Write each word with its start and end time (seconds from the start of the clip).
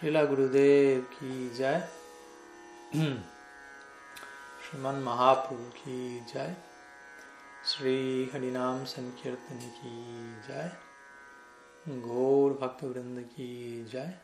शिला 0.00 0.24
गुरुदेव 0.24 1.02
की 1.02 1.50
जय। 1.50 1.88
श्रीमन 4.64 4.94
महाप्रभु 4.94 5.70
की 5.70 6.20
जय। 6.20 6.56
श्री 7.66 8.30
हरिनाम 8.32 8.84
संकीर्तन 8.84 9.58
की 9.58 10.04
जय। 10.48 10.72
गौर 11.88 12.52
भक्त 12.52 12.84
वृंद 12.84 13.24
की 13.24 13.84
जय। 13.84 14.18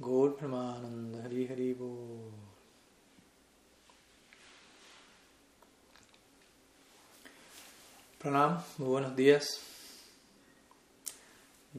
गौर 0.00 0.30
परमानंद 0.30 1.24
हरि 1.24 1.44
हरि 1.44 1.74
बोल। 1.74 2.48
Pranam, 8.22 8.56
buenos 8.80 9.16
días 9.16 9.44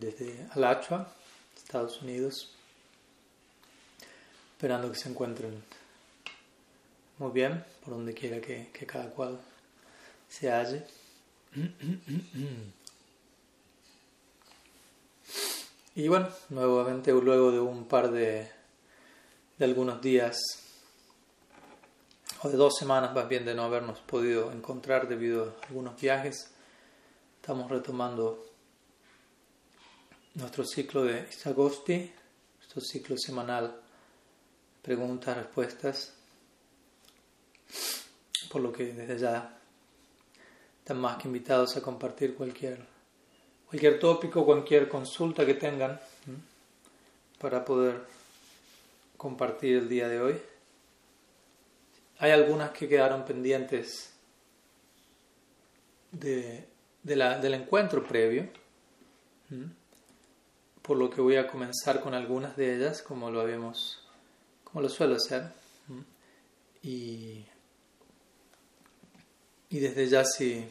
desde 0.05 0.57
Alachua, 0.57 1.03
Estados 1.57 2.07
Unidos. 2.07 2.33
Esperando 4.59 4.91
que 4.91 4.99
se 4.99 5.07
encuentren 5.07 5.63
muy 7.17 7.31
bien 7.31 7.63
por 7.81 7.93
donde 7.93 8.13
quiera 8.13 8.41
que, 8.41 8.69
cada 8.85 9.09
cual 9.09 9.39
se 10.27 10.51
halle. 10.51 10.85
Y 15.95 16.09
bueno, 16.09 16.27
nuevamente 16.49 17.13
luego 17.13 17.53
de 17.53 17.61
un 17.61 17.85
par 17.85 18.11
de, 18.11 18.51
de 19.57 19.63
algunos 19.65 20.01
días 20.01 20.37
o 22.43 22.49
de 22.49 22.57
dos 22.57 22.75
semanas 22.77 23.13
más 23.13 23.29
bien 23.29 23.45
de 23.45 23.55
no 23.55 23.63
habernos 23.63 23.99
podido 23.99 24.51
encontrar 24.51 25.07
debido 25.07 25.55
a 25.61 25.67
algunos 25.67 26.01
viajes, 26.01 26.51
estamos 27.39 27.71
retomando 27.71 28.45
nuestro 30.33 30.65
ciclo 30.65 31.05
de 31.05 31.29
Isagosti, 31.29 32.11
nuestro 32.57 32.81
ciclo 32.81 33.17
semanal, 33.17 33.83
preguntas, 34.81 35.37
respuestas, 35.37 36.13
por 38.51 38.61
lo 38.61 38.71
que 38.71 38.93
desde 38.93 39.17
ya 39.17 39.57
están 40.79 40.99
más 40.99 41.17
que 41.17 41.27
invitados 41.27 41.77
a 41.77 41.81
compartir 41.81 42.35
cualquier, 42.35 42.79
cualquier 43.67 43.99
tópico, 43.99 44.45
cualquier 44.45 44.89
consulta 44.89 45.45
que 45.45 45.53
tengan 45.53 45.99
para 47.39 47.63
poder 47.63 48.01
compartir 49.17 49.77
el 49.77 49.89
día 49.89 50.07
de 50.07 50.21
hoy. 50.21 50.41
Hay 52.19 52.31
algunas 52.31 52.71
que 52.71 52.87
quedaron 52.87 53.23
pendientes 53.23 54.13
de, 56.11 56.67
la, 57.03 57.39
del 57.39 57.53
encuentro 57.53 58.05
previo, 58.05 58.49
por 60.81 60.97
lo 60.97 61.09
que 61.09 61.21
voy 61.21 61.35
a 61.35 61.47
comenzar 61.47 62.01
con 62.01 62.13
algunas 62.13 62.57
de 62.57 62.75
ellas, 62.75 63.01
como 63.01 63.29
lo 63.29 63.41
habíamos, 63.41 64.08
como 64.71 64.81
lo 64.81 64.89
suelo 64.89 65.15
hacer. 65.15 65.51
Y, 66.81 67.45
y 69.69 69.79
desde 69.79 70.07
ya 70.07 70.23
si, 70.23 70.69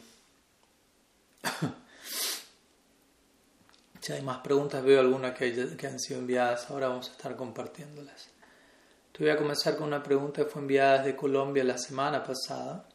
si 4.01 4.13
hay 4.13 4.21
más 4.21 4.39
preguntas, 4.39 4.83
veo 4.83 5.01
algunas 5.01 5.37
que, 5.37 5.75
que 5.77 5.87
han 5.87 5.99
sido 5.99 6.19
enviadas, 6.19 6.69
ahora 6.71 6.87
vamos 6.87 7.09
a 7.09 7.11
estar 7.11 7.35
compartiéndolas. 7.35 8.29
Te 9.11 9.23
voy 9.23 9.31
a 9.31 9.37
comenzar 9.37 9.75
con 9.75 9.87
una 9.87 10.01
pregunta 10.01 10.43
que 10.43 10.49
fue 10.49 10.61
enviada 10.61 10.99
desde 10.99 11.15
Colombia 11.15 11.63
la 11.63 11.77
semana 11.77 12.23
pasada. 12.23 12.87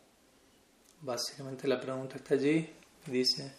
Básicamente 1.03 1.69
la 1.69 1.81
pregunta 1.81 2.17
está 2.17 2.35
allí. 2.35 2.73
Dice, 3.07 3.55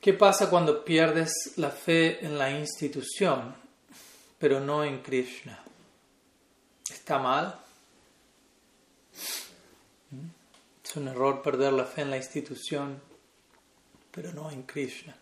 ¿qué 0.00 0.12
pasa 0.14 0.50
cuando 0.50 0.84
pierdes 0.84 1.52
la 1.56 1.70
fe 1.70 2.24
en 2.24 2.36
la 2.36 2.50
institución, 2.50 3.54
pero 4.40 4.58
no 4.58 4.82
en 4.82 5.02
Krishna? 5.02 5.62
¿Está 6.90 7.18
mal? 7.18 7.60
Es 10.82 10.96
un 10.96 11.08
error 11.08 11.42
perder 11.42 11.74
la 11.74 11.84
fe 11.84 12.00
en 12.00 12.10
la 12.10 12.16
institución, 12.16 13.00
pero 14.10 14.32
no 14.32 14.50
en 14.50 14.62
Krishna. 14.62 15.14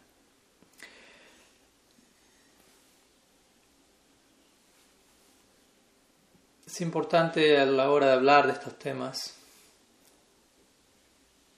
Es 6.64 6.80
importante 6.80 7.58
a 7.58 7.66
la 7.66 7.90
hora 7.90 8.06
de 8.06 8.12
hablar 8.12 8.46
de 8.46 8.52
estos 8.52 8.78
temas, 8.78 9.34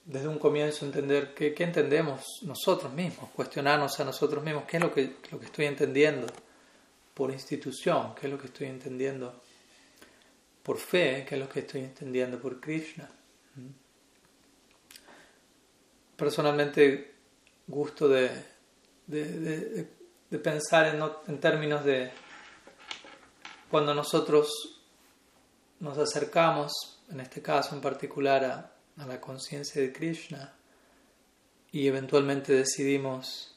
desde 0.03 0.27
un 0.27 0.39
comienzo 0.39 0.83
entender 0.83 1.35
qué, 1.35 1.53
qué 1.53 1.63
entendemos 1.63 2.39
nosotros 2.41 2.91
mismos, 2.91 3.29
cuestionarnos 3.29 3.99
a 3.99 4.03
nosotros 4.03 4.43
mismos 4.43 4.63
qué 4.65 4.77
es 4.77 4.83
lo 4.83 4.91
que, 4.91 5.17
lo 5.29 5.39
que 5.39 5.45
estoy 5.45 5.65
entendiendo 5.67 6.25
por 7.13 7.31
institución, 7.31 8.15
qué 8.15 8.27
es 8.27 8.31
lo 8.33 8.39
que 8.39 8.47
estoy 8.47 8.67
entendiendo 8.67 9.41
por 10.63 10.77
fe, 10.77 11.25
qué 11.27 11.35
es 11.35 11.41
lo 11.41 11.49
que 11.49 11.61
estoy 11.61 11.81
entendiendo 11.81 12.39
por 12.39 12.59
Krishna. 12.59 13.09
Personalmente 16.15 17.15
gusto 17.67 18.07
de, 18.07 18.29
de, 19.07 19.39
de, 19.39 19.87
de 20.29 20.39
pensar 20.39 20.93
en, 20.93 21.03
en 21.27 21.39
términos 21.39 21.83
de 21.83 22.11
cuando 23.69 23.93
nosotros 23.93 24.51
nos 25.79 25.97
acercamos, 25.97 26.71
en 27.09 27.21
este 27.21 27.41
caso 27.41 27.73
en 27.73 27.81
particular, 27.81 28.45
a, 28.45 28.71
a 28.97 29.07
la 29.07 29.19
conciencia 29.19 29.81
de 29.81 29.91
Krishna 29.91 30.53
y 31.71 31.87
eventualmente 31.87 32.53
decidimos 32.53 33.55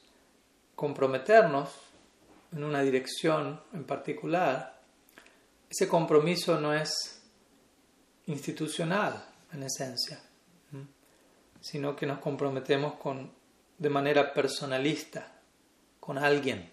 comprometernos 0.75 1.69
en 2.55 2.63
una 2.63 2.81
dirección 2.81 3.61
en 3.73 3.83
particular, 3.83 4.81
ese 5.69 5.87
compromiso 5.87 6.59
no 6.59 6.73
es 6.73 7.21
institucional 8.27 9.23
en 9.51 9.63
esencia, 9.63 10.19
sino 11.59 11.95
que 11.95 12.05
nos 12.05 12.19
comprometemos 12.19 12.95
con, 12.95 13.31
de 13.77 13.89
manera 13.89 14.33
personalista 14.33 15.39
con 15.99 16.17
alguien. 16.17 16.71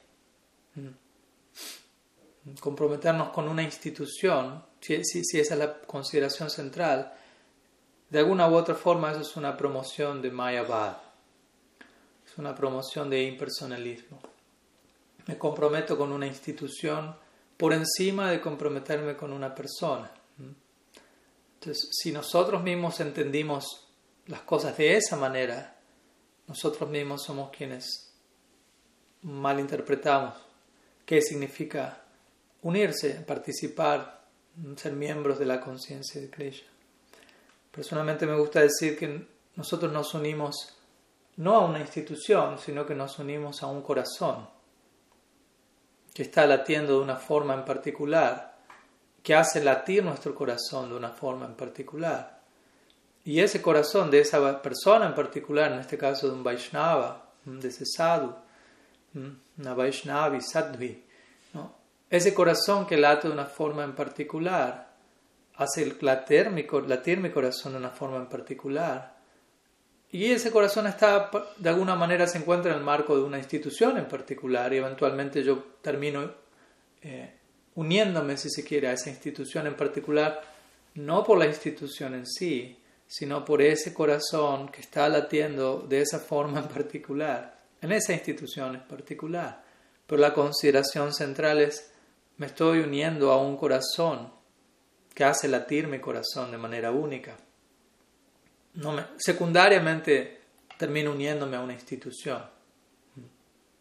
Comprometernos 2.60 3.30
con 3.30 3.48
una 3.48 3.62
institución 3.62 4.62
si, 4.82 5.38
esa 5.38 5.54
es 5.54 5.58
la 5.58 5.80
consideración 5.80 6.50
central, 6.50 7.12
de 8.10 8.18
alguna 8.18 8.48
u 8.48 8.54
otra 8.54 8.74
forma 8.74 9.12
eso 9.12 9.20
es 9.20 9.36
una 9.36 9.56
promoción 9.56 10.20
de 10.20 10.30
Mayavad, 10.30 10.96
es 12.26 12.36
una 12.36 12.54
promoción 12.54 13.08
de 13.08 13.22
impersonalismo. 13.22 14.31
Me 15.26 15.38
comprometo 15.38 15.96
con 15.96 16.12
una 16.12 16.26
institución 16.26 17.16
por 17.56 17.72
encima 17.72 18.30
de 18.30 18.40
comprometerme 18.40 19.16
con 19.16 19.32
una 19.32 19.54
persona. 19.54 20.10
Entonces, 21.54 21.90
si 21.92 22.10
nosotros 22.10 22.62
mismos 22.62 22.98
entendimos 23.00 23.88
las 24.26 24.40
cosas 24.40 24.76
de 24.76 24.96
esa 24.96 25.16
manera, 25.16 25.78
nosotros 26.48 26.90
mismos 26.90 27.22
somos 27.22 27.50
quienes 27.50 28.12
malinterpretamos 29.22 30.34
qué 31.06 31.20
significa 31.20 32.02
unirse, 32.62 33.10
participar, 33.26 34.24
ser 34.76 34.92
miembros 34.92 35.38
de 35.38 35.46
la 35.46 35.60
conciencia 35.60 36.20
de 36.20 36.30
Krishna. 36.30 36.68
Personalmente 37.70 38.26
me 38.26 38.36
gusta 38.36 38.60
decir 38.60 38.98
que 38.98 39.26
nosotros 39.56 39.92
nos 39.92 40.14
unimos 40.14 40.76
no 41.36 41.56
a 41.56 41.64
una 41.66 41.80
institución, 41.80 42.58
sino 42.58 42.84
que 42.84 42.94
nos 42.94 43.18
unimos 43.18 43.62
a 43.62 43.66
un 43.66 43.82
corazón 43.82 44.48
que 46.14 46.22
está 46.22 46.46
latiendo 46.46 46.98
de 46.98 47.04
una 47.04 47.16
forma 47.16 47.54
en 47.54 47.64
particular, 47.64 48.56
que 49.22 49.34
hace 49.34 49.62
latir 49.62 50.04
nuestro 50.04 50.34
corazón 50.34 50.90
de 50.90 50.96
una 50.96 51.10
forma 51.10 51.46
en 51.46 51.54
particular. 51.54 52.40
Y 53.24 53.40
ese 53.40 53.62
corazón 53.62 54.10
de 54.10 54.20
esa 54.20 54.60
persona 54.60 55.06
en 55.06 55.14
particular, 55.14 55.72
en 55.72 55.78
este 55.78 55.96
caso 55.96 56.28
de 56.28 56.34
un 56.34 56.42
Vaishnava, 56.42 57.30
de 57.44 57.68
ese 57.68 57.84
sadhu, 57.86 58.34
una 59.58 59.74
Vaishnavi, 59.74 60.40
sadhvi, 60.40 61.04
ese 62.10 62.34
corazón 62.34 62.86
que 62.86 62.96
late 62.96 63.28
de 63.28 63.34
una 63.34 63.46
forma 63.46 63.84
en 63.84 63.94
particular, 63.94 64.92
hace 65.56 65.96
latir 66.00 66.50
mi, 66.50 66.66
latir 66.86 67.20
mi 67.20 67.30
corazón 67.30 67.72
de 67.72 67.78
una 67.78 67.90
forma 67.90 68.18
en 68.18 68.26
particular. 68.26 69.16
Y 70.12 70.30
ese 70.30 70.50
corazón 70.50 70.86
está, 70.86 71.30
de 71.56 71.68
alguna 71.70 71.96
manera, 71.96 72.26
se 72.26 72.36
encuentra 72.36 72.70
en 72.70 72.78
el 72.78 72.84
marco 72.84 73.16
de 73.16 73.22
una 73.22 73.38
institución 73.38 73.96
en 73.96 74.06
particular 74.06 74.70
y 74.74 74.76
eventualmente 74.76 75.42
yo 75.42 75.64
termino 75.80 76.30
eh, 77.00 77.34
uniéndome, 77.76 78.36
si 78.36 78.50
se 78.50 78.62
quiere, 78.62 78.88
a 78.88 78.92
esa 78.92 79.08
institución 79.08 79.66
en 79.66 79.74
particular, 79.74 80.42
no 80.96 81.24
por 81.24 81.38
la 81.38 81.46
institución 81.46 82.14
en 82.14 82.26
sí, 82.26 82.78
sino 83.06 83.42
por 83.42 83.62
ese 83.62 83.94
corazón 83.94 84.68
que 84.68 84.82
está 84.82 85.08
latiendo 85.08 85.78
de 85.88 86.02
esa 86.02 86.18
forma 86.18 86.60
en 86.60 86.68
particular, 86.68 87.62
en 87.80 87.92
esa 87.92 88.12
institución 88.12 88.74
en 88.74 88.82
particular. 88.82 89.64
Pero 90.06 90.20
la 90.20 90.34
consideración 90.34 91.14
central 91.14 91.58
es 91.58 91.90
me 92.36 92.46
estoy 92.46 92.80
uniendo 92.80 93.32
a 93.32 93.40
un 93.40 93.56
corazón 93.56 94.30
que 95.14 95.24
hace 95.24 95.48
latir 95.48 95.86
mi 95.88 96.00
corazón 96.00 96.50
de 96.50 96.58
manera 96.58 96.90
única. 96.90 97.36
Secundariamente 99.16 100.40
termino 100.76 101.12
uniéndome 101.12 101.56
a 101.56 101.60
una 101.60 101.74
institución. 101.74 102.42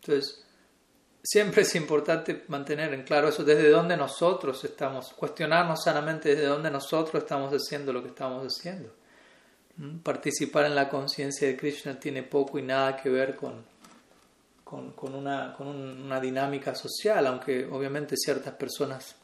Entonces, 0.02 0.44
siempre 1.24 1.62
es 1.62 1.76
importante 1.76 2.44
mantener 2.48 2.94
en 2.94 3.04
claro 3.04 3.30
eso, 3.30 3.44
desde 3.44 3.70
dónde 3.70 3.96
nosotros 3.96 4.64
estamos, 4.64 5.14
cuestionarnos 5.14 5.84
sanamente 5.84 6.30
desde 6.30 6.46
dónde 6.46 6.72
nosotros 6.72 7.24
estamos 7.24 7.54
haciendo 7.54 7.94
lo 7.94 8.02
que 8.02 8.10
estamos 8.10 8.46
haciendo. 8.46 8.94
¿Mm? 9.78 10.00
Participar 10.00 10.66
en 10.66 10.76
la 10.76 10.90
conciencia 10.90 11.48
de 11.48 11.56
Krishna 11.56 12.00
tiene 12.00 12.24
poco 12.24 12.60
y 12.60 12.64
nada 12.64 12.98
que 12.98 13.10
ver 13.10 13.36
con, 13.36 13.64
con, 14.64 15.16
una, 15.16 15.54
con 15.54 15.68
una 15.68 16.20
dinámica 16.20 16.76
social, 16.76 17.26
aunque 17.28 17.66
obviamente 17.66 18.16
ciertas 18.18 18.54
personas 18.56 19.16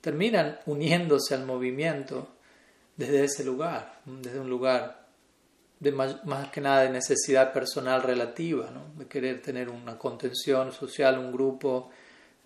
terminan 0.00 0.58
uniéndose 0.66 1.34
al 1.34 1.44
movimiento 1.44 2.28
desde 2.96 3.24
ese 3.24 3.44
lugar, 3.44 4.00
desde 4.04 4.40
un 4.40 4.48
lugar 4.48 5.05
de 5.78 5.92
más, 5.92 6.16
que 6.52 6.60
nada 6.60 6.82
de 6.82 6.90
necesidad 6.90 7.52
personal 7.52 8.02
relativa, 8.02 8.70
de 8.96 9.06
querer 9.06 9.42
tener 9.42 9.68
una 9.68 9.98
contención 9.98 10.72
social, 10.72 11.18
un 11.18 11.32
grupo, 11.32 11.90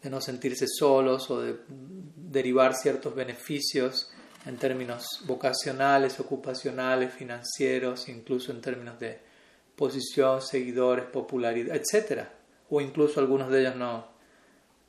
de 0.02 0.10
no 0.10 0.20
sentirse 0.20 0.66
solos 0.66 1.30
o 1.30 1.40
de 1.40 1.56
derivar 1.68 2.74
ciertos 2.74 3.14
beneficios 3.14 4.10
en 4.46 4.56
términos 4.56 5.22
vocacionales, 5.26 6.18
ocupacionales, 6.18 7.12
financieros, 7.12 8.08
incluso 8.08 8.52
en 8.52 8.60
términos 8.60 8.98
de 8.98 9.20
posición, 9.76 10.40
seguidores, 10.40 11.04
popularidad, 11.06 11.76
etc. 11.76 12.24
O 12.70 12.80
incluso 12.80 13.20
algunos 13.20 13.50
de 13.50 13.60
ellos 13.60 13.76
no, 13.76 14.08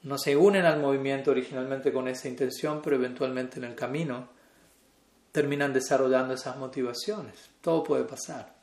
no 0.03 0.17
se 0.17 0.35
unen 0.35 0.65
al 0.65 0.79
movimiento 0.79 1.31
originalmente 1.31 1.91
con 1.91 2.07
esa 2.07 2.29
intención, 2.29 2.81
pero 2.81 2.95
eventualmente 2.95 3.59
en 3.59 3.65
el 3.65 3.75
camino 3.75 4.29
terminan 5.31 5.74
desarrollando 5.74 6.33
esas 6.33 6.57
motivaciones. 6.57 7.50
Todo 7.62 7.83
puede 7.83 8.04
pasar. 8.04 8.54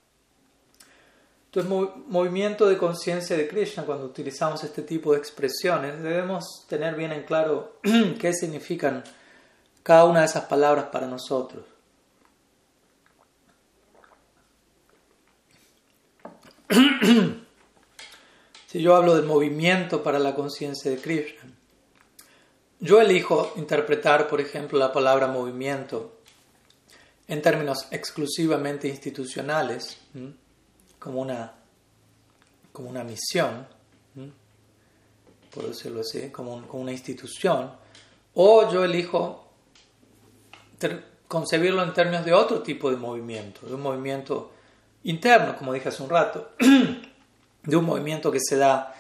Entonces, 1.47 1.71
movimiento 2.09 2.69
de 2.69 2.77
conciencia 2.77 3.35
de 3.35 3.49
Krishna, 3.49 3.87
cuando 3.87 4.05
utilizamos 4.05 4.63
este 4.65 4.83
tipo 4.83 5.13
de 5.13 5.19
expresiones, 5.19 6.03
debemos 6.03 6.67
tener 6.69 6.95
bien 6.95 7.11
en 7.13 7.23
claro 7.23 7.79
qué 8.21 8.35
significan 8.35 9.03
cada 9.83 10.05
una 10.05 10.21
de 10.21 10.27
esas 10.27 10.45
palabras 10.45 10.85
para 10.93 11.07
nosotros. 11.07 11.65
si 18.67 18.83
yo 18.83 18.95
hablo 18.95 19.17
del 19.17 19.25
movimiento 19.25 20.03
para 20.03 20.19
la 20.19 20.35
conciencia 20.35 20.91
de 20.91 20.99
Krishna, 20.99 21.51
yo 22.81 23.01
elijo 23.01 23.55
interpretar, 23.57 24.29
por 24.29 24.43
ejemplo, 24.43 24.79
la 24.79 24.93
palabra 24.93 25.29
movimiento 25.29 26.18
en 27.29 27.43
términos 27.43 27.87
exclusivamente 27.91 28.89
institucionales, 28.89 29.99
como 30.99 31.21
una, 31.21 31.53
como 32.73 32.89
una 32.89 33.05
misión, 33.05 33.67
por 35.55 35.69
decirlo 35.69 36.01
así, 36.01 36.31
como, 36.31 36.57
una 36.73 36.91
institución, 36.91 37.71
o 38.35 38.73
yo 38.73 38.83
elijo 38.83 39.47
concebirlo 41.29 41.83
en 41.83 41.93
términos 41.93 42.25
de 42.25 42.33
otro 42.33 42.63
tipo 42.63 42.91
de 42.91 42.97
movimiento, 42.97 43.67
de 43.67 43.75
un 43.75 43.83
movimiento 43.83 44.53
interno, 45.05 45.55
como 45.55 45.75
dije 45.75 45.91
hace 45.91 46.03
un 46.03 46.09
rato, 46.09 46.53
de 47.63 47.77
un 47.77 47.85
movimiento 47.85 48.33
que 48.33 48.41
se 48.41 48.57
da 48.57 48.95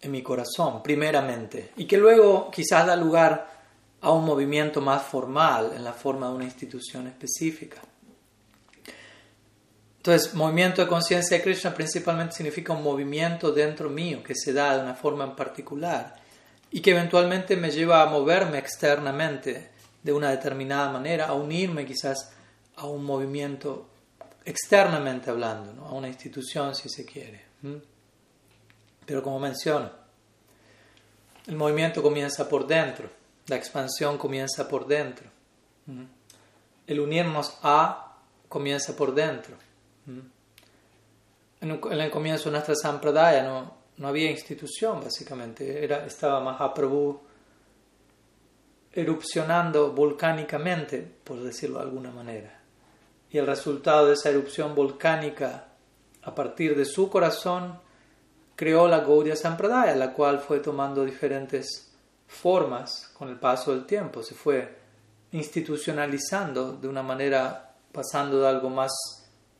en 0.00 0.12
mi 0.12 0.22
corazón, 0.22 0.84
primeramente, 0.84 1.72
y 1.76 1.86
que 1.86 1.96
luego 1.96 2.48
quizás 2.48 2.86
da 2.86 2.94
lugar 2.94 3.55
a 4.00 4.10
un 4.12 4.24
movimiento 4.24 4.80
más 4.80 5.02
formal 5.02 5.72
en 5.74 5.84
la 5.84 5.92
forma 5.92 6.28
de 6.28 6.34
una 6.34 6.44
institución 6.44 7.06
específica. 7.06 7.80
Entonces, 9.98 10.34
movimiento 10.34 10.82
de 10.82 10.88
conciencia 10.88 11.36
de 11.36 11.42
Krishna 11.42 11.74
principalmente 11.74 12.36
significa 12.36 12.72
un 12.72 12.84
movimiento 12.84 13.50
dentro 13.50 13.90
mío 13.90 14.22
que 14.22 14.36
se 14.36 14.52
da 14.52 14.76
de 14.76 14.84
una 14.84 14.94
forma 14.94 15.24
en 15.24 15.34
particular 15.34 16.14
y 16.70 16.80
que 16.80 16.92
eventualmente 16.92 17.56
me 17.56 17.70
lleva 17.70 18.02
a 18.02 18.06
moverme 18.06 18.58
externamente 18.58 19.70
de 20.02 20.12
una 20.12 20.30
determinada 20.30 20.90
manera, 20.90 21.26
a 21.26 21.32
unirme 21.32 21.84
quizás 21.84 22.32
a 22.76 22.86
un 22.86 23.04
movimiento 23.04 23.88
externamente 24.44 25.30
hablando, 25.30 25.84
a 25.84 25.92
una 25.92 26.06
institución 26.06 26.74
si 26.76 26.88
se 26.88 27.04
quiere. 27.04 27.44
Pero 29.04 29.22
como 29.22 29.40
menciono, 29.40 29.90
el 31.48 31.56
movimiento 31.56 32.00
comienza 32.02 32.48
por 32.48 32.66
dentro. 32.66 33.10
La 33.48 33.56
expansión 33.56 34.18
comienza 34.18 34.68
por 34.68 34.86
dentro. 34.86 35.28
El 36.86 37.00
unirnos 37.00 37.58
a 37.62 38.16
comienza 38.48 38.96
por 38.96 39.14
dentro. 39.14 39.56
En, 41.60 41.70
el 41.70 42.10
comienzo 42.10 42.44
de 42.44 42.52
nuestra 42.52 42.74
sampradaya 42.74 43.42
no, 43.42 43.74
no 43.96 44.08
había 44.08 44.30
institución, 44.30 45.00
básicamente. 45.00 45.84
Era, 45.84 46.04
estaba 46.06 46.40
Mahaprabhu 46.40 47.20
erupcionando 48.92 49.92
volcánicamente, 49.92 51.06
por 51.22 51.42
decirlo 51.42 51.78
de 51.78 51.84
alguna 51.84 52.10
manera. 52.10 52.60
Y 53.30 53.38
el 53.38 53.46
resultado 53.46 54.06
de 54.06 54.14
esa 54.14 54.30
erupción 54.30 54.74
volcánica, 54.74 55.68
a 56.22 56.34
partir 56.34 56.76
de 56.76 56.84
su 56.84 57.10
corazón, 57.10 57.78
creó 58.56 58.88
la 58.88 59.00
Gaudiya 59.00 59.36
Sampradaya, 59.36 59.94
la 59.94 60.12
cual 60.12 60.40
fue 60.40 60.60
tomando 60.60 61.04
diferentes 61.04 61.92
formas 62.26 63.05
con 63.16 63.28
el 63.28 63.36
paso 63.36 63.72
del 63.72 63.86
tiempo, 63.86 64.22
se 64.22 64.34
fue 64.34 64.76
institucionalizando 65.32 66.72
de 66.72 66.86
una 66.86 67.02
manera, 67.02 67.74
pasando 67.90 68.40
de 68.40 68.48
algo 68.48 68.68
más 68.68 68.92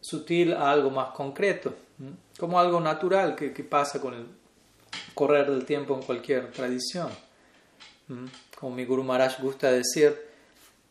sutil 0.00 0.52
a 0.52 0.70
algo 0.70 0.90
más 0.90 1.12
concreto, 1.12 1.74
como 2.38 2.60
algo 2.60 2.80
natural 2.80 3.34
que, 3.34 3.50
pasa 3.64 4.00
con 4.00 4.14
el 4.14 4.26
correr 5.14 5.50
del 5.50 5.64
tiempo 5.64 5.94
en 5.94 6.02
cualquier 6.02 6.52
tradición. 6.52 7.08
Como 8.58 8.76
mi 8.76 8.84
Guru 8.84 9.02
Maharaj 9.02 9.40
gusta 9.40 9.72
decir, 9.72 10.26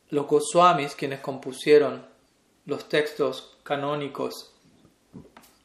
los 0.09 0.27
Goswamis, 0.27 0.95
quienes 0.95 1.19
compusieron 1.19 2.05
los 2.65 2.89
textos 2.89 3.57
canónicos 3.63 4.51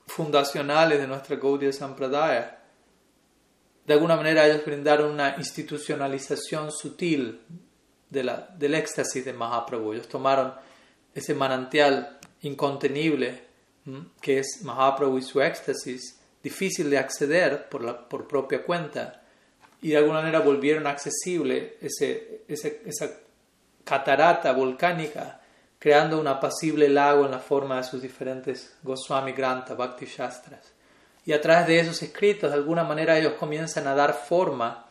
fundacionales 0.06 0.98
de 0.98 1.06
nuestra 1.06 1.36
Gaudiya 1.36 1.72
Sampradaya, 1.72 2.59
de 3.90 3.94
alguna 3.94 4.14
manera 4.14 4.46
ellos 4.46 4.64
brindaron 4.64 5.10
una 5.10 5.34
institucionalización 5.36 6.70
sutil 6.70 7.40
del 8.08 8.74
éxtasis 8.76 9.24
de 9.24 9.32
Mahaprabhu. 9.32 9.94
Ellos 9.94 10.06
tomaron 10.06 10.54
ese 11.12 11.34
manantial 11.34 12.20
incontenible 12.42 13.42
que 14.20 14.38
es 14.38 14.62
Mahaprabhu 14.62 15.18
y 15.18 15.22
su 15.22 15.40
éxtasis, 15.40 16.20
difícil 16.40 16.88
de 16.88 16.98
acceder 16.98 17.68
por, 17.68 18.06
por 18.06 18.28
propia 18.28 18.62
cuenta, 18.62 19.24
y 19.82 19.88
de 19.88 19.96
alguna 19.96 20.20
manera 20.20 20.38
volvieron 20.38 20.86
accesible 20.86 21.76
ese, 21.80 22.44
esa 22.46 23.10
catarata 23.82 24.52
volcánica, 24.52 25.40
creando 25.80 26.20
un 26.20 26.28
apacible 26.28 26.88
lago 26.88 27.24
en 27.24 27.32
la 27.32 27.40
forma 27.40 27.78
de 27.78 27.82
sus 27.82 28.00
diferentes 28.00 28.72
Goswami 28.84 29.32
Granta, 29.32 29.74
Bhakti 29.74 30.06
Shastras 30.06 30.74
y 31.26 31.32
a 31.32 31.40
través 31.40 31.66
de 31.66 31.80
esos 31.80 32.02
escritos, 32.02 32.50
de 32.50 32.56
alguna 32.56 32.84
manera, 32.84 33.18
ellos 33.18 33.34
comienzan 33.34 33.86
a 33.86 33.94
dar 33.94 34.14
forma 34.14 34.86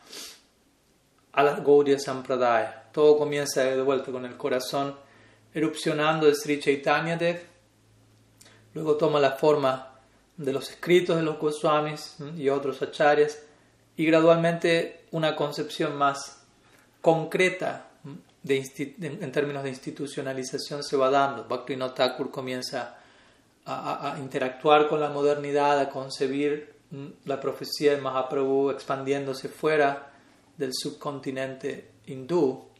a 1.32 1.42
la 1.42 1.60
Gaudiya 1.60 1.98
Sampradaya. 1.98 2.84
Todo 2.92 3.18
comienza 3.18 3.62
de 3.62 3.82
vuelta 3.82 4.10
con 4.10 4.24
el 4.24 4.36
corazón 4.36 4.96
erupcionando 5.52 6.26
de 6.26 6.34
Sri 6.34 6.60
Chaitanya 6.60 7.16
Dev, 7.16 7.40
luego 8.74 8.96
toma 8.96 9.18
la 9.18 9.32
forma 9.32 9.98
de 10.36 10.52
los 10.52 10.70
escritos 10.70 11.16
de 11.16 11.22
los 11.22 11.38
Goswamis 11.38 12.16
y 12.36 12.48
otros 12.48 12.80
acharyas, 12.82 13.42
y 13.96 14.06
gradualmente 14.06 15.06
una 15.10 15.36
concepción 15.36 15.96
más 15.96 16.42
concreta 17.00 17.88
en 18.48 19.32
términos 19.32 19.62
de 19.62 19.68
institucionalización 19.68 20.82
se 20.82 20.96
va 20.96 21.10
dando. 21.10 21.44
Bhaktivinoda 21.44 21.94
Thakur 21.94 22.30
comienza 22.30 22.99
a, 23.66 24.16
interactuar 24.18 24.88
con 24.88 25.00
la 25.00 25.10
modernidad, 25.10 25.78
a 25.78 25.88
concebir 25.88 26.74
mm, 26.90 27.06
la 27.26 27.40
profecía 27.40 27.94
de 27.94 28.00
Mahaprabhu 28.00 28.70
expandiéndose 28.70 29.48
fuera 29.48 30.12
del 30.56 30.72
subcontinente 30.74 31.90
hindú 32.06 32.70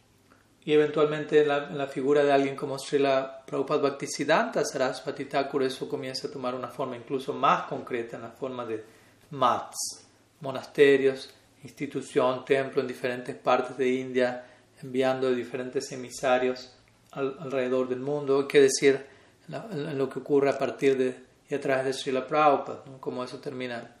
y 0.63 0.73
eventualmente 0.73 1.41
en 1.41 1.77
la, 1.77 1.87
figura 1.87 2.23
de 2.23 2.31
alguien 2.31 2.55
como 2.55 2.77
Srila 2.77 3.43
Prabhupada 3.45 3.81
Bhaktisiddhanta 3.81 4.63
Saraswati 4.63 5.25
Thakur 5.25 5.63
eso 5.63 5.89
comienza 5.89 6.27
a 6.27 6.31
tomar 6.31 6.53
una 6.53 6.67
forma 6.67 6.95
incluso 6.95 7.33
más 7.33 7.63
concreta 7.63 8.17
en 8.17 8.23
la 8.23 8.29
forma 8.29 8.65
de 8.65 8.83
mats, 9.31 10.05
monasterios, 10.41 11.33
institución, 11.63 12.45
templo 12.45 12.81
en 12.81 12.87
diferentes 12.87 13.35
partes 13.35 13.75
de 13.77 13.89
India, 13.89 14.45
enviando 14.81 15.31
diferentes 15.31 15.91
emisarios 15.91 16.75
alrededor 17.11 17.89
del 17.89 17.99
mundo. 17.99 18.41
Hay 18.41 18.47
que 18.47 18.61
decir, 18.61 19.03
en 19.49 19.97
lo 19.97 20.09
que 20.09 20.19
ocurre 20.19 20.49
a 20.49 20.57
partir 20.57 20.97
de 20.97 21.31
y 21.51 21.55
a 21.55 21.59
través 21.59 21.85
de 21.85 21.93
Srila 21.93 22.25
Prabhupada, 22.25 22.81
como 23.01 23.23
eso 23.25 23.39
termina 23.39 23.93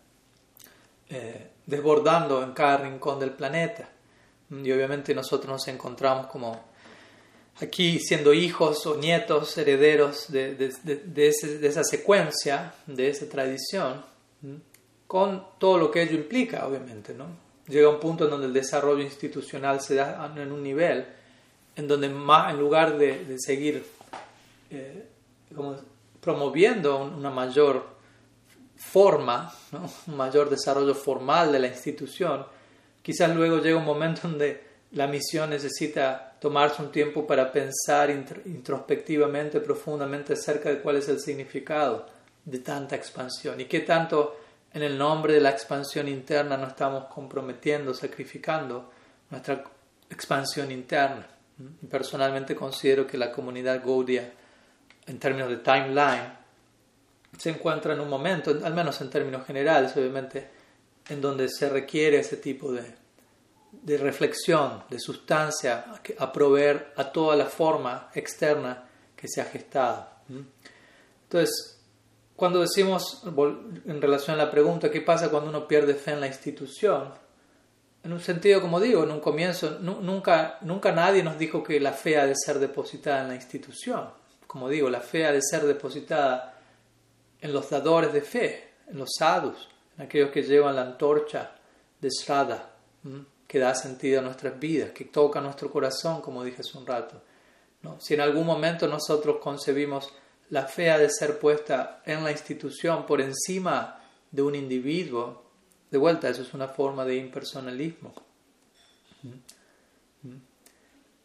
eh, 1.09 1.49
desbordando 1.65 2.41
en 2.43 2.53
cada 2.53 2.77
rincón 2.77 3.19
del 3.19 3.31
planeta. 3.31 3.89
Y 4.49 4.71
obviamente 4.71 5.13
nosotros 5.13 5.51
nos 5.51 5.67
encontramos 5.67 6.27
como 6.27 6.57
aquí 7.59 7.99
siendo 7.99 8.33
hijos 8.33 8.85
o 8.85 8.95
nietos, 8.95 9.57
herederos 9.57 10.31
de, 10.31 10.55
de, 10.55 10.73
de, 10.83 11.67
esa 11.67 11.83
secuencia, 11.83 12.73
de 12.87 13.09
esa 13.09 13.27
tradición, 13.27 14.01
con 15.07 15.45
todo 15.57 15.77
lo 15.77 15.91
que 15.91 16.03
ello 16.03 16.15
implica, 16.15 16.65
obviamente, 16.65 17.13
¿no? 17.13 17.25
llega 17.67 17.89
un 17.89 17.99
punto 17.99 18.25
en 18.25 18.31
donde 18.31 18.47
el 18.47 18.53
desarrollo 18.53 19.03
institucional 19.03 19.81
se 19.81 19.95
da 19.95 20.33
en 20.35 20.51
un 20.51 20.63
nivel 20.63 21.05
en 21.75 21.87
donde 21.87 22.09
más, 22.09 22.53
en 22.53 22.59
lugar 22.59 22.97
de, 22.97 23.37
seguir 23.39 23.85
eh, 24.69 25.05
promoviendo 26.19 27.03
una 27.03 27.29
mayor 27.29 27.85
forma, 28.75 29.53
un 30.07 30.17
mayor 30.17 30.49
desarrollo 30.49 30.95
formal 30.95 31.51
de 31.51 31.59
la 31.59 31.67
institución, 31.67 32.45
quizás 33.01 33.35
luego 33.35 33.59
llega 33.59 33.77
un 33.77 33.85
momento 33.85 34.21
donde 34.23 34.71
la 34.91 35.07
misión 35.07 35.51
necesita 35.51 36.35
tomarse 36.39 36.81
un 36.81 36.91
tiempo 36.91 37.25
para 37.25 37.51
pensar 37.51 38.09
introspectivamente, 38.09 39.61
profundamente 39.61 40.33
acerca 40.33 40.69
de 40.69 40.81
cuál 40.81 40.97
es 40.97 41.07
el 41.07 41.19
significado 41.19 42.07
de 42.43 42.59
tanta 42.59 42.95
expansión 42.95 43.59
y 43.61 43.65
qué 43.65 43.81
tanto 43.81 44.37
en 44.73 44.83
el 44.83 44.97
nombre 44.97 45.33
de 45.33 45.41
la 45.41 45.51
expansión 45.51 46.07
interna 46.07 46.57
nos 46.57 46.69
estamos 46.69 47.05
comprometiendo, 47.05 47.93
sacrificando 47.93 48.89
nuestra 49.29 49.63
expansión 50.09 50.71
interna. 50.71 51.27
Personalmente 51.89 52.55
considero 52.55 53.05
que 53.05 53.17
la 53.17 53.31
comunidad 53.31 53.81
Gaudia, 53.85 54.33
en 55.07 55.19
términos 55.19 55.49
de 55.49 55.57
timeline, 55.57 56.41
se 57.37 57.49
encuentra 57.49 57.93
en 57.93 58.01
un 58.01 58.09
momento, 58.09 58.51
al 58.63 58.73
menos 58.73 58.99
en 59.01 59.09
términos 59.09 59.45
generales, 59.45 59.95
obviamente, 59.95 60.49
en 61.09 61.21
donde 61.21 61.49
se 61.49 61.69
requiere 61.69 62.19
ese 62.19 62.37
tipo 62.37 62.71
de, 62.71 62.83
de 63.71 63.97
reflexión, 63.97 64.83
de 64.89 64.99
sustancia, 64.99 65.85
a 66.17 66.31
proveer 66.31 66.93
a 66.97 67.11
toda 67.11 67.35
la 67.35 67.45
forma 67.45 68.09
externa 68.13 68.87
que 69.15 69.27
se 69.27 69.41
ha 69.41 69.45
gestado. 69.45 70.07
Entonces, 71.23 71.79
cuando 72.35 72.61
decimos, 72.61 73.23
en 73.85 74.01
relación 74.01 74.39
a 74.39 74.45
la 74.45 74.51
pregunta, 74.51 74.91
¿qué 74.91 75.01
pasa 75.01 75.29
cuando 75.29 75.49
uno 75.49 75.67
pierde 75.67 75.93
fe 75.95 76.11
en 76.11 76.21
la 76.21 76.27
institución? 76.27 77.13
En 78.03 78.13
un 78.13 78.19
sentido, 78.19 78.61
como 78.61 78.79
digo, 78.79 79.03
en 79.03 79.11
un 79.11 79.19
comienzo, 79.19 79.79
nunca, 79.79 80.57
nunca 80.61 80.91
nadie 80.91 81.23
nos 81.23 81.37
dijo 81.37 81.63
que 81.63 81.79
la 81.79 81.93
fe 81.93 82.17
ha 82.17 82.25
de 82.25 82.35
ser 82.35 82.57
depositada 82.59 83.21
en 83.21 83.27
la 83.27 83.35
institución. 83.35 84.20
Como 84.51 84.67
digo, 84.67 84.89
la 84.89 84.99
fe 84.99 85.25
ha 85.25 85.31
de 85.31 85.41
ser 85.41 85.63
depositada 85.63 86.59
en 87.39 87.53
los 87.53 87.69
dadores 87.69 88.11
de 88.11 88.21
fe, 88.21 88.73
en 88.85 88.97
los 88.97 89.11
sadhus, 89.17 89.69
en 89.95 90.03
aquellos 90.03 90.29
que 90.29 90.43
llevan 90.43 90.75
la 90.75 90.81
antorcha 90.81 91.55
de 92.01 92.09
Srada, 92.11 92.75
que 93.47 93.59
da 93.59 93.73
sentido 93.73 94.19
a 94.19 94.23
nuestras 94.23 94.59
vidas, 94.59 94.91
que 94.91 95.05
toca 95.05 95.39
nuestro 95.39 95.71
corazón, 95.71 96.21
como 96.21 96.43
dije 96.43 96.59
hace 96.59 96.77
un 96.77 96.85
rato. 96.85 97.21
¿no? 97.81 97.97
Si 98.01 98.13
en 98.13 98.19
algún 98.19 98.45
momento 98.45 98.89
nosotros 98.89 99.37
concebimos 99.41 100.11
la 100.49 100.65
fe 100.67 100.91
ha 100.91 100.97
de 100.97 101.09
ser 101.09 101.39
puesta 101.39 102.01
en 102.05 102.21
la 102.21 102.31
institución 102.33 103.05
por 103.05 103.21
encima 103.21 104.01
de 104.31 104.41
un 104.41 104.55
individuo. 104.55 105.45
De 105.89 105.97
vuelta, 105.97 106.27
eso 106.27 106.41
es 106.41 106.53
una 106.53 106.67
forma 106.67 107.05
de 107.05 107.15
impersonalismo. 107.15 108.13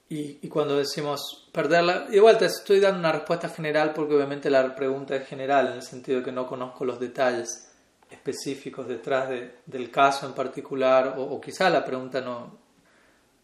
Y, 0.09 0.49
cuando 0.49 0.77
decimos 0.77 1.49
perderla, 1.53 2.07
de 2.07 2.21
vuelta 2.21 2.47
estoy 2.47 2.79
dando 2.79 3.01
una 3.01 3.11
respuesta 3.11 3.49
general 3.49 3.93
porque 3.93 4.15
obviamente 4.15 4.49
la 4.49 4.75
pregunta 4.75 5.17
es 5.17 5.27
general 5.27 5.67
en 5.67 5.73
el 5.75 5.83
sentido 5.83 6.19
de 6.19 6.25
que 6.25 6.33
no 6.33 6.47
conozco 6.47 6.85
los 6.85 7.01
detalles 7.01 7.73
específicos 8.09 8.87
detrás 8.87 9.29
del 9.67 9.91
caso 9.91 10.27
en 10.27 10.33
particular 10.33 11.15
o, 11.19 11.23
o 11.23 11.41
quizá 11.41 11.69
la 11.69 11.85
pregunta 11.85 12.21
no, 12.21 12.57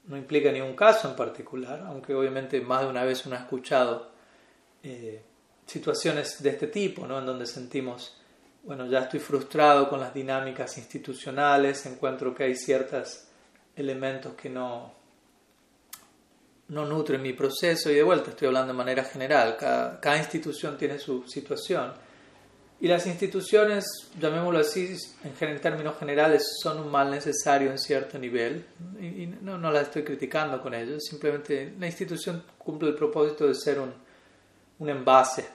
no 0.04 0.16
implica 0.16 0.50
ni 0.50 0.60
un 0.60 0.74
caso 0.74 1.08
en 1.08 1.16
particular, 1.16 1.84
aunque 1.86 2.14
obviamente 2.14 2.60
más 2.60 2.82
de 2.82 2.88
una 2.88 3.04
vez 3.04 3.24
uno 3.26 3.36
ha 3.36 3.40
escuchado 3.40 4.10
eh, 4.82 5.22
situaciones 5.66 6.42
de 6.42 6.50
este 6.50 6.66
tipo, 6.66 7.06
¿no? 7.06 7.18
en 7.18 7.26
donde 7.26 7.46
sentimos, 7.46 8.20
bueno, 8.64 8.86
ya 8.86 9.00
estoy 9.00 9.20
frustrado 9.20 9.88
con 9.88 10.00
las 10.00 10.12
dinámicas 10.12 10.76
institucionales, 10.78 11.86
encuentro 11.86 12.34
que 12.34 12.44
hay 12.44 12.56
ciertos 12.56 13.28
elementos 13.76 14.34
que 14.34 14.50
no, 14.50 14.92
no 16.72 16.86
nutren 16.86 17.20
mi 17.20 17.34
proceso 17.34 17.90
y 17.90 17.94
de 17.94 18.02
vuelta 18.02 18.30
estoy 18.30 18.48
hablando 18.48 18.72
de 18.72 18.78
manera 18.78 19.04
general, 19.04 19.56
cada, 19.58 20.16
institución 20.16 20.78
tiene 20.78 20.98
su 20.98 21.28
situación. 21.28 21.92
Y 22.80 22.88
las 22.88 23.06
instituciones, 23.06 23.84
llamémoslo 24.18 24.58
así, 24.58 24.96
en, 25.22 25.60
términos 25.60 25.98
generales, 25.98 26.56
son 26.60 26.80
un 26.80 26.90
mal 26.90 27.10
necesario 27.10 27.70
en 27.70 27.78
cierto 27.78 28.18
nivel. 28.18 28.64
Y, 28.98 29.26
no, 29.42 29.58
no 29.58 29.70
la 29.70 29.82
estoy 29.82 30.02
criticando 30.02 30.60
con 30.62 30.72
ello, 30.72 30.98
simplemente 30.98 31.74
la 31.78 31.86
institución 31.86 32.42
cumple 32.56 32.88
el 32.88 32.94
propósito 32.94 33.46
de 33.46 33.54
ser 33.54 33.78
un, 33.78 33.92
un 34.78 34.88
envase 34.88 35.46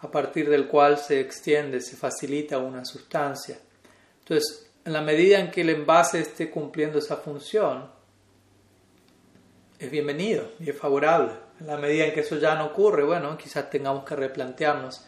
a 0.00 0.10
partir 0.10 0.48
del 0.48 0.66
cual 0.66 0.98
se 0.98 1.20
extiende, 1.20 1.82
se 1.82 1.96
facilita 1.96 2.58
una 2.58 2.84
sustancia. 2.84 3.58
Entonces, 4.20 4.70
en 4.86 4.94
la 4.94 5.02
medida 5.02 5.38
en 5.38 5.50
que 5.50 5.60
el 5.60 5.68
envase 5.68 6.20
esté 6.20 6.50
cumpliendo 6.50 6.98
esa 6.98 7.18
función, 7.18 7.88
es 9.82 9.90
bienvenido 9.90 10.52
y 10.60 10.70
es 10.70 10.78
favorable. 10.78 11.32
En 11.58 11.66
la 11.66 11.76
medida 11.76 12.04
en 12.04 12.12
que 12.12 12.20
eso 12.20 12.36
ya 12.36 12.54
no 12.54 12.66
ocurre, 12.66 13.02
bueno, 13.02 13.36
quizás 13.36 13.68
tengamos 13.68 14.04
que 14.04 14.14
replantearnos 14.14 15.04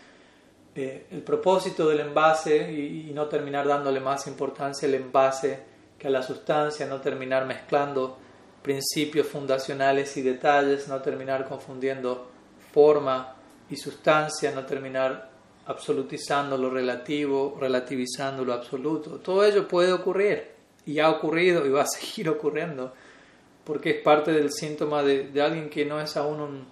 eh, 0.75 1.07
el 1.13 1.23
propósito 1.23 1.89
del 1.89 2.01
envase 2.01 2.73
y, 2.73 3.09
y, 3.09 3.13
no 3.15 3.27
terminar 3.27 3.69
dándole 3.69 4.01
más 4.01 4.27
importancia 4.27 4.89
al 4.89 4.95
envase 4.95 5.61
que 5.97 6.09
a 6.09 6.11
la 6.11 6.23
sustancia, 6.23 6.87
no 6.87 7.01
terminar 7.01 7.47
mezclando 7.47 8.19
principios 8.63 9.29
fundacionales 9.29 10.17
y 10.17 10.23
detalles, 10.23 10.89
no 10.89 11.01
terminar 11.01 11.49
confundiendo 11.49 12.29
forma 12.73 13.37
y 13.71 13.77
sustancia, 13.77 14.51
no 14.51 14.67
terminar 14.67 15.31
absolutizando 15.67 16.59
lo 16.59 16.69
relativo, 16.69 17.57
relativizando 17.61 18.45
lo 18.45 18.53
absoluto. 18.53 19.21
Todo 19.21 19.45
ello 19.45 19.69
puede 19.69 19.93
ocurrir 19.93 20.51
y 20.85 20.99
ha 20.99 21.11
ocurrido 21.11 21.65
y 21.65 21.71
va 21.71 21.83
a 21.83 21.87
seguir 22.01 22.29
ocurriendo 22.29 22.93
porque 23.65 23.91
es 23.91 24.03
parte 24.03 24.33
del 24.33 24.53
síntoma 24.53 25.03
de, 25.03 25.29
de 25.29 25.43
alguien 25.43 25.71
que 25.71 25.85
no 25.85 26.01
es 26.01 26.17
aún 26.17 26.41
un 26.41 26.67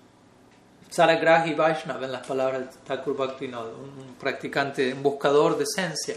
Saragrahi 0.90 1.54
Vaishnava 1.54 2.04
en 2.04 2.12
las 2.12 2.26
palabras 2.26 2.60
de 2.60 2.66
Thakur 2.86 3.16
Bhaktivinoda, 3.16 3.72
un 3.72 4.14
practicante, 4.20 4.92
un 4.92 5.02
buscador 5.02 5.56
de 5.56 5.64
esencia. 5.64 6.16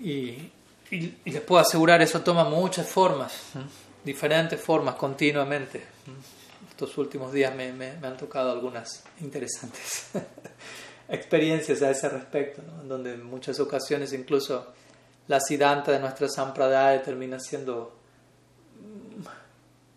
Y, 0.00 0.50
y, 0.90 1.14
les 1.24 1.40
puedo 1.42 1.60
asegurar, 1.60 2.00
eso 2.00 2.20
toma 2.20 2.44
muchas 2.44 2.88
formas, 2.88 3.52
diferentes 4.04 4.60
formas 4.60 4.94
continuamente 4.94 5.82
estos 6.76 6.98
últimos 6.98 7.32
días 7.32 7.54
me, 7.54 7.72
me, 7.72 7.88
han 8.02 8.18
tocado 8.18 8.52
algunas 8.52 9.02
interesantes 9.22 10.10
experiencias 11.08 11.80
a 11.80 11.90
ese 11.90 12.06
respecto, 12.10 12.60
en 12.82 12.86
donde 12.86 13.14
en 13.14 13.24
muchas 13.24 13.58
ocasiones 13.60 14.12
incluso 14.12 14.74
la 15.26 15.40
siddhanta 15.40 15.92
de 15.92 16.00
nuestra 16.00 16.28
sampradaya 16.28 17.02
termina 17.02 17.40
siendo 17.40 17.94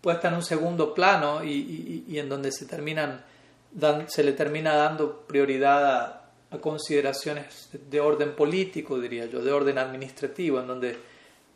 puesta 0.00 0.28
en 0.28 0.34
un 0.34 0.42
segundo 0.42 0.94
plano 0.94 1.44
y, 1.44 2.18
en 2.18 2.28
donde 2.28 2.52
se, 2.52 2.66
terminan, 2.66 3.22
se 4.06 4.22
le 4.22 4.32
termina 4.32 4.74
dando 4.74 5.20
prioridad 5.26 5.86
a, 5.86 6.20
a 6.50 6.58
consideraciones 6.58 7.68
de 7.72 8.00
orden 8.00 8.34
político, 8.34 8.98
diría 8.98 9.26
yo, 9.26 9.42
de 9.42 9.52
orden 9.52 9.78
administrativo, 9.78 10.60
en 10.60 10.66
donde 10.66 10.98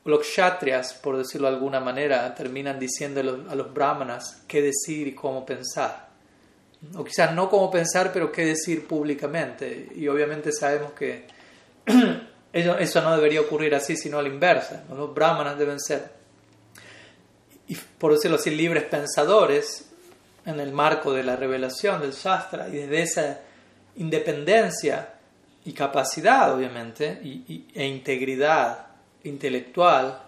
los 0.04 0.20
kshatriyas, 0.20 0.94
por 0.94 1.16
decirlo 1.16 1.48
de 1.48 1.54
alguna 1.54 1.80
manera, 1.80 2.34
terminan 2.34 2.78
diciendo 2.78 3.20
a 3.20 3.54
los 3.54 3.72
brahmanas 3.72 4.42
qué 4.46 4.60
decir 4.60 5.08
y 5.08 5.14
cómo 5.14 5.46
pensar. 5.46 6.08
O 6.94 7.04
quizás 7.04 7.34
no 7.34 7.48
cómo 7.48 7.70
pensar, 7.70 8.12
pero 8.12 8.30
qué 8.30 8.44
decir 8.44 8.86
públicamente. 8.86 9.88
Y 9.96 10.06
obviamente 10.08 10.52
sabemos 10.52 10.92
que 10.92 11.26
eso 12.52 13.00
no 13.00 13.16
debería 13.16 13.40
ocurrir 13.40 13.74
así, 13.74 13.96
sino 13.96 14.18
a 14.18 14.22
la 14.22 14.28
inversa. 14.28 14.84
Los 14.90 15.14
brahmanas 15.14 15.58
deben 15.58 15.80
ser, 15.80 16.10
y 17.68 17.76
por 17.76 18.12
decirlo 18.12 18.37
así, 18.37 18.50
libres 18.50 18.85
pensadores 18.85 19.90
en 20.44 20.61
el 20.61 20.73
marco 20.73 21.12
de 21.12 21.23
la 21.23 21.37
revelación 21.37 22.00
del 22.00 22.12
Shastra 22.12 22.68
y 22.68 22.73
desde 22.73 23.02
esa 23.02 23.40
independencia 23.97 25.14
y 25.64 25.73
capacidad, 25.73 26.54
obviamente, 26.54 27.21
e 27.75 27.87
integridad 27.87 28.87
intelectual, 29.23 30.21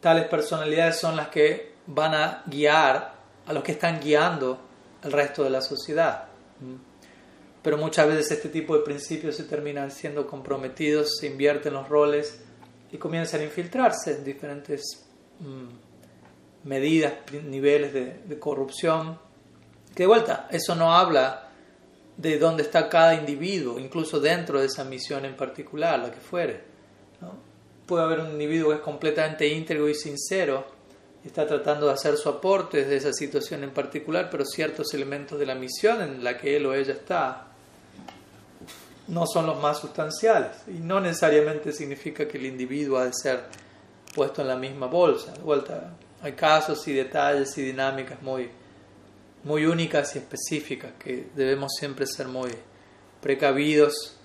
tales 0.00 0.28
personalidades 0.28 1.00
son 1.00 1.16
las 1.16 1.28
que 1.28 1.72
van 1.86 2.14
a 2.14 2.42
guiar 2.46 3.14
a 3.46 3.52
los 3.52 3.64
que 3.64 3.72
están 3.72 4.00
guiando 4.00 4.60
el 5.02 5.10
resto 5.10 5.42
de 5.42 5.50
la 5.50 5.60
sociedad. 5.60 6.28
Pero 7.60 7.76
muchas 7.76 8.06
veces 8.06 8.30
este 8.30 8.48
tipo 8.48 8.76
de 8.76 8.84
principios 8.84 9.36
se 9.36 9.44
terminan 9.44 9.90
siendo 9.90 10.28
comprometidos, 10.28 11.16
se 11.18 11.26
invierten 11.26 11.74
los 11.74 11.88
roles 11.88 12.40
y 12.92 12.98
comienzan 12.98 13.40
a 13.40 13.44
infiltrarse 13.44 14.14
en 14.14 14.24
diferentes 14.24 15.04
medidas, 16.64 17.14
niveles 17.44 17.92
de, 17.92 18.20
de 18.24 18.38
corrupción. 18.38 19.18
Que 19.94 20.04
de 20.04 20.06
vuelta, 20.06 20.48
eso 20.50 20.74
no 20.74 20.94
habla 20.94 21.50
de 22.16 22.38
dónde 22.38 22.62
está 22.62 22.88
cada 22.88 23.14
individuo, 23.14 23.78
incluso 23.78 24.20
dentro 24.20 24.60
de 24.60 24.66
esa 24.66 24.84
misión 24.84 25.24
en 25.24 25.36
particular, 25.36 25.98
la 25.98 26.10
que 26.10 26.20
fuere 26.20 26.72
Puede 27.86 28.04
haber 28.04 28.20
un 28.20 28.30
individuo 28.30 28.70
que 28.70 28.76
es 28.76 28.80
completamente 28.80 29.46
íntegro 29.46 29.88
y 29.88 29.94
sincero 29.94 30.64
y 31.24 31.28
está 31.28 31.46
tratando 31.46 31.86
de 31.86 31.92
hacer 31.92 32.16
su 32.16 32.28
aporte 32.28 32.78
desde 32.78 32.96
esa 32.96 33.12
situación 33.12 33.64
en 33.64 33.70
particular, 33.70 34.28
pero 34.30 34.44
ciertos 34.44 34.94
elementos 34.94 35.38
de 35.38 35.46
la 35.46 35.54
misión 35.54 36.00
en 36.00 36.24
la 36.24 36.38
que 36.38 36.56
él 36.56 36.66
o 36.66 36.74
ella 36.74 36.94
está 36.94 37.48
no 39.08 39.26
son 39.26 39.46
los 39.46 39.60
más 39.60 39.80
sustanciales 39.80 40.56
y 40.68 40.78
no 40.78 41.00
necesariamente 41.00 41.72
significa 41.72 42.26
que 42.26 42.38
el 42.38 42.46
individuo 42.46 42.98
ha 42.98 43.06
de 43.06 43.12
ser 43.12 43.40
puesto 44.14 44.42
en 44.42 44.48
la 44.48 44.56
misma 44.56 44.86
bolsa. 44.86 45.32
De 45.32 45.42
vuelta, 45.42 45.94
hay 46.20 46.32
casos 46.32 46.86
y 46.88 46.92
detalles 46.92 47.56
y 47.58 47.62
dinámicas 47.62 48.22
muy, 48.22 48.48
muy 49.44 49.66
únicas 49.66 50.14
y 50.14 50.18
específicas 50.18 50.92
que 50.98 51.30
debemos 51.34 51.72
siempre 51.78 52.06
ser 52.06 52.28
muy 52.28 52.50
precavidos 53.20 54.16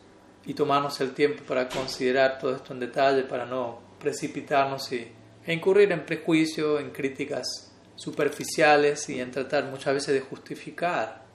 y 0.46 0.53
tomarnos 0.53 1.00
el 1.01 1.13
tiempo 1.13 1.44
para 1.44 1.67
considerar 1.67 2.39
todo 2.39 2.56
esto 2.56 2.74
en 2.74 2.79
detalle, 2.79 3.24
para 3.24 3.46
no 3.46 3.79
precipitarnos 4.00 4.91
y, 4.91 5.08
e 5.46 5.53
incurrir 5.53 5.91
en 5.91 6.06
prejuicio, 6.06 6.79
en 6.79 6.91
críticas 6.91 7.74
superficiales 7.96 9.10
y 9.10 9.20
en 9.20 9.32
tratar 9.32 9.65
muchas 9.65 9.94
veces 9.94 10.13
de 10.13 10.22
justificar 10.22 11.25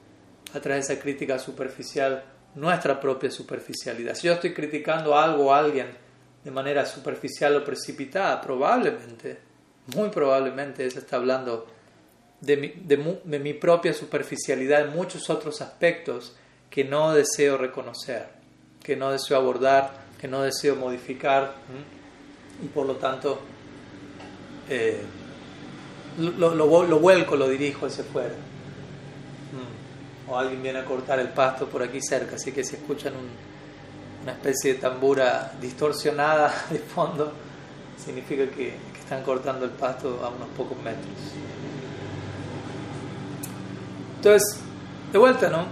a 0.54 0.60
través 0.60 0.86
de 0.86 0.94
esa 0.94 1.02
crítica 1.02 1.38
superficial 1.38 2.24
nuestra 2.54 3.00
propia 3.00 3.30
superficialidad. 3.30 4.14
Si 4.14 4.26
yo 4.26 4.34
estoy 4.34 4.52
criticando 4.52 5.16
algo 5.16 5.46
o 5.46 5.54
alguien 5.54 5.88
de 6.44 6.50
manera 6.50 6.84
superficial 6.86 7.56
o 7.56 7.64
precipitada, 7.64 8.40
probablemente, 8.40 9.38
muy 9.94 10.08
probablemente, 10.10 10.84
eso 10.84 10.98
está 10.98 11.16
hablando 11.16 11.66
de 12.40 13.38
mi, 13.38 13.52
propia 13.54 13.94
superficialidad 13.94 14.82
en 14.82 14.92
muchos 14.92 15.30
otros 15.30 15.60
aspectos 15.62 16.34
que 16.68 16.84
no 16.84 17.12
deseo 17.12 17.56
reconocer, 17.56 18.26
que 18.82 18.96
no 18.96 19.12
deseo 19.12 19.36
abordar, 19.36 20.02
que 20.20 20.26
no 20.26 20.42
deseo 20.42 20.74
modificar 20.74 21.54
y 22.62 22.66
por 22.66 22.86
lo 22.86 22.96
tanto 22.96 23.40
eh, 24.68 25.00
lo, 26.18 26.54
lo, 26.54 26.98
vuelco, 26.98 27.36
lo 27.36 27.48
dirijo 27.48 27.86
hacia 27.86 28.04
afuera. 28.04 28.34
O 30.28 30.38
alguien 30.38 30.62
viene 30.62 30.78
a 30.78 30.84
cortar 30.84 31.18
el 31.18 31.28
pasto 31.28 31.68
por 31.68 31.82
aquí 31.82 32.00
cerca, 32.00 32.36
así 32.36 32.52
que 32.52 32.64
si 32.64 32.76
escuchan 32.76 33.12
una 34.22 34.32
especie 34.32 34.74
de 34.74 34.80
tambura 34.80 35.52
distorsionada 35.60 36.52
de 36.70 36.78
fondo, 36.78 37.32
significa 37.96 38.46
que, 38.46 38.92
están 39.02 39.24
cortando 39.24 39.66
el 39.66 39.72
pasto 39.72 40.20
a 40.24 40.28
unos 40.28 40.48
pocos 40.56 40.78
metros. 40.78 41.04
Entonces, 44.16 44.60
de 45.10 45.18
vuelta, 45.18 45.50
¿no? 45.50 45.66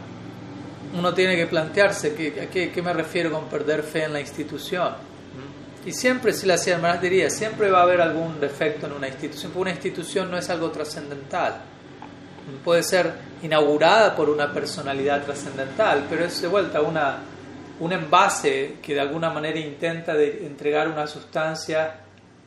uno 0.92 1.14
tiene 1.14 1.37
que 1.37 1.47
plantearse 1.47 2.09
a 2.09 2.50
qué, 2.50 2.83
me 2.83 2.92
refiero 2.92 3.30
con 3.30 3.45
perder 3.45 3.83
fe 3.83 4.04
en 4.04 4.12
la 4.12 4.21
institución. 4.21 4.95
Y 5.87 5.92
siempre, 5.92 6.33
si 6.33 6.47
la 6.47 6.57
hermanas 6.57 7.00
diría, 7.00 7.30
siempre 7.30 7.71
va 7.71 7.80
a 7.80 7.83
haber 7.85 8.02
algún 8.02 8.38
defecto 8.38 8.87
en 8.87 8.92
una 8.92 9.09
institución, 9.09 9.52
porque 9.52 9.62
una 9.62 9.71
institución 9.71 10.30
no 10.30 10.37
es 10.37 10.50
algo 10.50 10.71
trascendental. 10.71 11.62
Puede 12.64 12.83
ser 12.83 13.12
inaugurada 13.42 14.14
por 14.14 14.28
una 14.28 14.52
personalidad 14.52 15.25
trascendental, 15.25 16.07
pero 16.11 16.25
es 16.25 16.42
de 16.42 16.49
vuelta 16.49 16.83
una, 16.83 17.21
un 17.80 17.92
envase 17.92 18.76
que 18.82 18.94
de 18.94 19.00
alguna 19.00 19.30
manera 19.30 19.58
intenta 19.58 20.14
de 20.14 20.46
entregar 20.46 20.88
una 20.88 21.06
sustancia 21.06 22.00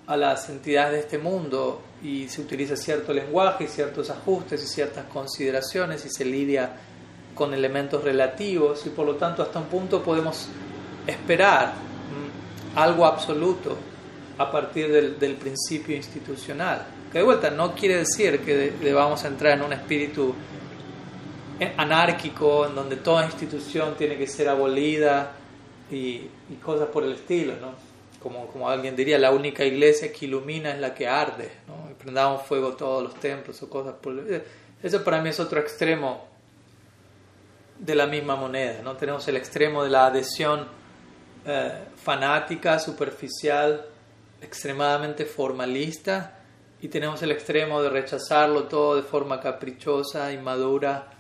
a 0.06 0.18
las 0.18 0.50
entidades 0.50 0.94
de 0.94 1.00
este 1.00 1.18
mundo 1.18 1.82
y 2.04 2.28
se 2.28 2.42
utiliza 2.42 2.76
cierto 2.76 3.14
lenguaje, 3.14 3.68
ciertos 3.68 4.10
ajustes 4.10 4.64
y 4.64 4.68
ciertas 4.68 5.06
consideraciones 5.06 6.06
y 6.06 6.10
se 6.10 6.26
lidia 6.26 6.72
con 7.34 7.54
elementos 7.54 8.04
relativos 8.04 8.86
y 8.86 8.90
por 8.90 9.06
lo 9.06 9.16
tanto 9.16 9.42
hasta 9.42 9.60
un 9.60 9.66
punto 9.66 10.04
podemos 10.04 10.48
esperar 11.08 11.74
algo 12.76 13.06
absoluto 13.06 13.78
a 14.38 14.52
partir 14.52 14.92
del, 14.92 15.36
principio 15.36 15.96
institucional. 15.96 16.86
Que 17.12 17.20
de 17.20 17.24
vuelta 17.24 17.50
no 17.50 17.74
quiere 17.76 17.98
decir 17.98 18.40
que 18.42 18.72
debamos 18.82 19.24
entrar 19.24 19.58
en 19.58 19.64
un 19.64 19.74
espíritu 19.74 20.34
anárquico 21.78 22.68
en 22.68 22.76
donde 22.76 22.98
toda 22.98 23.26
institución 23.26 23.96
tiene 23.96 24.18
que 24.18 24.28
ser 24.28 24.50
abolida 24.50 25.32
y, 25.92 26.30
cosas 26.64 26.88
por 26.90 27.04
el 27.04 27.14
estilo, 27.14 27.56
¿no? 27.60 27.74
Como, 28.22 28.48
como 28.48 28.70
alguien 28.70 28.96
diría, 28.96 29.18
la 29.18 29.32
única 29.32 29.66
iglesia 29.66 30.12
que 30.12 30.26
ilumina 30.26 30.72
es 30.72 30.80
la 30.80 30.94
que 30.94 31.08
arde, 31.08 31.52
¿no? 31.68 31.92
Y 31.92 31.94
prendamos 31.94 32.44
fuego 32.44 32.74
todos 32.74 33.04
los 33.04 33.16
templos 33.16 33.62
o 33.64 33.70
cosas 33.70 33.96
por 34.02 34.14
el 34.14 34.44
Eso 34.82 35.04
para 35.04 35.22
mí 35.22 35.30
es 35.30 35.40
otro 35.40 35.60
extremo 35.60 36.34
de 37.84 37.96
la 37.96 38.08
misma 38.08 38.36
moneda. 38.36 38.82
¿no? 38.82 38.96
Tenemos 38.96 39.28
el 39.28 39.38
extremo 39.38 39.84
de 39.84 39.90
la 39.90 40.08
adhesión 40.08 40.68
eh, 41.46 41.72
fanática, 41.98 42.80
superficial, 42.80 43.86
extremadamente 44.42 45.26
formalista, 45.26 46.40
y 46.82 46.90
tenemos 46.90 47.22
el 47.22 47.32
extremo 47.32 47.82
de 47.82 47.90
rechazarlo 47.90 48.64
todo 48.64 48.98
de 48.98 49.04
forma 49.04 49.40
caprichosa, 49.40 50.32
inmadura, 50.34 51.12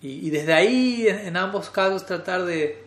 y, 0.00 0.26
y, 0.26 0.30
desde 0.30 0.52
ahí, 0.52 1.06
en, 1.08 1.36
ambos 1.36 1.70
casos, 1.70 2.04
tratar 2.04 2.44
de 2.44 2.82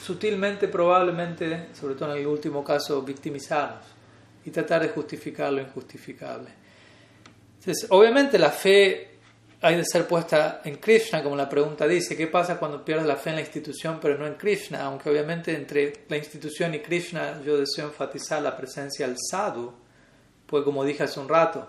sutilmente, 0.00 0.68
probablemente, 0.68 1.68
sobre 1.72 1.94
todo 1.94 2.12
en 2.12 2.20
el 2.20 2.26
último 2.26 2.62
caso, 2.62 3.02
victimizarnos 3.02 3.84
y 4.44 4.50
tratar 4.50 4.82
de 4.82 4.88
justificar 4.90 5.52
lo 5.52 5.60
injustificable. 5.60 6.50
Entonces, 7.58 7.86
obviamente 7.90 8.38
la 8.38 8.50
fe 8.50 9.10
hay 9.62 9.76
de 9.76 9.84
ser 9.84 10.06
puesta 10.06 10.62
en 10.64 10.76
Krishna, 10.76 11.22
como 11.22 11.36
la 11.36 11.48
pregunta 11.48 11.86
dice, 11.86 12.16
¿qué 12.16 12.26
pasa 12.26 12.58
cuando 12.58 12.82
pierdes 12.82 13.06
la 13.06 13.16
fe 13.16 13.30
en 13.30 13.36
la 13.36 13.42
institución 13.42 13.98
pero 14.00 14.16
no 14.16 14.26
en 14.26 14.34
Krishna? 14.34 14.82
Aunque 14.84 15.10
obviamente 15.10 15.54
entre 15.54 16.04
la 16.08 16.16
institución 16.16 16.74
y 16.74 16.78
Krishna 16.78 17.42
yo 17.44 17.58
deseo 17.58 17.86
enfatizar 17.86 18.40
la 18.40 18.56
presencia 18.56 19.06
del 19.06 19.16
sadhu, 19.18 19.74
pues 20.46 20.64
como 20.64 20.82
dije 20.82 21.02
hace 21.02 21.20
un 21.20 21.28
rato, 21.28 21.68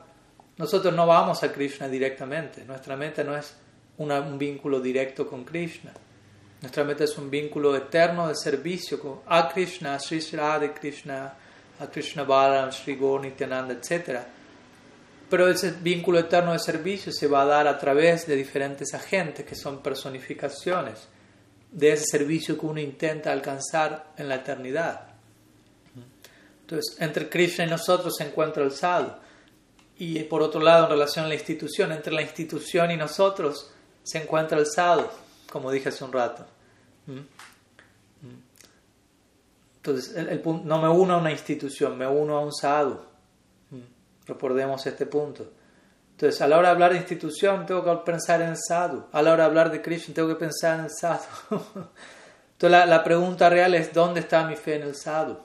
nosotros 0.57 0.93
no 0.93 1.05
vamos 1.05 1.43
a 1.43 1.51
Krishna 1.51 1.89
directamente, 1.89 2.63
nuestra 2.63 2.95
meta 2.95 3.25
no 3.25 3.35
es 3.35 3.55
un 4.01 4.37
vínculo 4.37 4.79
directo 4.79 5.27
con 5.27 5.43
Krishna, 5.43 5.93
nuestra 6.61 6.83
meta 6.83 7.03
es 7.03 7.17
un 7.17 7.29
vínculo 7.29 7.75
eterno 7.75 8.27
de 8.27 8.35
servicio 8.35 9.23
a 9.25 9.49
Krishna, 9.49 9.95
a 9.95 9.99
Sri 9.99 10.19
Radha 10.33 10.71
Krishna, 10.73 11.33
a 11.79 11.87
Krishna 11.87 12.23
Balaram, 12.23 12.71
Sri 12.71 12.95
Gaur 12.95 13.21
Nityananda, 13.21 13.73
etc., 13.73 14.19
pero 15.27 15.47
ese 15.47 15.71
vínculo 15.71 16.19
eterno 16.19 16.51
de 16.51 16.59
servicio 16.59 17.11
se 17.11 17.25
va 17.25 17.43
a 17.43 17.45
dar 17.45 17.67
a 17.67 17.77
través 17.77 18.27
de 18.27 18.35
diferentes 18.35 18.93
agentes 18.93 19.45
que 19.45 19.55
son 19.55 19.81
personificaciones 19.81 21.07
de 21.71 21.93
ese 21.93 22.03
servicio 22.05 22.59
que 22.59 22.65
uno 22.65 22.81
intenta 22.81 23.31
alcanzar 23.31 24.11
en 24.17 24.27
la 24.27 24.35
eternidad. 24.35 25.07
Entonces, 26.61 26.97
entre 26.99 27.29
Krishna 27.29 27.65
y 27.65 27.69
nosotros 27.69 28.13
se 28.17 28.25
encuentra 28.25 28.61
el 28.63 28.71
sadhu. 28.71 29.13
Y 29.97 30.19
por 30.23 30.41
otro 30.41 30.61
lado, 30.61 30.83
en 30.85 30.91
relación 30.91 31.25
a 31.25 31.29
la 31.29 31.35
institución, 31.35 31.93
entre 31.93 32.13
la 32.13 32.21
institución 32.21 32.91
y 32.91 32.97
nosotros 32.97 33.71
se 34.11 34.21
encuentra 34.21 34.57
el 34.57 34.65
sadhu, 34.65 35.07
como 35.49 35.71
dije 35.71 35.87
hace 35.87 36.03
un 36.03 36.11
rato. 36.11 36.45
Entonces, 39.77 40.13
el, 40.17 40.41
no 40.65 40.81
me 40.81 40.89
uno 40.89 41.13
a 41.13 41.17
una 41.17 41.31
institución, 41.31 41.97
me 41.97 42.05
uno 42.05 42.35
a 42.37 42.41
un 42.41 42.51
sadhu. 42.51 42.99
Recordemos 44.27 44.85
este 44.85 45.05
punto. 45.05 45.49
Entonces, 46.11 46.41
a 46.41 46.47
la 46.49 46.57
hora 46.57 46.67
de 46.67 46.73
hablar 46.73 46.91
de 46.91 46.97
institución, 46.97 47.65
tengo 47.65 47.85
que 47.85 48.03
pensar 48.03 48.41
en 48.41 48.49
el 48.49 48.57
sadhu. 48.57 49.05
A 49.13 49.21
la 49.21 49.31
hora 49.31 49.43
de 49.43 49.49
hablar 49.49 49.71
de 49.71 49.81
Krishna, 49.81 50.13
tengo 50.13 50.27
que 50.27 50.35
pensar 50.35 50.79
en 50.79 50.85
el 50.85 50.91
sadhu. 50.91 51.23
Entonces, 52.51 52.89
la, 52.89 53.03
pregunta 53.05 53.49
real 53.49 53.73
es: 53.75 53.93
¿dónde 53.93 54.19
está 54.19 54.45
mi 54.45 54.57
fe 54.57 54.75
en 54.75 54.83
el 54.83 54.95
sadhu? 54.95 55.39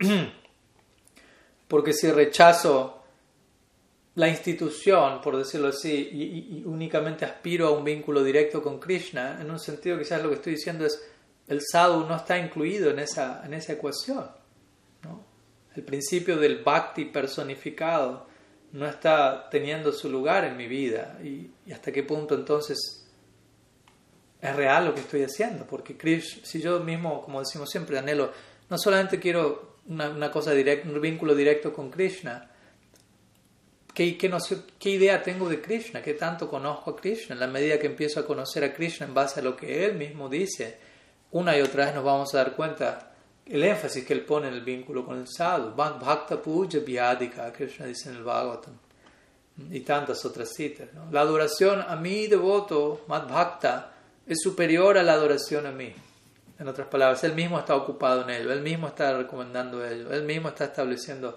Porque 1.68 1.92
si 1.92 2.10
rechazo 2.10 2.97
la 4.18 4.28
institución, 4.28 5.20
por 5.20 5.36
decirlo 5.36 5.68
así, 5.68 5.92
y, 5.92 6.64
únicamente 6.66 7.24
aspiro 7.24 7.68
a 7.68 7.70
un 7.70 7.84
vínculo 7.84 8.24
directo 8.24 8.60
con 8.60 8.80
Krishna, 8.80 9.38
en 9.40 9.48
un 9.48 9.60
sentido 9.60 9.96
quizás 9.96 10.20
lo 10.20 10.28
que 10.30 10.34
estoy 10.34 10.54
diciendo 10.54 10.84
es, 10.84 11.00
el 11.46 11.60
sadhu 11.62 12.04
no 12.04 12.16
está 12.16 12.36
incluido 12.36 12.90
en 12.90 12.98
esa, 12.98 13.46
en 13.46 13.54
esa 13.54 13.74
ecuación. 13.74 14.28
El 15.76 15.84
principio 15.84 16.36
del 16.36 16.64
bhakti 16.64 17.04
personificado 17.04 18.26
no 18.72 18.86
está 18.88 19.48
teniendo 19.50 19.92
su 19.92 20.10
lugar 20.10 20.44
en 20.44 20.56
mi 20.56 20.66
vida 20.66 21.20
y, 21.22 21.52
hasta 21.72 21.92
qué 21.92 22.02
punto 22.02 22.34
entonces 22.34 23.06
es 24.40 24.56
real 24.56 24.86
lo 24.86 24.94
que 24.94 25.00
estoy 25.00 25.22
haciendo, 25.22 25.64
porque 25.64 25.96
Krishna, 25.96 26.44
si 26.44 26.60
yo 26.60 26.80
mismo, 26.80 27.22
como 27.22 27.38
decimos 27.38 27.70
siempre, 27.70 27.96
anhelo, 27.96 28.32
no 28.68 28.78
solamente 28.78 29.20
quiero 29.20 29.76
una, 29.86 30.32
cosa 30.32 30.50
directa, 30.50 30.88
un 30.88 31.00
vínculo 31.00 31.36
directo 31.36 31.72
con 31.72 31.88
Krishna, 31.88 32.47
¿qué, 33.98 34.16
qué, 34.16 34.28
no 34.28 34.38
¿qué 34.78 34.90
idea 34.90 35.20
tengo 35.20 35.48
de 35.48 35.60
Krishna? 35.60 36.00
¿Qué 36.00 36.14
tanto 36.14 36.48
conozco 36.48 36.90
a 36.90 36.96
Krishna? 36.96 37.34
En 37.34 37.40
la 37.40 37.48
medida 37.48 37.80
que 37.80 37.88
empiezo 37.88 38.20
a 38.20 38.26
conocer 38.26 38.62
a 38.62 38.72
Krishna 38.72 39.06
en 39.06 39.12
base 39.12 39.40
a 39.40 39.42
lo 39.42 39.56
que 39.56 39.84
él 39.84 39.96
mismo 39.96 40.28
dice, 40.28 40.78
una 41.32 41.58
y 41.58 41.62
otra 41.62 41.86
vez 41.86 41.96
nos 41.96 42.04
vamos 42.04 42.32
a 42.32 42.38
dar 42.38 42.54
cuenta 42.54 43.10
el 43.44 43.64
énfasis 43.64 44.04
que 44.04 44.12
él 44.12 44.20
pone 44.20 44.46
en 44.46 44.54
el 44.54 44.60
vínculo 44.62 45.04
con 45.04 45.18
el 45.18 45.26
sadhu. 45.26 45.74
Bhakta 45.74 46.40
puja 46.40 46.78
vyadika, 46.78 47.52
Krishna 47.52 47.86
dice 47.86 48.10
en 48.10 48.16
el 48.16 48.22
Bhagavatam. 48.22 48.74
Y 49.68 49.80
tantas 49.80 50.24
otras 50.24 50.54
citas. 50.54 50.90
La 51.10 51.22
adoración 51.22 51.82
a 51.82 51.96
mi 51.96 52.28
devoto, 52.28 53.04
Madhbhakta, 53.08 53.94
es 54.24 54.38
superior 54.40 54.96
a 54.96 55.02
la 55.02 55.14
adoración 55.14 55.66
a 55.66 55.72
mí. 55.72 55.92
En 56.56 56.68
otras 56.68 56.86
palabras, 56.86 57.24
él 57.24 57.34
mismo 57.34 57.58
está 57.58 57.74
ocupado 57.74 58.22
en 58.22 58.30
ello, 58.30 58.52
él 58.52 58.60
mismo 58.60 58.86
está 58.86 59.18
recomendando 59.18 59.84
ello, 59.84 60.12
él 60.12 60.22
mismo 60.22 60.50
está 60.50 60.66
estableciendo. 60.66 61.36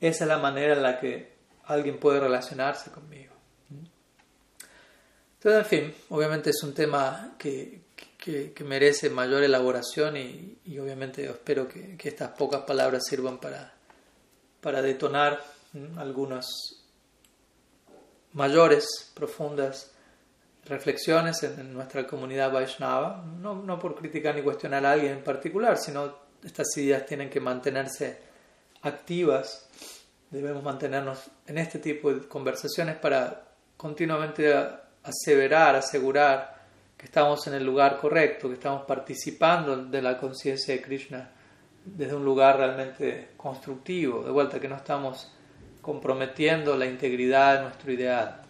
Esa 0.00 0.24
es 0.24 0.28
la 0.28 0.38
manera 0.38 0.74
en 0.74 0.82
la 0.84 1.00
que 1.00 1.37
alguien 1.68 1.98
puede 1.98 2.20
relacionarse 2.20 2.90
conmigo. 2.90 3.34
Entonces, 5.34 5.62
en 5.62 5.66
fin, 5.66 5.94
obviamente 6.08 6.50
es 6.50 6.62
un 6.64 6.74
tema 6.74 7.34
que, 7.38 7.82
que, 8.18 8.64
merece 8.64 9.08
mayor 9.08 9.44
elaboración 9.44 10.16
y, 10.16 10.78
obviamente 10.78 11.24
espero 11.24 11.68
que, 11.68 11.96
estas 12.02 12.30
pocas 12.30 12.62
palabras 12.62 13.04
sirvan 13.06 13.38
para, 13.38 13.72
para 14.60 14.82
detonar 14.82 15.40
algunas 15.96 16.46
mayores, 18.32 19.12
profundas 19.14 19.92
reflexiones 20.64 21.42
en, 21.44 21.72
nuestra 21.72 22.06
comunidad 22.06 22.52
Vaishnava, 22.52 23.24
no, 23.38 23.54
no 23.54 23.78
por 23.78 23.94
criticar 23.94 24.34
ni 24.34 24.42
cuestionar 24.42 24.84
a 24.84 24.92
alguien 24.92 25.12
en 25.12 25.24
particular, 25.24 25.78
sino 25.78 26.16
estas 26.42 26.76
ideas 26.76 27.06
tienen 27.06 27.30
que 27.30 27.40
mantenerse 27.40 28.18
activas, 28.82 29.68
debemos 30.30 30.62
mantenernos 30.62 31.30
en 31.46 31.58
este 31.58 31.78
tipo 31.78 32.12
de 32.12 32.28
conversaciones 32.28 32.96
para 32.96 33.44
continuamente 33.76 34.52
aseverar, 35.02 35.76
asegurar 35.76 36.58
que 36.96 37.06
estamos 37.06 37.46
en 37.46 37.54
el 37.54 37.64
lugar 37.64 37.98
correcto, 37.98 38.48
que 38.48 38.54
estamos 38.54 38.82
participando 38.84 39.76
de 39.76 40.02
la 40.02 40.18
conciencia 40.18 40.74
de 40.74 40.82
Krishna 40.82 41.30
desde 41.84 42.14
un 42.14 42.24
lugar 42.24 42.56
realmente 42.56 43.30
constructivo, 43.36 44.22
de 44.24 44.30
vuelta 44.30 44.60
que 44.60 44.68
no 44.68 44.76
estamos 44.76 45.32
comprometiendo 45.80 46.76
la 46.76 46.86
integridad 46.86 47.56
de 47.56 47.62
nuestro 47.62 47.92
ideal. 47.92 48.42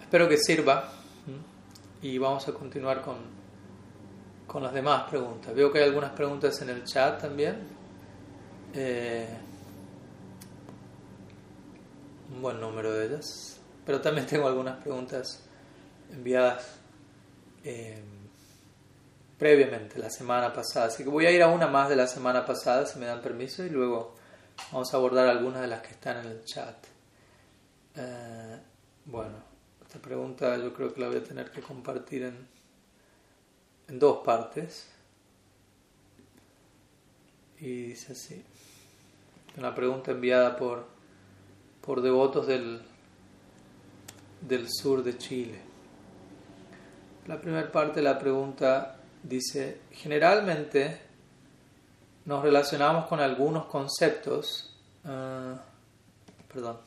Espero 0.00 0.28
que 0.28 0.36
sirva 0.36 0.92
y 2.02 2.18
vamos 2.18 2.46
a 2.48 2.52
continuar 2.52 3.02
con, 3.02 3.16
con 4.46 4.62
las 4.62 4.72
demás 4.72 5.08
preguntas. 5.08 5.54
Veo 5.54 5.72
que 5.72 5.78
hay 5.78 5.84
algunas 5.84 6.12
preguntas 6.12 6.60
en 6.62 6.68
el 6.68 6.84
chat 6.84 7.20
también. 7.20 7.79
Eh, 8.74 9.28
un 12.32 12.42
buen 12.42 12.60
número 12.60 12.92
de 12.92 13.06
ellas. 13.06 13.58
Pero 13.84 14.00
también 14.00 14.26
tengo 14.26 14.46
algunas 14.46 14.76
preguntas 14.82 15.40
enviadas 16.12 16.64
eh, 17.64 18.02
previamente, 19.38 19.98
la 19.98 20.10
semana 20.10 20.52
pasada. 20.52 20.86
Así 20.86 21.02
que 21.02 21.10
voy 21.10 21.26
a 21.26 21.30
ir 21.30 21.42
a 21.42 21.48
una 21.48 21.66
más 21.66 21.88
de 21.88 21.96
la 21.96 22.06
semana 22.06 22.44
pasada, 22.44 22.86
si 22.86 22.98
me 22.98 23.06
dan 23.06 23.20
permiso, 23.20 23.64
y 23.64 23.70
luego 23.70 24.14
vamos 24.72 24.92
a 24.92 24.96
abordar 24.96 25.28
algunas 25.28 25.62
de 25.62 25.66
las 25.66 25.82
que 25.82 25.90
están 25.92 26.18
en 26.18 26.26
el 26.26 26.44
chat. 26.44 26.76
Eh, 27.96 28.58
bueno, 29.06 29.36
esta 29.82 29.98
pregunta 29.98 30.56
yo 30.56 30.72
creo 30.72 30.94
que 30.94 31.00
la 31.00 31.08
voy 31.08 31.16
a 31.16 31.24
tener 31.24 31.50
que 31.50 31.60
compartir 31.60 32.24
en, 32.24 32.46
en 33.88 33.98
dos 33.98 34.24
partes. 34.24 34.88
Y 37.58 37.88
dice 37.88 38.12
así. 38.12 38.44
Una 39.60 39.74
pregunta 39.74 40.12
enviada 40.12 40.56
por, 40.56 40.86
por 41.82 42.00
devotos 42.00 42.46
del, 42.46 42.80
del 44.40 44.66
sur 44.70 45.02
de 45.02 45.18
Chile. 45.18 45.60
La 47.26 47.38
primera 47.38 47.70
parte 47.70 47.96
de 47.96 48.04
la 48.04 48.18
pregunta 48.18 48.96
dice, 49.22 49.82
generalmente 49.92 50.98
nos 52.24 52.42
relacionamos 52.42 53.04
con 53.04 53.20
algunos 53.20 53.66
conceptos, 53.66 54.74
perdón, 55.02 56.78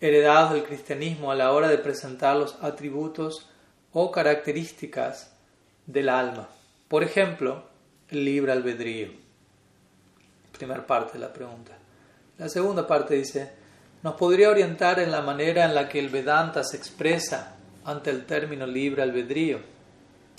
heredados 0.00 0.52
del 0.52 0.62
cristianismo 0.62 1.32
a 1.32 1.34
la 1.34 1.50
hora 1.50 1.66
de 1.66 1.78
presentar 1.78 2.36
los 2.36 2.62
atributos 2.62 3.50
o 3.92 4.12
características 4.12 5.34
del 5.84 6.10
alma. 6.10 6.48
Por 6.86 7.02
ejemplo, 7.02 7.64
el 8.08 8.24
libre 8.24 8.52
albedrío. 8.52 9.25
Primera 10.56 10.86
parte 10.86 11.14
de 11.14 11.18
la 11.18 11.32
pregunta. 11.32 11.72
La 12.38 12.48
segunda 12.48 12.86
parte 12.86 13.14
dice, 13.14 13.50
nos 14.02 14.14
podría 14.14 14.50
orientar 14.50 15.00
en 15.00 15.10
la 15.10 15.22
manera 15.22 15.64
en 15.64 15.74
la 15.74 15.88
que 15.88 15.98
el 15.98 16.08
Vedanta 16.08 16.62
se 16.64 16.76
expresa 16.76 17.56
ante 17.84 18.10
el 18.10 18.24
término 18.24 18.66
libre 18.66 19.02
albedrío. 19.02 19.58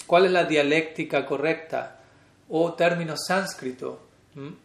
¿Cuál 0.06 0.26
es 0.26 0.32
la 0.32 0.46
dialéctica 0.46 1.26
correcta 1.26 2.00
o 2.50 2.74
término 2.74 3.16
sánscrito 3.18 4.00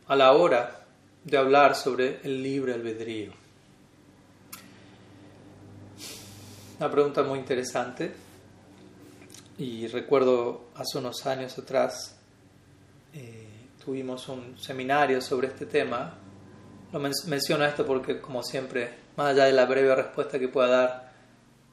a 0.06 0.16
la 0.16 0.32
hora 0.32 0.84
de 1.24 1.36
hablar 1.36 1.74
sobre 1.74 2.20
el 2.22 2.42
libre 2.42 2.74
albedrío? 2.74 3.32
Una 6.78 6.90
pregunta 6.90 7.22
muy 7.22 7.38
interesante 7.38 8.12
y 9.58 9.86
recuerdo 9.86 10.66
hace 10.74 10.98
unos 10.98 11.24
años 11.26 11.56
atrás 11.58 12.16
eh, 13.14 13.41
tuvimos 13.84 14.28
un 14.28 14.58
seminario 14.58 15.20
sobre 15.20 15.48
este 15.48 15.66
tema. 15.66 16.14
Lo 16.92 17.00
menciono 17.00 17.64
esto 17.64 17.86
porque 17.86 18.20
como 18.20 18.42
siempre, 18.42 18.90
más 19.16 19.28
allá 19.28 19.44
de 19.44 19.52
la 19.52 19.64
breve 19.66 19.94
respuesta 19.94 20.38
que 20.38 20.48
pueda 20.48 20.68
dar, 20.68 21.12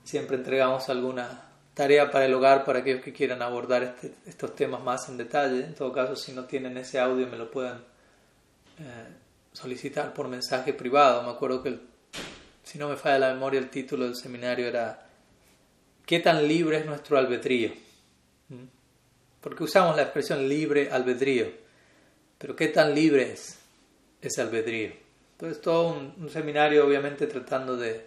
siempre 0.04 0.38
entregamos 0.38 0.90
alguna 0.90 1.46
tarea 1.74 2.10
para 2.10 2.26
el 2.26 2.34
hogar 2.34 2.66
para 2.66 2.80
aquellos 2.80 3.04
que 3.04 3.14
quieran 3.14 3.42
abordar 3.42 3.84
este, 3.84 4.14
estos 4.26 4.56
temas 4.56 4.84
más 4.84 5.08
en 5.10 5.18
detalle. 5.18 5.66
En 5.66 5.76
todo 5.76 5.92
caso, 5.92 6.16
si 6.16 6.32
no 6.32 6.46
tienen 6.46 6.78
ese 6.78 7.00
audio, 7.00 7.28
me 7.28 7.38
lo 7.38 7.52
pueden 7.52 7.78
eh, 8.80 9.08
solicitar 9.54 10.14
por 10.14 10.28
mensaje 10.28 10.74
privado. 10.74 11.24
Me 11.24 11.30
acuerdo 11.30 11.62
que 11.62 11.70
el 11.70 11.90
si 12.70 12.78
no 12.78 12.88
me 12.88 12.98
falla 12.98 13.18
la 13.18 13.34
memoria, 13.34 13.60
el 13.60 13.72
título 13.72 14.06
del 14.06 14.16
seminario 14.16 14.68
era 14.68 15.04
¿Qué 16.06 16.20
tan 16.20 16.48
libre 16.48 16.78
es 16.78 16.86
nuestro 16.86 17.18
albedrío? 17.18 17.72
¿Mm? 18.50 18.66
Porque 19.42 19.64
usamos 19.64 19.96
la 19.96 20.04
expresión 20.04 20.48
libre 20.48 20.92
albedrío, 20.92 21.48
pero 22.40 22.56
¿qué 22.56 22.70
tan 22.70 22.96
libre 22.96 23.34
es 23.34 23.60
ese 24.22 24.42
albedrío? 24.42 24.94
Entonces 25.34 25.62
todo 25.62 25.94
un, 25.94 26.30
seminario 26.32 26.86
obviamente 26.86 27.28
tratando 27.28 27.78
de, 27.78 28.06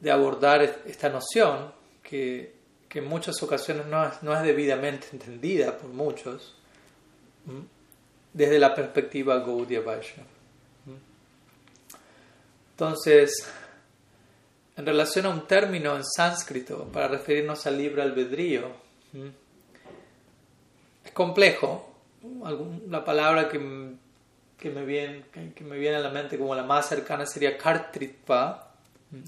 de, 0.00 0.10
abordar 0.10 0.62
esta 0.62 1.08
noción 1.08 1.72
que, 2.02 2.54
que 2.88 2.98
en 2.98 3.06
muchas 3.06 3.42
ocasiones 3.42 3.86
no 3.86 4.06
es, 4.06 4.22
no 4.22 4.36
es, 4.36 4.42
debidamente 4.42 5.06
entendida 5.12 5.78
por 5.78 5.88
muchos 5.88 6.54
desde 8.32 8.58
la 8.58 8.74
perspectiva 8.74 9.38
Gaudiya 9.38 9.80
Vaishnava. 9.80 10.28
Entonces, 12.72 13.48
en 14.76 14.86
relación 14.86 15.26
a 15.26 15.28
un 15.30 15.46
término 15.46 15.94
en 15.96 16.04
sánscrito 16.04 16.84
para 16.84 17.08
referirnos 17.08 17.66
al 17.66 17.78
libre 17.78 18.02
albedrío, 18.02 18.68
es 21.04 21.12
complejo. 21.12 21.91
La 22.88 23.04
palabra 23.04 23.48
que, 23.48 23.58
que, 24.56 24.70
me 24.70 24.84
viene, 24.84 25.24
que 25.54 25.64
me 25.64 25.78
viene 25.78 25.96
a 25.96 26.00
la 26.00 26.10
mente 26.10 26.38
como 26.38 26.54
la 26.54 26.62
más 26.62 26.88
cercana 26.88 27.26
sería 27.26 27.58
kartritva, 27.58 28.72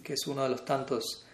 que 0.03 0.13
es 0.15 0.27
uno 0.27 0.45
de 0.45 0.51
los 0.51 0.65
tantos 0.65 1.27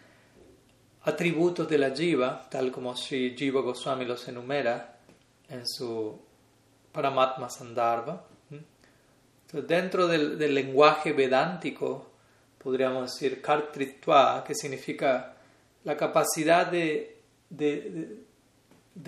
atributos 1.03 1.69
de 1.69 1.79
la 1.79 1.91
jiva, 1.91 2.49
tal 2.51 2.71
como 2.71 2.97
Sri 2.97 3.35
Jiva 3.37 3.61
Goswami 3.61 4.05
los 4.05 4.27
enumera 4.29 4.99
en 5.49 5.67
su 5.67 6.19
Paramatma 6.93 7.49
Sandarbha. 7.49 8.25
dentro 9.53 10.07
del, 10.07 10.39
del 10.39 10.55
lenguaje 10.55 11.13
vedántico, 11.13 12.11
podríamos 12.59 13.13
decir, 13.13 13.41
kartritva, 13.41 14.45
que 14.45 14.55
significa 14.55 15.37
la 15.85 15.97
capacidad 15.97 16.67
de, 16.67 17.21
de, 17.49 17.67
de, 17.91 18.19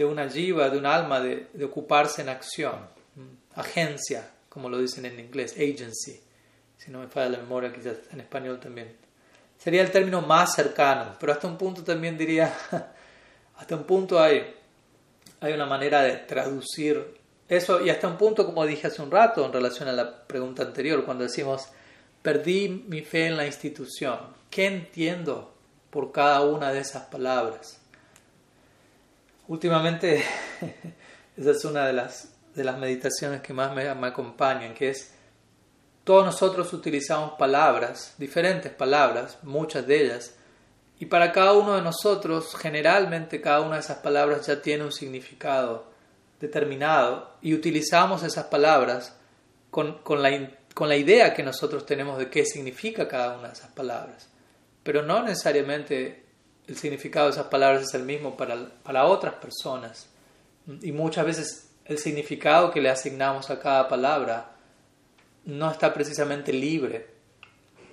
una 0.05 0.29
jiva, 0.29 0.71
de 0.71 0.79
un 0.79 0.87
alma, 0.87 1.21
de, 1.21 1.49
de, 1.53 1.65
ocuparse 1.65 2.23
en 2.23 2.29
acción, 2.29 2.75
agencia, 3.55 4.31
como 4.49 4.69
lo 4.69 4.79
dicen 4.79 5.05
en 5.07 5.19
inglés, 5.21 5.53
agency, 5.53 6.21
si 6.77 6.91
no 6.91 7.01
me 7.01 7.09
falla 7.09 7.31
la 7.31 7.39
memoria, 7.39 7.73
quizás 7.73 7.97
en 8.13 8.21
español 8.21 8.59
también. 8.61 8.97
Sería 9.59 9.83
el 9.83 9.91
término 9.91 10.23
más 10.23 10.55
cercano, 10.55 11.17
pero 11.21 11.33
hasta 11.33 11.47
un 11.47 11.57
punto 11.57 11.83
también 11.83 12.19
diría, 12.19 12.53
hasta 13.57 13.77
un 13.77 13.85
punto 13.85 14.21
hay, 14.21 14.55
hay 15.41 15.53
una 15.53 15.67
manera 15.67 16.03
de 16.03 16.17
traducir 16.17 17.21
eso, 17.49 17.85
y 17.85 17.91
hasta 17.91 18.09
un 18.09 18.17
punto, 18.17 18.47
como 18.47 18.65
dije 18.65 18.87
hace 18.87 19.03
un 19.03 19.11
rato 19.11 19.45
en 19.45 19.53
relación 19.53 19.89
a 19.89 19.93
la 19.93 20.27
pregunta 20.27 20.63
anterior, 20.63 21.05
cuando 21.05 21.25
decimos 21.25 21.69
Perdí 22.23 22.85
mi 22.87 23.03
fe 23.03 23.27
en 23.27 23.37
la 23.37 23.47
institución. 23.47 24.17
¿Qué 24.49 24.67
entiendo 24.67 25.53
por 25.91 26.13
cada 26.13 26.43
una 26.43 26.73
de 26.73 26.79
esas 26.79 27.07
palabras? 27.07 27.82
Últimamente, 29.53 30.25
esa 31.37 31.51
es 31.51 31.65
una 31.67 31.87
de 31.87 31.93
las, 31.93 32.33
de 32.55 32.65
las 32.65 32.79
meditaciones 32.79 33.43
que 33.43 33.53
más 33.53 33.75
me, 33.75 33.95
me 33.95 34.07
acompañan, 34.07 34.73
que 34.73 34.89
es, 34.89 35.13
todos 36.05 36.25
nosotros 36.25 36.73
utilizamos 36.73 37.33
palabras, 37.39 38.15
diferentes 38.17 38.73
palabras, 38.73 39.37
muchas 39.43 39.87
de 39.87 40.05
ellas, 40.05 40.35
y 40.99 41.05
para 41.05 41.33
cada 41.33 41.53
uno 41.53 41.75
de 41.75 41.83
nosotros, 41.83 42.57
generalmente 42.57 43.43
cada 43.43 43.61
una 43.61 43.75
de 43.75 43.81
esas 43.83 43.99
palabras 43.99 44.47
ya 44.47 44.63
tiene 44.63 44.85
un 44.85 44.93
significado 44.93 45.85
determinado, 46.41 47.35
y 47.43 47.53
utilizamos 47.53 48.23
esas 48.23 48.47
palabras 48.47 49.15
con, 49.71 49.99
con 49.99 50.23
la 50.23 50.49
con 50.73 50.89
la 50.89 50.97
idea 50.97 51.35
que 51.35 51.43
nosotros 51.43 51.85
tenemos 51.85 52.17
de 52.17 52.31
qué 52.31 52.47
significa 52.47 53.07
cada 53.07 53.37
una 53.37 53.49
de 53.49 53.53
esas 53.53 53.71
palabras. 53.73 54.31
Pero 54.83 55.03
no 55.03 55.23
necesariamente 55.23 56.22
el 56.67 56.77
significado 56.77 57.27
de 57.27 57.33
esas 57.33 57.47
palabras 57.47 57.83
es 57.83 57.95
el 57.95 58.05
mismo 58.05 58.37
para, 58.37 58.71
para 58.83 59.07
otras 59.07 59.35
personas. 59.35 60.09
Y 60.81 60.93
muchas 60.93 61.27
veces 61.27 61.71
el 61.85 61.99
significado 61.99 62.71
que 62.71 62.81
le 62.81 62.91
asignamos 62.91 63.51
a 63.51 63.59
cada 63.59 63.89
palabra 63.89 64.53
no 65.45 65.71
está 65.71 65.93
precisamente 65.93 66.53
libre 66.53 67.07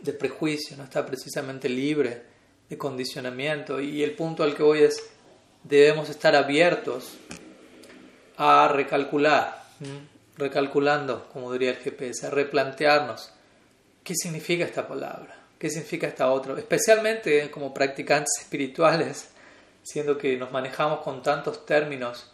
de 0.01 0.13
prejuicio, 0.13 0.77
no 0.77 0.83
está 0.83 1.05
precisamente 1.05 1.67
libre 1.67 2.23
de 2.69 2.77
condicionamiento. 2.77 3.81
Y 3.81 4.03
el 4.03 4.15
punto 4.15 4.43
al 4.43 4.55
que 4.55 4.63
voy 4.63 4.83
es, 4.83 5.01
debemos 5.63 6.09
estar 6.09 6.35
abiertos 6.35 7.17
a 8.37 8.67
recalcular 8.67 9.59
recalculando, 10.39 11.29
como 11.31 11.51
diría 11.51 11.71
el 11.71 11.77
GPS, 11.77 12.25
a 12.25 12.29
replantearnos 12.29 13.31
qué 14.03 14.15
significa 14.15 14.65
esta 14.65 14.87
palabra, 14.87 15.35
qué 15.59 15.69
significa 15.69 16.07
esta 16.07 16.31
otra, 16.31 16.57
especialmente 16.57 17.51
como 17.51 17.73
practicantes 17.73 18.31
espirituales, 18.39 19.29
siendo 19.83 20.17
que 20.17 20.37
nos 20.37 20.51
manejamos 20.51 21.01
con 21.01 21.21
tantos 21.21 21.65
términos 21.65 22.31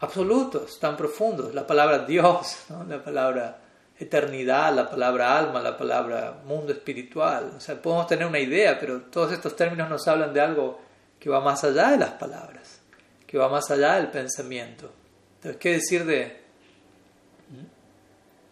absolutos, 0.00 0.78
tan 0.80 0.96
profundos, 0.96 1.54
la 1.54 1.66
palabra 1.66 2.00
Dios, 2.00 2.64
la 2.88 3.02
palabra 3.02 3.60
eternidad, 3.96 4.74
la 4.74 4.90
palabra 4.90 5.38
alma, 5.38 5.60
la 5.60 5.76
palabra 5.76 6.40
mundo 6.44 6.72
espiritual. 6.72 7.52
O 7.56 7.60
sea, 7.60 7.80
podemos 7.80 8.08
tener 8.08 8.26
una 8.26 8.40
idea, 8.40 8.78
pero 8.78 9.02
todos 9.02 9.32
estos 9.32 9.54
términos 9.54 9.88
nos 9.88 10.06
hablan 10.08 10.32
de 10.32 10.40
algo 10.40 10.80
que 11.20 11.30
va 11.30 11.40
más 11.40 11.62
allá 11.62 11.90
de 11.90 11.98
las 11.98 12.10
palabras, 12.10 12.80
que 13.26 13.38
va 13.38 13.48
más 13.48 13.70
allá 13.70 13.94
del 13.94 14.08
pensamiento. 14.08 14.90
Entonces, 15.36 15.60
¿qué 15.60 15.72
decir 15.74 16.04
de, 16.04 16.42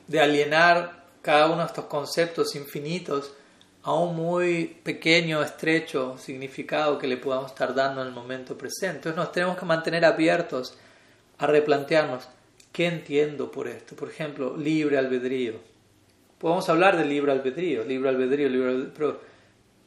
de 0.07 0.21
alienar 0.21 1.03
cada 1.23 1.47
uno 1.47 1.59
de 1.59 1.67
estos 1.67 1.87
conceptos 1.87 2.55
infinitos 2.55 3.33
a 3.83 3.95
un 3.95 4.15
muy 4.15 4.67
pequeño, 4.83 5.43
estrecho 5.43 6.17
significado 6.19 6.99
que 6.99 7.07
le 7.07 7.17
podamos 7.17 7.51
estar 7.51 7.75
dando 7.75 8.03
en 8.03 8.09
el 8.09 8.15
momento 8.15 8.57
presente? 8.57 8.97
Entonces, 9.09 9.17
nos 9.17 9.33
tenemos 9.33 9.59
que 9.59 9.65
mantener 9.65 10.05
abiertos 10.05 10.77
a 11.39 11.47
replantearnos 11.47 12.29
¿Qué 12.73 12.87
entiendo 12.87 13.51
por 13.51 13.69
esto? 13.69 13.95
Por 13.95 14.09
ejemplo, 14.09 14.57
libre 14.57 14.97
albedrío. 14.97 15.55
Podemos 16.39 16.67
hablar 16.71 16.97
de 16.97 17.05
libre 17.05 17.31
albedrío, 17.31 17.85
libre 17.85 18.09
albedrío, 18.09 18.49
libre 18.49 18.71
albedrío, 18.71 18.95
pero 18.97 19.21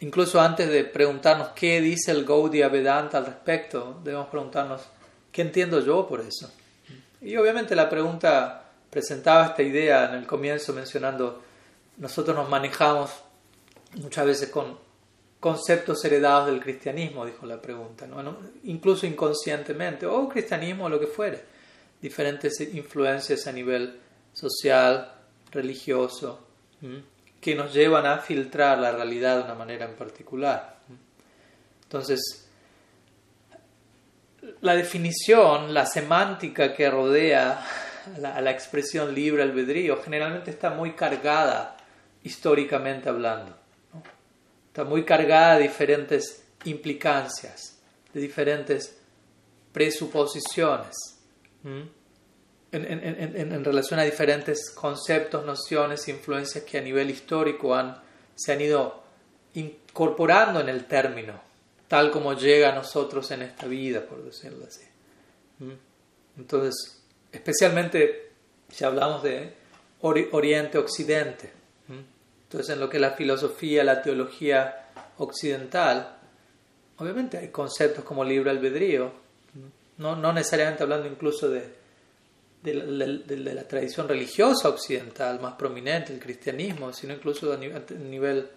incluso 0.01 0.39
antes 0.39 0.69
de 0.69 0.83
preguntarnos 0.85 1.49
qué 1.49 1.81
dice 1.81 2.11
el 2.11 2.23
Gaudiya 2.23 2.69
Vedanta 2.69 3.17
al 3.17 3.25
respecto, 3.25 3.99
debemos 4.03 4.27
preguntarnos 4.27 4.81
qué 5.31 5.41
entiendo 5.41 5.83
yo 5.83 6.07
por 6.07 6.21
eso. 6.21 6.53
Y 7.21 7.35
obviamente 7.37 7.75
la 7.75 7.89
pregunta 7.89 8.63
presentaba 8.91 9.47
esta 9.47 9.63
idea 9.63 10.05
en 10.05 10.13
el 10.13 10.27
comienzo 10.27 10.71
mencionando, 10.71 11.41
nosotros 11.97 12.35
nos 12.35 12.47
manejamos 12.47 13.09
muchas 13.95 14.25
veces 14.25 14.49
con 14.49 14.77
conceptos 15.39 16.03
heredados 16.05 16.47
del 16.47 16.59
cristianismo, 16.59 17.25
dijo 17.25 17.45
la 17.45 17.61
pregunta, 17.61 18.07
¿no? 18.07 18.37
incluso 18.63 19.05
inconscientemente, 19.05 20.05
o 20.05 20.27
cristianismo 20.27 20.85
o 20.85 20.89
lo 20.89 20.99
que 20.99 21.07
fuere 21.07 21.55
diferentes 22.01 22.59
influencias 22.61 23.47
a 23.47 23.51
nivel 23.51 23.99
social, 24.33 25.11
religioso, 25.51 26.45
que 27.41 27.55
nos 27.55 27.73
llevan 27.73 28.05
a 28.05 28.19
filtrar 28.19 28.77
la 28.77 28.91
realidad 28.91 29.37
de 29.37 29.43
una 29.45 29.55
manera 29.55 29.85
en 29.85 29.95
particular. 29.95 30.77
Entonces, 31.83 32.47
la 34.61 34.75
definición, 34.75 35.73
la 35.73 35.85
semántica 35.85 36.73
que 36.73 36.89
rodea 36.89 37.65
a 38.23 38.41
la, 38.41 38.51
expresión 38.51 39.15
libre 39.15 39.41
albedrío 39.41 40.01
generalmente 40.03 40.51
está 40.51 40.69
muy 40.69 40.91
cargada 40.91 41.77
históricamente 42.23 43.09
hablando. 43.09 43.57
Está 44.75 44.83
muy 44.83 45.05
cargada 45.05 45.55
de 45.55 45.63
diferentes 45.63 46.43
implicancias, 46.65 47.77
de 48.13 48.19
diferentes 48.19 48.97
presuposiciones 49.71 50.93
en, 51.63 53.63
relación 53.63 54.01
a 54.01 54.03
diferentes 54.03 54.69
conceptos, 54.71 55.45
nociones, 55.45 56.05
influencias 56.09 56.65
que 56.65 56.77
a 56.77 56.81
nivel 56.81 57.09
histórico 57.09 57.73
han, 57.73 58.01
se 58.35 58.51
han 58.51 58.59
ido 58.59 59.01
incorporando 59.53 60.59
en 60.59 60.67
el 60.67 60.83
término, 60.83 61.39
tal 61.87 62.11
como 62.11 62.33
llega 62.33 62.73
a 62.73 62.75
nosotros 62.75 63.31
en 63.31 63.43
esta 63.43 63.67
vida, 63.67 64.05
por 64.05 64.25
decirlo 64.25 64.65
así. 64.65 64.83
Entonces, 66.37 67.01
especialmente 67.31 68.33
si 68.69 68.83
hablamos 68.83 69.23
de 69.23 69.53
Oriente-Occidente, 70.01 71.54
entonces 72.45 72.73
en 72.73 72.79
lo 72.79 72.89
que 72.89 72.97
es 72.97 73.01
la 73.01 73.11
filosofía, 73.11 73.83
la 73.83 74.01
teología 74.01 74.89
occidental, 75.17 76.17
obviamente 76.97 77.37
hay 77.37 77.49
conceptos 77.49 78.03
como 78.05 78.23
libre 78.23 78.51
albedrío, 78.51 79.11
no, 79.97 80.15
no 80.15 80.31
necesariamente 80.33 80.83
hablando 80.83 81.07
incluso 81.07 81.49
de, 81.49 81.73
de, 82.61 83.53
la 83.53 83.67
tradición 83.67 84.07
religiosa 84.07 84.69
occidental 84.69 85.39
más 85.39 85.53
prominente, 85.53 86.13
el 86.13 86.19
cristianismo, 86.19 86.91
sino 86.93 87.13
incluso 87.13 87.53
a 87.53 87.57
nivel, 87.57 88.49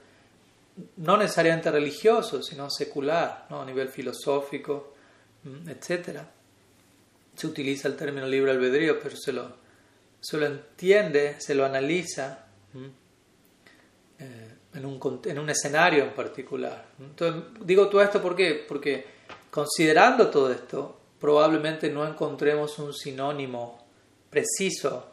no 0.96 1.16
necesariamente 1.16 1.70
religioso, 1.70 2.42
sino 2.42 2.68
secular, 2.70 3.46
¿no? 3.51 3.62
a 3.62 3.64
nivel 3.64 3.88
filosófico, 3.88 4.94
etc. 5.66 6.20
Se 7.35 7.46
utiliza 7.46 7.88
el 7.88 7.96
término 7.96 8.27
libre 8.27 8.51
albedrío, 8.51 8.98
pero 9.01 9.16
se 9.16 9.33
lo, 9.33 9.57
se 10.20 10.37
lo 10.37 10.46
entiende, 10.46 11.37
se 11.38 11.55
lo 11.55 11.64
analiza 11.64 12.46
en, 14.78 14.86
un, 14.86 15.20
en 15.24 15.38
un 15.38 15.50
escenario 15.50 16.04
en 16.04 16.10
particular. 16.10 16.86
Entonces, 16.98 17.42
digo 17.60 17.88
todo 17.88 18.02
esto 18.02 18.22
¿por 18.22 18.36
porque 18.66 19.04
considerando 19.50 20.28
todo 20.28 20.52
esto, 20.52 20.96
probablemente 21.20 21.90
no 21.90 22.06
encontremos 22.06 22.78
un 22.78 22.94
sinónimo 22.94 23.84
preciso 24.30 25.06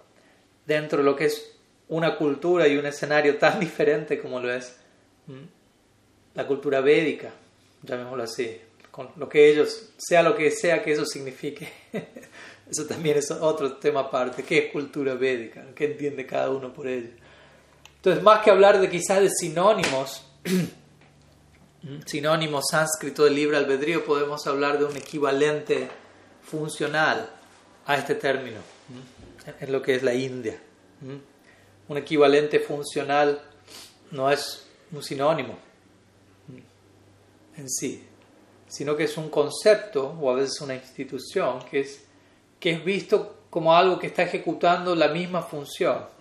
dentro 0.65 0.99
de 0.99 1.03
lo 1.03 1.15
que 1.15 1.25
es 1.25 1.51
una 1.89 2.15
cultura 2.15 2.67
y 2.67 2.77
un 2.77 2.85
escenario 2.85 3.37
tan 3.37 3.59
diferente 3.65 4.19
como 4.19 4.39
lo 4.39 4.53
es 4.53 4.75
la 6.35 6.45
cultura 6.45 6.81
védica, 6.81 7.31
llamémoslo 7.81 8.23
así, 8.23 8.59
con 8.91 9.09
lo 9.15 9.27
que 9.27 9.49
ellos, 9.49 9.89
sea 9.97 10.21
lo 10.21 10.35
que 10.35 10.51
sea 10.51 10.83
que 10.83 10.91
eso 10.91 11.05
signifique. 11.05 11.67
Eso 12.67 12.87
también 12.87 13.15
es 13.15 13.29
otro 13.29 13.73
tema 13.73 13.99
aparte. 13.99 14.41
¿Qué 14.41 14.57
es 14.57 14.71
cultura 14.71 15.13
védica? 15.13 15.63
¿Qué 15.75 15.85
entiende 15.85 16.25
cada 16.25 16.49
uno 16.49 16.73
por 16.73 16.87
ello? 16.87 17.09
Entonces, 18.05 18.23
más 18.23 18.43
que 18.43 18.51
hablar 18.51 18.79
de 18.79 18.87
quizás 18.87 19.19
de 19.19 19.31
sinónimos, 19.31 20.23
sinónimo 22.05 22.61
sánscrito 22.61 23.23
del 23.23 23.33
libre 23.33 23.57
albedrío, 23.57 24.05
podemos 24.05 24.45
hablar 24.45 24.77
de 24.77 24.85
un 24.85 24.95
equivalente 24.95 25.89
funcional 26.43 27.27
a 27.87 27.97
este 27.97 28.13
término 28.13 28.59
en 29.59 29.71
lo 29.71 29.81
que 29.81 29.95
es 29.95 30.03
la 30.03 30.13
India. 30.13 30.61
Un 31.87 31.97
equivalente 31.97 32.59
funcional 32.59 33.41
no 34.11 34.29
es 34.29 34.67
un 34.91 35.01
sinónimo 35.01 35.57
en 37.57 37.67
sí, 37.67 38.05
sino 38.67 38.95
que 38.95 39.05
es 39.05 39.17
un 39.17 39.31
concepto 39.31 40.15
o 40.21 40.29
a 40.29 40.35
veces 40.35 40.61
una 40.61 40.75
institución 40.75 41.57
que 41.71 41.79
es, 41.79 42.05
que 42.59 42.69
es 42.69 42.85
visto 42.85 43.45
como 43.49 43.75
algo 43.75 43.97
que 43.97 44.05
está 44.05 44.21
ejecutando 44.21 44.93
la 44.93 45.07
misma 45.07 45.41
función. 45.41 46.13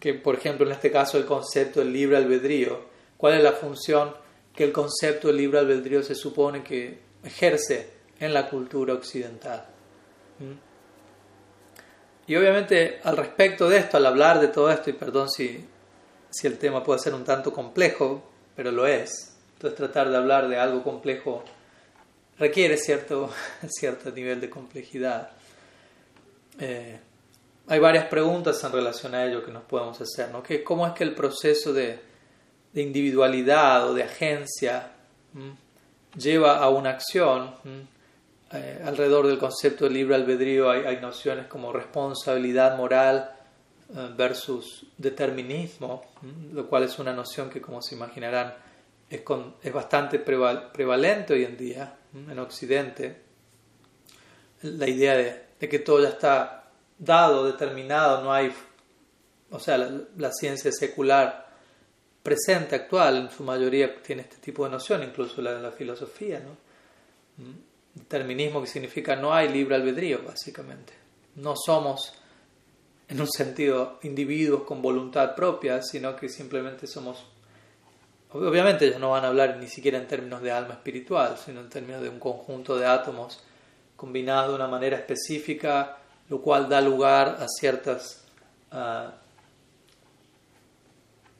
Que, 0.00 0.14
por 0.14 0.34
ejemplo, 0.34 0.66
en 0.66 0.72
este 0.72 0.90
caso 0.90 1.18
el 1.18 1.24
concepto 1.24 1.80
del 1.80 1.92
libre 1.92 2.16
albedrío 2.16 2.92
cuál 3.16 3.34
es 3.34 3.42
la 3.42 3.52
función 3.52 4.14
que 4.54 4.64
el 4.64 4.72
concepto 4.72 5.28
del 5.28 5.36
libre 5.36 5.60
albedrío 5.60 6.02
se 6.02 6.16
supone 6.16 6.64
que 6.64 6.98
ejerce 7.22 7.88
en 8.18 8.34
la 8.34 8.48
cultura 8.48 8.94
occidental. 8.94 9.64
¿Mm? 10.40 10.72
Y 12.26 12.36
obviamente 12.36 13.00
al 13.04 13.16
respecto 13.16 13.68
de 13.68 13.78
esto, 13.78 13.96
al 13.96 14.06
hablar 14.06 14.40
de 14.40 14.48
todo 14.48 14.70
esto, 14.70 14.90
y 14.90 14.94
perdón 14.94 15.30
si, 15.30 15.64
si 16.30 16.46
el 16.46 16.58
tema 16.58 16.82
puede 16.82 16.98
ser 16.98 17.14
un 17.14 17.24
tanto 17.24 17.52
complejo, 17.52 18.22
pero 18.56 18.72
lo 18.72 18.86
es, 18.86 19.36
entonces 19.54 19.76
tratar 19.76 20.10
de 20.10 20.16
hablar 20.16 20.48
de 20.48 20.58
algo 20.58 20.82
complejo 20.82 21.44
requiere 22.38 22.76
cierto, 22.76 23.30
cierto 23.68 24.10
nivel 24.10 24.40
de 24.40 24.50
complejidad. 24.50 25.30
Eh, 26.58 26.98
hay 27.68 27.78
varias 27.78 28.06
preguntas 28.06 28.62
en 28.64 28.72
relación 28.72 29.14
a 29.14 29.24
ello 29.24 29.44
que 29.44 29.50
nos 29.50 29.62
podemos 29.64 30.00
hacer, 30.00 30.30
¿no? 30.30 30.42
¿Cómo 30.64 30.86
es 30.86 30.92
que 30.92 31.04
el 31.04 31.14
proceso 31.14 31.72
de, 31.72 32.12
individualidad 32.74 33.90
o 33.90 33.94
de 33.94 34.02
agencia 34.02 34.92
lleva 36.16 36.58
a 36.58 36.68
una 36.68 36.90
acción. 36.90 37.54
Eh, 38.52 38.82
alrededor 38.84 39.26
del 39.26 39.38
concepto 39.38 39.84
de 39.84 39.90
libre 39.90 40.14
albedrío 40.14 40.70
hay, 40.70 40.98
nociones 41.00 41.46
como 41.46 41.72
responsabilidad 41.72 42.76
moral 42.76 43.30
eh, 43.88 44.10
versus 44.14 44.86
determinismo, 44.98 46.04
lo 46.52 46.68
cual 46.68 46.84
es 46.84 46.98
una 46.98 47.12
noción 47.12 47.48
que, 47.48 47.62
como 47.62 47.80
se 47.80 47.94
imaginarán, 47.94 48.54
es, 49.08 49.22
es 49.62 49.72
bastante 49.72 50.18
prevalente 50.18 51.34
hoy 51.34 51.44
en 51.44 51.56
día 51.56 51.96
en 52.14 52.38
Occidente. 52.38 53.22
La 54.62 54.88
idea 54.88 55.16
de, 55.16 55.68
que 55.68 55.78
todo 55.78 56.02
ya 56.02 56.10
está 56.10 56.61
dado, 57.04 57.44
determinado, 57.44 58.22
no 58.22 58.32
hay, 58.32 58.52
o 59.50 59.58
sea, 59.58 59.76
la 59.76 60.32
ciencia 60.32 60.70
secular 60.72 61.52
presente, 62.22 62.76
actual, 62.76 63.16
en 63.16 63.30
su 63.30 63.42
mayoría 63.42 64.00
tiene 64.00 64.22
este 64.22 64.36
tipo 64.36 64.64
de 64.64 64.70
noción, 64.70 65.02
incluso 65.02 65.42
la 65.42 65.54
de 65.54 65.60
la 65.60 65.72
filosofía. 65.72 66.40
¿no? 66.40 67.44
Mm. 67.44 67.56
Determinismo 67.94 68.60
que 68.60 68.68
significa 68.68 69.16
no 69.16 69.34
hay 69.34 69.48
libre 69.48 69.74
albedrío, 69.74 70.22
básicamente. 70.24 70.92
No 71.36 71.54
somos, 71.56 72.14
en 73.08 73.20
un 73.20 73.30
sentido, 73.30 73.98
individuos 74.02 74.62
con 74.62 74.80
voluntad 74.80 75.34
propia, 75.34 75.82
sino 75.82 76.14
que 76.16 76.28
simplemente 76.28 76.86
somos... 76.86 77.26
Obviamente 78.30 78.86
ellos 78.86 79.00
no 79.00 79.10
van 79.10 79.26
a 79.26 79.28
hablar 79.28 79.58
ni 79.58 79.68
siquiera 79.68 79.98
en 79.98 80.06
términos 80.06 80.40
de 80.40 80.50
alma 80.50 80.74
espiritual, 80.74 81.36
sino 81.36 81.60
en 81.60 81.68
términos 81.68 82.00
de 82.00 82.08
un 82.08 82.18
conjunto 82.18 82.78
de 82.78 82.86
átomos 82.86 83.44
combinados 83.94 84.48
de 84.48 84.54
una 84.54 84.68
manera 84.68 84.96
específica 84.96 85.98
lo 86.32 86.40
cual 86.40 86.66
da 86.66 86.80
lugar 86.80 87.36
a 87.40 87.46
ciertas 87.46 88.24
ah, 88.70 89.12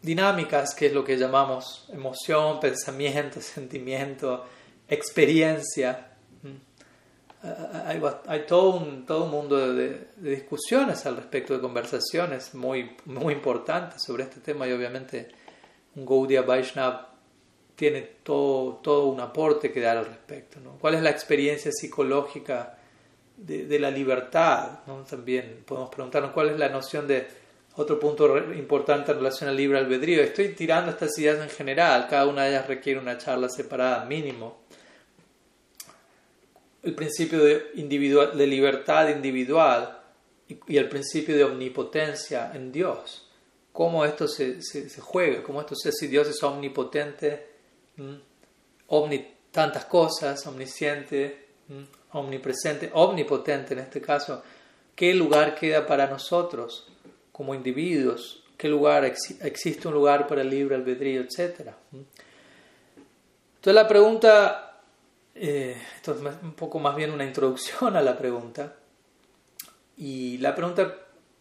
dinámicas, 0.03 0.75
que 0.75 0.89
es 0.89 0.93
lo 0.93 1.03
que 1.03 1.17
llamamos 1.17 1.89
emoción, 1.91 2.61
pensamiento, 2.61 3.41
sentimiento, 3.41 4.45
experiencia. 4.87 6.09
Mm. 6.43 7.47
Hay, 7.87 8.03
hay 8.27 8.47
todo, 8.47 8.77
un, 8.77 9.07
todo 9.07 9.25
un 9.25 9.31
mundo 9.31 9.73
de, 9.73 10.09
discusiones 10.19 11.07
al 11.07 11.17
respecto, 11.17 11.55
de 11.55 11.61
conversaciones 11.63 12.55
muy, 12.55 12.95
muy 13.07 13.33
importantes 13.33 14.03
sobre 14.03 14.25
este 14.25 14.41
tema 14.41 14.69
y 14.69 14.73
obviamente 14.73 15.29
un 15.97 16.05
Gaudiya 16.05 16.43
Vaishnav 16.43 17.07
tiene 17.77 18.03
todo, 18.23 18.75
todo 18.83 19.07
un 19.07 19.21
aporte 19.21 19.73
que 19.73 19.81
dar 19.81 19.97
al 19.97 20.05
respecto. 20.05 20.61
¿no? 20.61 20.73
¿Cuál 20.79 20.97
es 20.97 21.03
la 21.03 21.09
experiencia 21.09 21.73
psicológica 21.73 22.77
de, 23.47 23.79
la 23.79 23.91
libertad? 23.91 24.81
También 25.09 25.63
podemos 25.67 25.91
preguntarnos 25.91 26.33
cuál 26.33 26.51
es 26.51 26.59
la 26.59 26.69
noción 26.69 27.07
de 27.07 27.27
otro 27.77 27.99
punto 27.99 28.37
importante 28.53 29.13
en 29.13 29.19
relación 29.19 29.51
al 29.51 29.57
libre 29.57 29.79
albedrío. 29.79 30.23
Estoy 30.23 30.49
tirando 30.49 30.91
estas 30.91 31.19
ideas 31.19 31.41
en 31.41 31.49
general, 31.49 32.07
cada 32.09 32.27
una 32.27 32.45
de 32.45 32.51
ellas 32.51 32.67
requiere 32.67 33.01
una 33.01 33.19
charla 33.19 33.49
separada 33.49 34.05
mínimo. 34.05 34.63
El 36.83 36.95
principio 36.95 37.43
de, 37.43 37.71
individual, 37.75 38.37
de 38.37 38.47
libertad 38.47 39.09
individual 39.09 40.01
y, 40.49 40.77
el 40.77 40.89
principio 40.89 41.37
de 41.37 41.45
omnipotencia 41.45 42.53
en 42.55 42.73
Dios. 42.73 43.29
Cómo 43.73 44.05
esto 44.05 44.29
se, 44.29 44.61
se, 44.61 45.01
juega, 45.01 45.43
cómo 45.43 45.61
esto 45.61 45.75
se, 45.75 45.93
si 45.93 46.09
Dios 46.09 46.29
es 46.29 46.43
omnipotente, 46.43 47.47
omni, 48.89 49.35
tantas 49.51 49.87
cosas, 49.87 50.47
omnisciente, 50.47 51.47
omnipresente, 52.13 52.91
omnipotente 52.93 53.75
en 53.75 53.81
este 53.81 54.01
caso, 54.01 54.43
¿qué 54.95 55.15
lugar 55.15 55.55
queda 55.55 55.87
para 55.87 56.07
nosotros? 56.07 56.87
como 57.33 57.55
individuos, 57.55 58.45
qué 58.57 58.69
lugar 58.69 59.05
existe 59.05 59.89
un 59.89 59.95
lugar 59.95 60.29
para 60.29 60.43
el 60.43 60.51
libre 60.51 60.77
albedrío, 60.77 61.23
etc. 61.23 61.71
Entonces 63.57 63.75
la 63.75 63.89
pregunta, 63.89 64.81
eh, 65.35 65.77
es 66.01 66.09
un 66.43 66.53
poco 66.53 66.79
más 66.79 66.95
bien 66.95 67.11
una 67.11 67.25
introducción 67.25 67.97
a 67.97 68.03
la 68.03 68.17
pregunta, 68.17 68.77
y 69.97 70.39
la 70.39 70.55
pregunta 70.55 70.95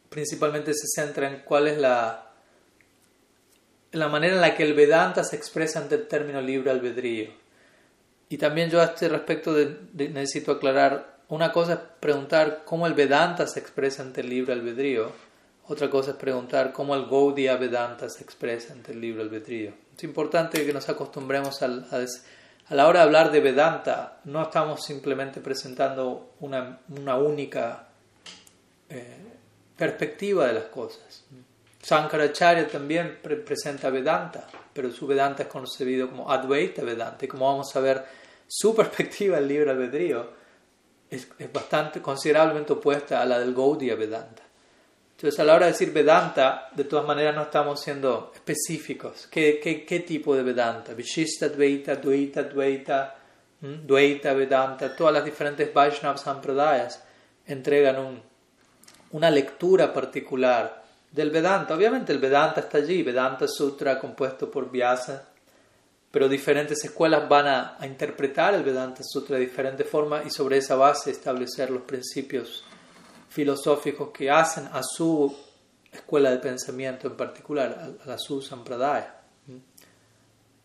principalmente 0.09 0.73
se 0.73 0.87
centra 0.87 1.27
en 1.29 1.41
cuál 1.41 1.67
es 1.67 1.77
la, 1.77 2.31
la 3.91 4.07
manera 4.07 4.35
en 4.35 4.41
la 4.41 4.55
que 4.55 4.63
el 4.63 4.73
Vedanta 4.73 5.23
se 5.23 5.35
expresa 5.35 5.79
ante 5.79 5.95
el 5.95 6.07
término 6.07 6.41
libre 6.41 6.71
albedrío. 6.71 7.40
Y 8.31 8.37
también 8.37 8.69
yo 8.69 8.79
a 8.79 8.85
este 8.85 9.09
respecto 9.09 9.53
necesito 9.93 10.53
aclarar, 10.53 11.17
una 11.27 11.51
cosa 11.51 11.73
es 11.73 11.79
preguntar 11.99 12.61
cómo 12.63 12.87
el 12.87 12.93
Vedanta 12.93 13.45
se 13.45 13.59
expresa 13.59 14.03
ante 14.03 14.21
el 14.21 14.29
libre 14.29 14.53
albedrío, 14.53 15.11
otra 15.67 15.89
cosa 15.89 16.11
es 16.11 16.17
preguntar 16.17 16.71
cómo 16.71 16.95
el 16.95 17.07
Gaudiya 17.07 17.57
Vedanta 17.57 18.07
se 18.07 18.23
expresa 18.23 18.73
en 18.73 18.83
el 18.87 19.01
libro 19.01 19.21
albedrío. 19.21 19.73
Es 19.97 20.05
importante 20.05 20.65
que 20.65 20.71
nos 20.71 20.87
acostumbremos 20.87 21.61
a, 21.61 21.65
a, 21.65 22.73
la 22.73 22.87
hora 22.87 23.01
de 23.01 23.05
hablar 23.05 23.33
de 23.33 23.41
Vedanta, 23.41 24.21
no 24.23 24.43
estamos 24.43 24.81
simplemente 24.85 25.41
presentando 25.41 26.35
una, 26.39 26.79
una 26.87 27.17
única 27.17 27.89
eh, 28.89 29.17
perspectiva 29.75 30.47
de 30.47 30.53
las 30.53 30.65
cosas. 30.65 31.25
Sankaracharya 31.81 32.65
también 32.69 33.19
presenta 33.21 33.89
Vedanta, 33.89 34.47
pero 34.71 34.89
su 34.89 35.05
Vedanta 35.05 35.43
es 35.43 35.49
concebido 35.49 36.09
como 36.09 36.31
Advaita 36.31 36.81
Vedanta. 36.81 37.25
Y 37.25 37.27
como 37.27 37.47
vamos 37.47 37.75
a 37.75 37.79
ver, 37.81 38.20
su 38.53 38.75
perspectiva 38.75 39.37
del 39.37 39.47
libro 39.47 39.71
albedrío 39.71 40.27
es, 41.09 41.25
es 41.39 41.53
bastante 41.53 42.01
considerablemente 42.01 42.73
opuesta 42.73 43.21
a 43.21 43.25
la 43.25 43.39
del 43.39 43.55
Gaudiya 43.55 43.95
Vedanta. 43.95 44.43
Entonces, 45.15 45.39
a 45.39 45.43
la 45.45 45.55
hora 45.55 45.67
de 45.67 45.71
decir 45.71 45.93
Vedanta, 45.93 46.69
de 46.75 46.83
todas 46.83 47.05
maneras 47.05 47.33
no 47.35 47.43
estamos 47.43 47.79
siendo 47.79 48.31
específicos. 48.33 49.27
¿Qué, 49.31 49.59
qué, 49.63 49.85
qué 49.85 49.99
tipo 49.99 50.35
de 50.35 50.43
Vedanta? 50.43 50.93
Vishista 50.93 51.47
Dvaita, 51.47 51.95
Dvaita, 51.95 52.43
Dvaita, 52.43 53.15
Dvaita 53.61 54.33
Vedanta, 54.33 54.95
todas 54.95 55.13
las 55.13 55.23
diferentes 55.23 55.73
Vaishnava 55.73 56.17
Sampradayas 56.17 57.03
entregan 57.45 57.99
un, 57.99 58.21
una 59.11 59.29
lectura 59.29 59.93
particular 59.93 60.83
del 61.09 61.29
Vedanta. 61.29 61.75
Obviamente 61.75 62.11
el 62.11 62.19
Vedanta 62.19 62.61
está 62.61 62.79
allí, 62.79 63.01
Vedanta 63.01 63.47
Sutra 63.47 63.99
compuesto 63.99 64.49
por 64.51 64.71
Vyasa, 64.71 65.30
pero 66.11 66.27
diferentes 66.27 66.83
escuelas 66.83 67.27
van 67.27 67.47
a, 67.47 67.77
a 67.79 67.87
interpretar 67.87 68.53
el 68.53 68.63
Vedanta 68.63 69.01
Sutra 69.03 69.37
de 69.37 69.45
diferente 69.45 69.83
forma 69.83 70.23
y 70.23 70.29
sobre 70.29 70.57
esa 70.57 70.75
base 70.75 71.11
establecer 71.11 71.71
los 71.71 71.83
principios 71.83 72.63
filosóficos 73.29 74.09
que 74.11 74.29
hacen 74.29 74.65
a 74.73 74.81
su 74.83 75.33
escuela 75.91 76.31
de 76.31 76.37
pensamiento 76.37 77.07
en 77.07 77.15
particular, 77.15 77.95
a, 78.05 78.17
su 78.17 78.41
Sampradaya. 78.41 79.15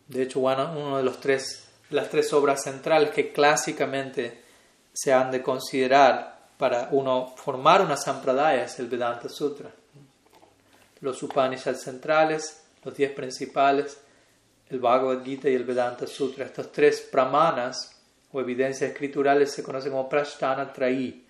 De 0.07 0.23
hecho, 0.23 0.39
uno 0.39 0.97
de 0.97 1.03
los 1.03 1.19
tres, 1.19 1.67
las 1.89 2.09
tres 2.09 2.31
obras 2.33 2.63
centrales 2.63 3.11
que 3.11 3.31
clásicamente 3.31 4.43
se 4.93 5.13
han 5.13 5.31
de 5.31 5.41
considerar 5.41 6.49
para 6.57 6.89
uno 6.91 7.33
formar 7.35 7.81
una 7.81 7.97
Sampradaya 7.97 8.63
es 8.63 8.79
el 8.79 8.87
Vedanta 8.87 9.29
Sutra. 9.29 9.69
Los 11.01 11.21
Upanishads 11.21 11.83
centrales, 11.83 12.63
los 12.83 12.95
diez 12.95 13.11
principales, 13.11 13.99
el 14.69 14.79
Bhagavad 14.79 15.23
Gita 15.23 15.49
y 15.49 15.55
el 15.55 15.63
Vedanta 15.63 16.07
Sutra. 16.07 16.45
Estos 16.45 16.71
tres 16.71 17.01
pramanas 17.01 18.01
o 18.31 18.41
evidencias 18.41 18.91
escriturales 18.91 19.51
se 19.51 19.63
conocen 19.63 19.91
como 19.91 20.09
Prasthana 20.09 20.71
Trayi 20.71 21.27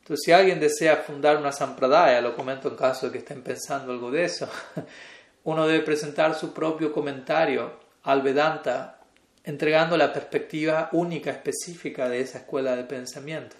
entonces, 0.00 0.24
si 0.24 0.32
alguien 0.32 0.58
desea 0.58 0.96
fundar 0.96 1.36
una 1.36 1.52
sampradaya, 1.52 2.20
lo 2.20 2.34
comento 2.34 2.68
en 2.68 2.76
caso 2.76 3.06
de 3.06 3.12
que 3.12 3.18
estén 3.18 3.42
pensando 3.42 3.92
algo 3.92 4.10
de 4.10 4.24
eso, 4.24 4.48
uno 5.44 5.66
debe 5.66 5.84
presentar 5.84 6.34
su 6.34 6.52
propio 6.52 6.92
comentario 6.92 7.72
al 8.02 8.22
Vedanta, 8.22 8.98
entregando 9.44 9.96
la 9.96 10.12
perspectiva 10.12 10.88
única, 10.92 11.30
específica 11.30 12.08
de 12.08 12.20
esa 12.20 12.38
escuela 12.38 12.74
de 12.76 12.84
pensamiento. 12.84 13.56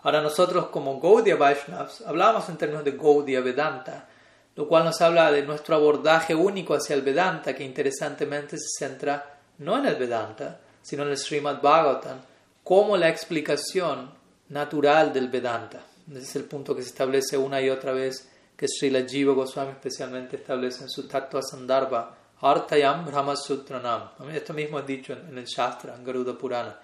Ahora 0.00 0.20
nosotros 0.20 0.66
como 0.66 1.00
Gaudiya 1.00 1.36
Vaishnavas 1.36 2.00
hablamos 2.02 2.48
en 2.48 2.56
términos 2.56 2.84
de 2.84 2.92
Gaudiya 2.92 3.40
Vedanta, 3.40 4.08
lo 4.56 4.66
cual 4.66 4.84
nos 4.84 5.00
habla 5.02 5.30
de 5.30 5.42
nuestro 5.42 5.76
abordaje 5.76 6.34
único 6.34 6.74
hacia 6.74 6.94
el 6.94 7.02
Vedanta, 7.02 7.54
que 7.54 7.62
interesantemente 7.62 8.56
se 8.56 8.68
centra 8.78 9.38
no 9.58 9.78
en 9.78 9.86
el 9.86 9.96
Vedanta, 9.96 10.58
sino 10.82 11.02
en 11.02 11.10
el 11.10 11.18
Srimad 11.18 11.60
Bhagavatam, 11.60 12.18
como 12.64 12.96
la 12.96 13.08
explicación 13.08 14.10
natural 14.48 15.12
del 15.12 15.28
Vedanta. 15.28 15.80
Ese 16.10 16.20
es 16.20 16.36
el 16.36 16.44
punto 16.44 16.74
que 16.74 16.82
se 16.82 16.88
establece 16.88 17.36
una 17.36 17.60
y 17.60 17.68
otra 17.68 17.92
vez, 17.92 18.28
que 18.56 18.66
Srila 18.66 19.06
Jiva 19.06 19.34
Goswami 19.34 19.72
especialmente 19.72 20.36
establece 20.36 20.84
en 20.84 20.90
su 20.90 21.06
Tattva 21.06 21.42
Sandarbha, 21.42 22.14
Artayam 22.40 23.04
Brahma 23.04 23.36
Sutranam. 23.36 24.10
Esto 24.32 24.54
mismo 24.54 24.78
es 24.78 24.86
dicho 24.86 25.12
en, 25.12 25.36
el 25.36 25.44
Shastra, 25.44 25.94
en 25.94 26.04
Garuda 26.04 26.32
Purana. 26.32 26.78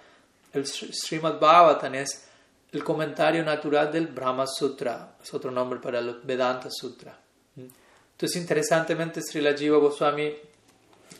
El 0.51 0.67
Srimad 0.67 1.39
Bhagavatam 1.39 1.95
es 1.95 2.27
el 2.71 2.83
comentario 2.83 3.43
natural 3.43 3.91
del 3.91 4.07
Brahma 4.07 4.45
Sutra, 4.45 5.15
es 5.23 5.33
otro 5.33 5.49
nombre 5.49 5.79
para 5.79 5.99
el 5.99 6.19
Vedanta 6.23 6.69
Sutra. 6.69 7.22
Entonces, 8.13 8.41
interesantemente, 8.41 9.21
Srila 9.21 9.53
Jiva 9.53 9.77
Goswami 9.77 10.33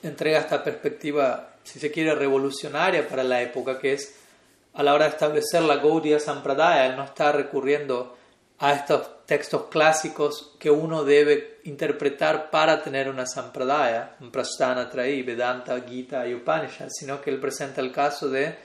entrega 0.01 0.39
esta 0.39 0.63
perspectiva, 0.63 1.55
si 1.63 1.79
se 1.79 1.91
quiere, 1.91 2.15
revolucionaria 2.15 3.07
para 3.07 3.23
la 3.23 3.41
época, 3.41 3.77
que 3.77 3.93
es 3.93 4.15
a 4.73 4.83
la 4.83 4.93
hora 4.93 5.05
de 5.05 5.11
establecer 5.11 5.61
la 5.61 5.77
Gaudiya 5.77 6.19
Sampradaya, 6.19 6.87
él 6.87 6.95
no 6.95 7.03
está 7.03 7.31
recurriendo 7.31 8.17
a 8.59 8.73
estos 8.73 9.25
textos 9.25 9.65
clásicos 9.69 10.55
que 10.59 10.71
uno 10.71 11.03
debe 11.03 11.59
interpretar 11.65 12.49
para 12.49 12.81
tener 12.81 13.09
una 13.09 13.25
Sampradaya, 13.25 14.15
un 14.19 14.31
Prasthana 14.31 14.89
Trai, 14.89 15.21
Vedanta, 15.21 15.79
Gita 15.81 16.27
y 16.27 16.33
Upanishad, 16.33 16.89
sino 16.89 17.21
que 17.21 17.29
él 17.29 17.39
presenta 17.39 17.81
el 17.81 17.91
caso 17.91 18.29
de 18.29 18.55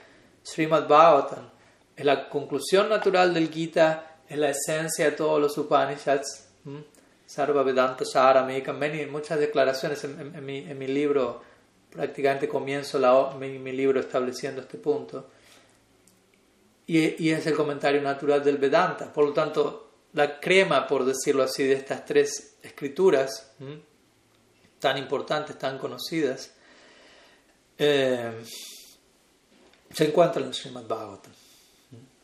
Srimad 0.43 0.87
Bhagavatam. 0.87 1.49
Es 1.95 2.05
la 2.05 2.29
conclusión 2.29 2.89
natural 2.89 3.33
del 3.33 3.49
Gita, 3.49 4.17
es 4.27 4.37
la 4.37 4.49
esencia 4.49 5.05
de 5.05 5.11
todos 5.11 5.41
los 5.41 5.57
Upanishads. 5.57 6.47
Sarva 6.63 6.98
Vedanta 7.37 8.05
Saramika, 8.05 8.73
muchas 9.09 9.39
declaraciones 9.39 10.03
en, 10.03 10.45
mi, 10.45 10.59
en, 10.59 10.77
mi, 10.77 10.87
libro, 10.87 11.41
prácticamente 11.91 12.47
comienzo 12.47 12.97
la, 12.99 13.31
mi 13.35 13.71
libro 13.71 13.99
estableciendo 13.99 14.61
este 14.61 14.77
punto 14.77 15.27
y, 16.89 17.29
es 17.29 17.45
el 17.45 17.55
comentario 17.55 18.01
natural 18.01 18.43
del 18.43 18.57
Vedanta. 18.57 19.13
Por 19.13 19.25
lo 19.25 19.31
tanto, 19.31 19.91
la 20.13 20.39
crema, 20.39 20.87
por 20.87 21.05
decirlo 21.05 21.43
así, 21.43 21.63
de 21.63 21.73
estas 21.73 22.03
tres 22.03 22.55
escrituras 22.63 23.51
tan 24.79 24.97
importantes, 24.97 25.55
tan 25.59 25.77
conocidas, 25.77 26.51
eh, 27.77 28.43
se 29.93 30.03
encuentra 30.03 30.41
en 30.41 30.47
el 30.47 30.53
Srimad 30.55 30.87
Bhagavatam. 30.87 31.31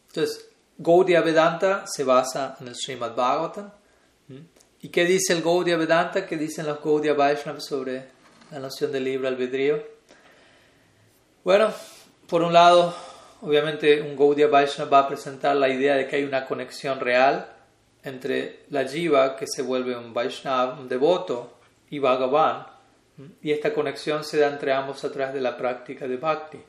Entonces, 0.08 0.50
Gaudiya 0.80 1.22
Vedanta 1.22 1.86
se 1.86 2.04
basa 2.04 2.58
en 2.60 2.70
el 2.70 2.76
Srimad 2.76 3.16
Bhagavatam. 3.16 3.72
¿Y 4.86 4.90
qué 4.90 5.04
dice 5.04 5.34
el 5.34 5.42
Gaudiya 5.42 5.78
Vedanta? 5.78 6.28
¿Qué 6.28 6.38
dicen 6.38 6.68
los 6.68 6.80
Gaudiya 6.80 7.16
Vaishnavas 7.16 7.66
sobre 7.66 8.04
la 8.52 8.60
noción 8.60 8.92
del 8.92 9.06
libre 9.06 9.28
albedrío? 9.28 9.84
Bueno, 11.44 11.74
por 12.28 12.44
un 12.44 12.54
lado, 12.54 12.96
obviamente 13.42 14.00
un 14.00 14.16
Gaudiya 14.16 14.46
Vaishnava 14.46 14.92
va 14.92 15.00
a 15.00 15.08
presentar 15.08 15.56
la 15.56 15.70
idea 15.70 15.96
de 15.96 16.08
que 16.08 16.18
hay 16.18 16.24
una 16.24 16.46
conexión 16.46 17.00
real 17.00 17.52
entre 18.04 18.60
la 18.70 18.88
jiva 18.88 19.36
que 19.36 19.48
se 19.48 19.64
vuelve 19.64 19.98
un 19.98 20.14
Vaishnava, 20.14 20.80
un 20.80 20.88
devoto, 20.88 21.58
y 21.90 21.98
Bhagavan, 21.98 22.68
y 23.42 23.54
esta 23.54 23.74
conexión 23.74 24.24
se 24.24 24.38
da 24.38 24.50
entre 24.50 24.72
ambos 24.72 25.04
a 25.04 25.12
través 25.12 25.34
de 25.34 25.42
la 25.42 25.58
práctica 25.58 26.08
de 26.08 26.18
Bhakti. 26.18 26.60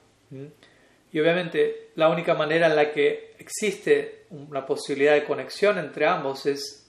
Y 1.12 1.20
obviamente 1.20 1.90
la 1.96 2.08
única 2.08 2.32
manera 2.32 2.66
en 2.66 2.76
la 2.76 2.90
que 2.90 3.34
existe 3.38 4.24
una 4.30 4.64
posibilidad 4.64 5.12
de 5.12 5.24
conexión 5.24 5.76
entre 5.76 6.06
ambos 6.06 6.46
es 6.46 6.85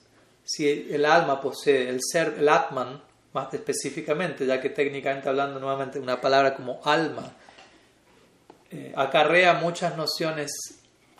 si 0.48 0.66
el 0.90 1.04
alma 1.04 1.38
posee, 1.42 1.90
el 1.90 2.00
ser, 2.02 2.36
el 2.38 2.48
Atman, 2.48 3.02
más 3.34 3.52
específicamente, 3.52 4.46
ya 4.46 4.58
que 4.58 4.70
técnicamente 4.70 5.28
hablando 5.28 5.60
nuevamente 5.60 6.00
una 6.00 6.18
palabra 6.18 6.54
como 6.54 6.80
alma, 6.84 7.30
eh, 8.70 8.90
acarrea 8.96 9.54
muchas 9.54 9.94
nociones 9.94 10.50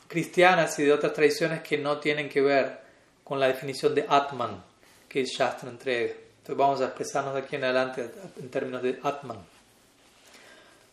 cristianas 0.07 0.79
y 0.79 0.85
de 0.85 0.95
otras 0.95 1.13
tradiciones 1.13 1.61
que 1.61 1.77
no 1.77 1.99
tienen 1.99 2.31
que 2.31 2.41
ver 2.41 2.81
con 3.23 3.39
la 3.39 3.49
definición 3.49 3.95
de 3.95 4.07
Atman 4.09 4.65
que 5.07 5.27
Shastra 5.27 5.69
entrega. 5.69 6.15
Entonces 6.39 6.57
vamos 6.57 6.81
a 6.81 6.87
expresarnos 6.87 7.35
de 7.35 7.41
aquí 7.41 7.57
en 7.57 7.65
adelante 7.65 8.11
en 8.41 8.49
términos 8.49 8.83
de 8.83 8.99
Atman. 9.03 9.45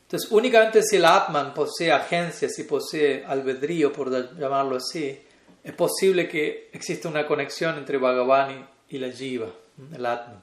Entonces, 0.03 0.29
únicamente 0.29 0.83
si 0.83 0.97
el 0.97 1.05
Atman 1.05 1.53
posee 1.53 1.93
agencia, 1.93 2.49
si 2.49 2.63
posee 2.63 3.23
albedrío, 3.25 3.93
por 3.93 4.38
llamarlo 4.38 4.75
así, 4.75 5.25
es 5.66 5.74
posible 5.74 6.30
que 6.30 6.70
exista 6.72 7.09
una 7.09 7.26
conexión 7.26 7.76
entre 7.80 7.97
Bhagavan 7.97 8.70
y 8.88 8.99
la 8.99 9.11
Jiva, 9.11 9.47
el 9.95 10.05
Atman. 10.05 10.39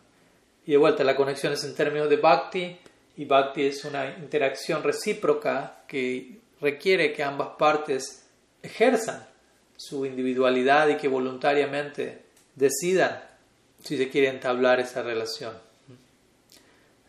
Y 0.66 0.72
de 0.72 0.76
vuelta, 0.76 1.04
la 1.04 1.14
conexión 1.14 1.52
es 1.52 1.62
en 1.62 1.76
términos 1.76 2.10
de 2.10 2.16
Bhakti, 2.16 2.76
y 3.16 3.24
Bhakti 3.24 3.66
es 3.66 3.84
una 3.84 4.08
interacción 4.18 4.82
recíproca 4.82 5.84
que 5.86 6.40
requiere 6.60 7.12
que 7.12 7.22
ambas 7.22 7.50
partes 7.56 8.26
ejerzan 8.64 9.24
su 9.76 10.04
individualidad 10.06 10.88
y 10.88 10.96
que 10.96 11.06
voluntariamente 11.06 12.22
decidan 12.56 13.22
si 13.80 13.96
se 13.96 14.08
quiere 14.08 14.28
entablar 14.28 14.80
esa 14.80 15.04
relación. 15.04 15.54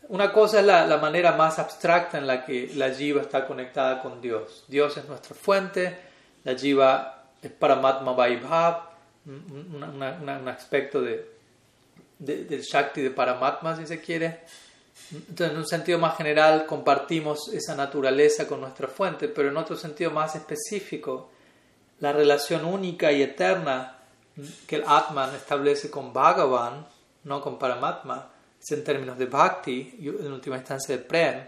Una 0.09 0.31
cosa 0.31 0.59
es 0.59 0.65
la, 0.67 0.97
manera 0.97 1.31
más 1.31 1.57
abstracta 1.57 2.19
en 2.19 2.27
la 2.27 2.45
que 2.45 2.69
la 2.75 2.91
jiva 2.91 3.23
está 3.23 3.47
conectada 3.47 4.03
con 4.03 4.21
Dios. 4.21 4.65
Dios 4.67 4.97
es 4.97 5.07
nuestra 5.07 5.33
fuente, 5.33 5.97
la 6.43 6.55
jiva 6.55 7.22
es 7.43 7.51
Paramatma 7.51 8.13
Vaibhav, 8.13 8.93
un 9.25 10.47
aspecto 10.47 11.01
de, 11.01 11.29
del 12.19 12.61
Shakti 12.61 13.01
de 13.01 13.11
Paramatma, 13.11 13.75
si 13.75 13.85
se 13.85 14.01
quiere. 14.01 14.41
Entonces, 15.11 15.51
en 15.51 15.57
un 15.57 15.67
sentido 15.67 15.99
más 15.99 16.17
general, 16.17 16.65
compartimos 16.65 17.49
esa 17.53 17.75
naturaleza 17.75 18.47
con 18.47 18.61
nuestra 18.61 18.87
fuente, 18.87 19.27
pero 19.27 19.49
en 19.49 19.57
otro 19.57 19.75
sentido 19.75 20.11
más 20.11 20.35
específico, 20.35 21.29
la 21.99 22.13
relación 22.13 22.65
única 22.65 23.11
y 23.11 23.21
eterna 23.21 23.97
que 24.65 24.77
el 24.77 24.83
Atman 24.87 25.35
establece 25.35 25.91
con 25.91 26.13
Bhagavan, 26.13 26.87
no 27.25 27.41
con 27.41 27.59
Paramatma, 27.59 28.29
es 28.61 28.71
en 28.71 28.83
términos 28.83 29.17
de 29.17 29.25
Bhakti 29.25 29.97
y 29.99 30.07
en 30.07 30.31
última 30.31 30.57
instancia 30.57 30.95
de 30.97 31.03
Prem, 31.03 31.43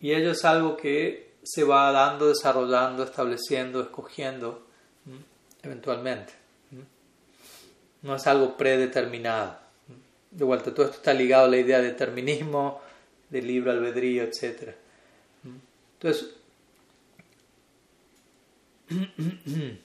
y 0.00 0.12
ello 0.12 0.32
es 0.32 0.44
algo 0.44 0.76
que 0.76 1.36
se 1.42 1.64
va 1.64 1.90
dando, 1.90 2.28
desarrollando, 2.28 3.02
estableciendo, 3.02 3.80
escogiendo 3.80 4.69
eventualmente. 5.62 6.32
No 8.02 8.16
es 8.16 8.26
algo 8.26 8.56
predeterminado. 8.56 9.58
De 10.30 10.44
vuelta, 10.44 10.72
todo 10.72 10.86
esto 10.86 10.96
está 10.98 11.12
ligado 11.12 11.46
a 11.46 11.48
la 11.48 11.58
idea 11.58 11.78
de 11.78 11.88
determinismo, 11.88 12.80
de 13.28 13.42
libre 13.42 13.72
albedrío, 13.72 14.22
etc. 14.22 14.74
Entonces, 15.94 16.30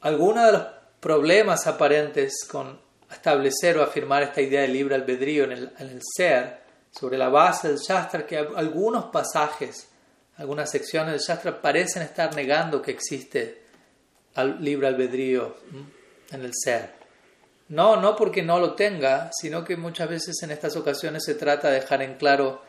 algunos 0.00 0.46
de 0.46 0.52
los 0.52 0.62
problemas 1.00 1.66
aparentes 1.66 2.44
con 2.50 2.78
establecer 3.10 3.78
o 3.78 3.82
afirmar 3.82 4.22
esta 4.22 4.40
idea 4.40 4.62
de 4.62 4.68
libre 4.68 4.94
albedrío 4.94 5.44
en 5.44 5.52
el, 5.52 5.72
en 5.78 5.88
el 5.88 6.00
ser, 6.16 6.62
sobre 6.90 7.16
la 7.16 7.28
base 7.28 7.68
del 7.68 7.78
Shastra, 7.78 8.26
que 8.26 8.36
algunos 8.36 9.06
pasajes, 9.06 9.88
algunas 10.36 10.70
secciones 10.70 11.12
del 11.12 11.20
Shastra 11.20 11.60
parecen 11.60 12.02
estar 12.02 12.34
negando 12.34 12.82
que 12.82 12.90
existe 12.90 13.61
el 14.36 14.62
libre 14.62 14.88
albedrío 14.88 15.56
en 16.30 16.42
el 16.42 16.52
ser. 16.54 17.02
No, 17.68 17.96
no 17.96 18.16
porque 18.16 18.42
no 18.42 18.58
lo 18.58 18.74
tenga, 18.74 19.30
sino 19.32 19.64
que 19.64 19.76
muchas 19.76 20.08
veces 20.08 20.42
en 20.42 20.50
estas 20.50 20.76
ocasiones 20.76 21.24
se 21.24 21.34
trata 21.34 21.70
de 21.70 21.80
dejar 21.80 22.02
en 22.02 22.16
claro 22.16 22.60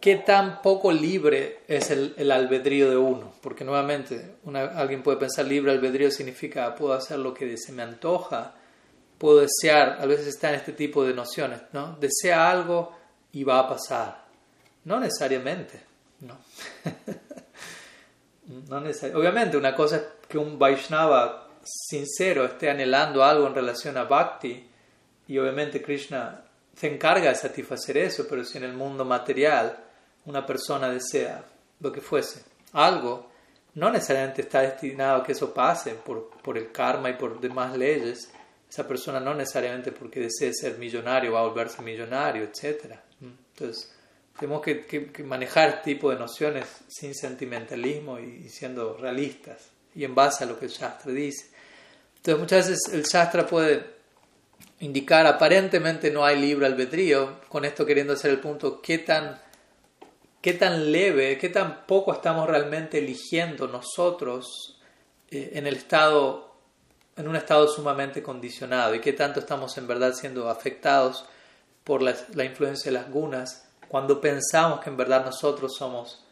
qué 0.00 0.16
tan 0.16 0.62
poco 0.62 0.92
libre 0.92 1.60
es 1.68 1.90
el, 1.90 2.30
albedrío 2.30 2.88
de 2.88 2.96
uno. 2.96 3.32
Porque 3.42 3.64
nuevamente 3.64 4.36
alguien 4.74 5.02
puede 5.02 5.18
pensar 5.18 5.46
libre 5.46 5.72
albedrío 5.72 6.10
significa 6.10 6.74
puedo 6.74 6.94
hacer 6.94 7.18
lo 7.18 7.34
que 7.34 7.56
se 7.56 7.72
me 7.72 7.82
antoja, 7.82 8.54
puedo 9.18 9.40
desear, 9.40 9.98
a 10.00 10.06
veces 10.06 10.28
está 10.28 10.50
en 10.50 10.56
este 10.56 10.72
tipo 10.72 11.04
de 11.04 11.12
nociones, 11.14 11.60
¿no? 11.72 11.96
Desea 12.00 12.50
algo 12.50 12.96
y 13.32 13.44
va 13.44 13.58
a 13.58 13.68
pasar. 13.68 14.24
No 14.84 15.00
necesariamente, 15.00 15.82
no. 16.20 16.38
no 18.68 18.78
Obviamente 19.18 19.56
una 19.56 19.74
cosa 19.74 19.96
es 19.96 20.02
que 20.28 20.38
un 20.38 20.58
Vaishnava 20.58 21.48
sincero 21.62 22.44
esté 22.44 22.70
anhelando 22.70 23.24
algo 23.24 23.46
en 23.46 23.54
relación 23.54 23.96
a 23.96 24.04
Bhakti, 24.04 24.68
y 25.28 25.38
obviamente 25.38 25.82
Krishna 25.82 26.44
se 26.76 26.92
encarga 26.92 27.30
de 27.30 27.34
satisfacer 27.34 27.96
eso, 27.96 28.26
pero 28.28 28.44
si 28.44 28.58
en 28.58 28.64
el 28.64 28.74
mundo 28.74 29.04
material 29.04 29.76
una 30.26 30.44
persona 30.46 30.90
desea 30.90 31.44
lo 31.80 31.90
que 31.90 32.00
fuese, 32.00 32.44
algo, 32.72 33.30
no 33.74 33.90
necesariamente 33.90 34.42
está 34.42 34.60
destinado 34.62 35.20
a 35.20 35.24
que 35.24 35.32
eso 35.32 35.52
pase 35.52 35.94
por, 35.94 36.30
por 36.42 36.56
el 36.56 36.70
karma 36.72 37.10
y 37.10 37.14
por 37.14 37.40
demás 37.40 37.76
leyes. 37.76 38.30
Esa 38.68 38.86
persona 38.86 39.20
no 39.20 39.34
necesariamente 39.34 39.92
porque 39.92 40.20
desee 40.20 40.52
ser 40.52 40.78
millonario 40.78 41.32
va 41.32 41.40
a 41.40 41.46
volverse 41.46 41.82
millonario, 41.82 42.42
etc. 42.44 42.94
Entonces, 43.20 43.92
tenemos 44.38 44.62
que, 44.62 45.24
manejar 45.24 45.68
este 45.68 45.94
tipo 45.94 46.10
de 46.10 46.18
nociones 46.18 46.66
sin 46.88 47.14
sentimentalismo 47.14 48.18
y, 48.18 48.44
y 48.46 48.48
siendo 48.48 48.96
realistas 48.96 49.75
y 49.96 50.04
en 50.04 50.14
base 50.14 50.44
a 50.44 50.46
lo 50.46 50.58
que 50.58 50.66
el 50.66 50.70
Shastra 50.70 51.10
dice. 51.10 51.50
Entonces 52.16 52.38
muchas 52.38 52.68
veces 52.68 52.92
el 52.92 53.02
Shastra 53.02 53.46
puede 53.46 53.96
indicar 54.80 55.26
aparentemente 55.26 56.10
no 56.10 56.24
hay 56.24 56.38
libre 56.38 56.66
albedrío, 56.66 57.40
con 57.48 57.64
esto 57.64 57.86
queriendo 57.86 58.12
hacer 58.12 58.30
el 58.30 58.40
punto 58.40 58.80
qué 58.82 58.98
tan, 58.98 59.40
qué 60.42 60.52
tan 60.52 60.92
leve, 60.92 61.38
qué 61.38 61.48
tan 61.48 61.86
poco 61.86 62.12
estamos 62.12 62.48
realmente 62.48 62.98
eligiendo 62.98 63.66
nosotros 63.68 64.78
eh, 65.30 65.52
en 65.54 65.66
el 65.66 65.76
estado, 65.76 66.54
en 67.16 67.26
un 67.26 67.36
estado 67.36 67.66
sumamente 67.68 68.22
condicionado 68.22 68.94
y 68.94 69.00
qué 69.00 69.14
tanto 69.14 69.40
estamos 69.40 69.76
en 69.78 69.86
verdad 69.86 70.12
siendo 70.12 70.50
afectados 70.50 71.24
por 71.84 72.02
la, 72.02 72.14
la 72.34 72.44
influencia 72.44 72.90
de 72.90 72.98
las 72.98 73.10
gunas 73.10 73.68
cuando 73.88 74.20
pensamos 74.20 74.80
que 74.80 74.90
en 74.90 74.96
verdad 74.96 75.24
nosotros 75.24 75.74
somos 75.76 76.22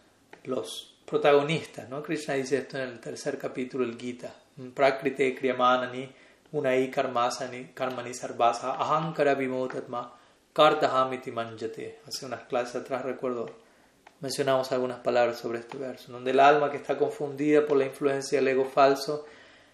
los 0.45 0.94
protagonistas. 1.05 1.89
¿no? 1.89 2.03
Krishna 2.03 2.35
dice 2.35 2.59
esto 2.59 2.79
en 2.79 2.91
el 2.91 3.01
tercer 3.01 3.39
capítulo 3.39 3.87
del 3.87 3.99
Gita. 3.99 4.33
Prakrite 4.75 5.35
kriyamanani 5.35 6.09
unai 6.53 6.91
karmasani 6.91 7.73
karmani 7.75 8.15
sarvasa 8.15 8.77
ahankara 8.79 9.35
vimotatma 9.35 10.13
kartahamiti 10.53 11.31
manjate. 11.31 11.99
Hace 12.07 12.27
unas 12.27 12.45
clases 12.45 12.77
atrás 12.77 13.05
recuerdo 13.05 13.65
mencionamos 14.21 14.73
algunas 14.73 15.01
palabras 15.01 15.39
sobre 15.39 15.59
este 15.59 15.77
verso, 15.77 16.13
donde 16.13 16.31
el 16.31 16.41
alma 16.41 16.71
que 16.71 16.79
está 16.79 16.97
confundida 16.97 17.67
por 17.67 17.77
la 17.77 17.85
influencia 17.85 18.39
del 18.39 18.49
ego 18.49 18.65
falso 18.65 19.27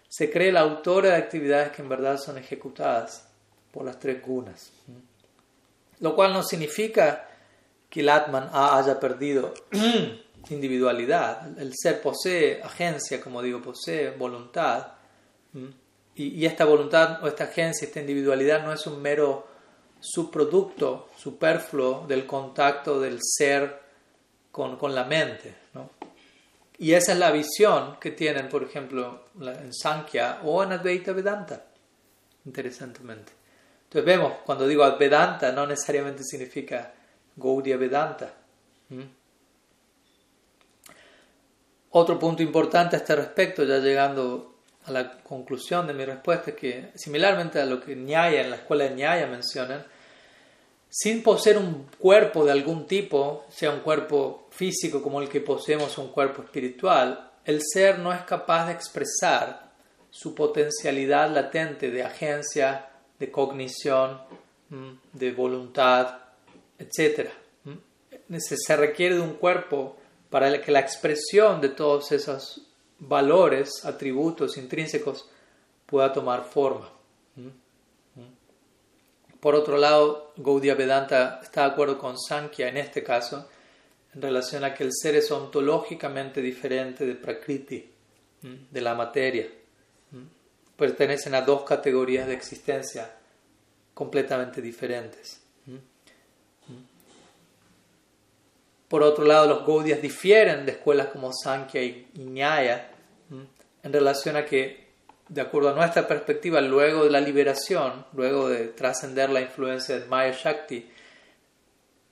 se 0.09 0.29
cree 0.29 0.51
la 0.51 0.59
autora 0.59 1.11
de 1.11 1.15
actividades 1.15 1.71
que 1.71 1.81
en 1.81 1.87
verdad 1.87 2.17
son 2.17 2.37
ejecutadas 2.37 3.29
por 3.71 3.85
las 3.85 3.97
tres 3.97 4.21
gunas. 4.21 4.71
Lo 6.01 6.15
cual 6.15 6.33
no 6.33 6.43
significa 6.43 7.29
que 7.89 8.01
el 8.01 8.09
Atman 8.09 8.49
haya 8.51 8.99
perdido 8.99 9.53
individualidad. 10.49 11.57
El 11.57 11.73
ser 11.75 12.01
posee 12.01 12.61
agencia, 12.61 13.21
como 13.21 13.41
digo, 13.41 13.61
posee 13.61 14.11
voluntad. 14.11 14.93
Y, 16.15 16.45
esta 16.45 16.65
voluntad 16.65 17.23
o 17.23 17.27
esta 17.27 17.45
agencia, 17.45 17.87
esta 17.87 17.99
individualidad 17.99 18.63
no 18.63 18.73
es 18.73 18.85
un 18.87 19.01
mero 19.01 19.47
subproducto 19.99 21.09
superfluo 21.15 22.05
del 22.07 22.25
contacto 22.25 22.99
del 22.99 23.19
ser 23.21 23.79
con, 24.51 24.95
la 24.95 25.05
mente. 25.05 25.55
Y 26.77 26.93
esa 26.93 27.13
es 27.13 27.19
la 27.19 27.31
visión 27.31 27.97
que 27.99 28.11
tienen, 28.11 28.49
por 28.49 28.63
ejemplo, 28.63 29.25
en 29.39 29.73
Sankhya 29.73 30.41
o 30.43 30.63
en 30.63 30.73
Advaita 30.73 31.13
Vedanta, 31.13 31.63
interesantemente. 32.45 33.31
Entonces 33.83 34.05
vemos, 34.05 34.33
cuando 34.45 34.67
digo 34.67 34.97
Vedanta, 34.97 35.51
no 35.51 35.67
necesariamente 35.67 36.23
significa 36.23 36.93
Gaudiya 37.35 37.77
Vedanta. 37.77 38.33
Otro 41.91 42.17
punto 42.17 42.41
importante 42.41 42.95
a 42.95 42.99
este 42.99 43.15
respecto, 43.15 43.63
ya 43.63 43.79
llegando 43.79 44.55
a 44.85 44.91
la 44.91 45.11
conclusión 45.21 45.87
de 45.87 45.93
mi 45.93 46.05
respuesta, 46.05 46.51
es 46.51 46.55
que 46.55 46.91
similarmente 46.95 47.59
a 47.59 47.65
lo 47.65 47.81
que 47.81 47.95
Nyaya, 47.95 48.41
en 48.41 48.49
la 48.49 48.55
escuela 48.57 48.85
de 48.85 48.95
Nyaya 48.95 49.27
mencionan, 49.27 49.85
sin 50.89 51.21
poseer 51.21 51.57
un 51.57 51.87
cuerpo 51.97 52.45
de 52.45 52.51
algún 52.51 52.85
tipo, 52.85 53.45
sea 53.49 53.71
un 53.71 53.79
cuerpo 53.81 54.47
físico 54.51 55.01
como 55.01 55.21
el 55.21 55.29
que 55.29 55.41
poseemos, 55.41 55.97
un 55.97 56.09
cuerpo 56.09 56.43
espiritual, 56.43 57.31
el 57.45 57.61
ser 57.61 57.99
no 57.99 58.13
es 58.13 58.21
capaz 58.21 58.67
de 58.67 58.73
expresar 58.73 59.71
su 60.09 60.35
potencialidad 60.35 61.29
latente 61.33 61.91
de 61.91 62.03
agencia, 62.03 62.89
de 63.19 63.31
cognición, 63.31 64.21
de 65.13 65.31
voluntad, 65.31 66.19
etc. 66.77 67.29
Se 68.37 68.75
requiere 68.75 69.15
de 69.15 69.21
un 69.21 69.33
cuerpo 69.33 69.97
para 70.31 70.61
que 70.61 70.71
la 70.71 70.79
expresión 70.79 71.59
de 71.59 71.69
todos 71.69 72.11
esos 72.13 72.61
valores, 72.99 73.83
atributos 73.83 74.57
intrínsecos 74.57 75.29
pueda 75.85 76.13
tomar 76.13 76.45
forma. 76.45 76.89
Por 79.41 79.55
otro 79.55 79.77
lado, 79.77 80.33
Gaudiya 80.37 80.75
Vedanta 80.75 81.41
está 81.43 81.65
de 81.65 81.71
acuerdo 81.71 81.97
con 81.97 82.17
Sankhya 82.17 82.69
en 82.69 82.77
este 82.77 83.03
caso, 83.03 83.49
en 84.13 84.21
relación 84.21 84.63
a 84.63 84.73
que 84.73 84.85
el 84.85 84.91
ser 84.93 85.15
es 85.15 85.29
ontológicamente 85.31 86.41
diferente 86.41 87.05
de 87.05 87.15
Prakriti, 87.15 87.91
de 88.41 88.81
la 88.81 88.95
materia. 88.95 89.49
Pertenecen 90.77 91.35
a 91.35 91.41
dos 91.41 91.63
categorías 91.63 92.25
de 92.27 92.35
existencia 92.35 93.13
completamente 93.93 94.61
diferentes. 94.61 95.40
Por 98.91 99.03
otro 99.03 99.23
lado, 99.23 99.47
los 99.47 99.65
Gaudiyas 99.65 100.01
difieren 100.01 100.65
de 100.65 100.73
escuelas 100.73 101.07
como 101.07 101.31
Sankhya 101.31 101.81
y 101.81 102.09
Nyaya 102.15 102.89
en 103.83 103.93
relación 103.93 104.35
a 104.35 104.45
que 104.45 104.81
de 105.29 105.39
acuerdo 105.39 105.69
a 105.69 105.73
nuestra 105.73 106.05
perspectiva, 106.05 106.59
luego 106.59 107.05
de 107.05 107.09
la 107.09 107.21
liberación, 107.21 108.05
luego 108.11 108.49
de 108.49 108.67
trascender 108.67 109.29
la 109.29 109.39
influencia 109.39 109.97
de 109.97 110.05
Maya 110.07 110.33
Shakti, 110.37 110.89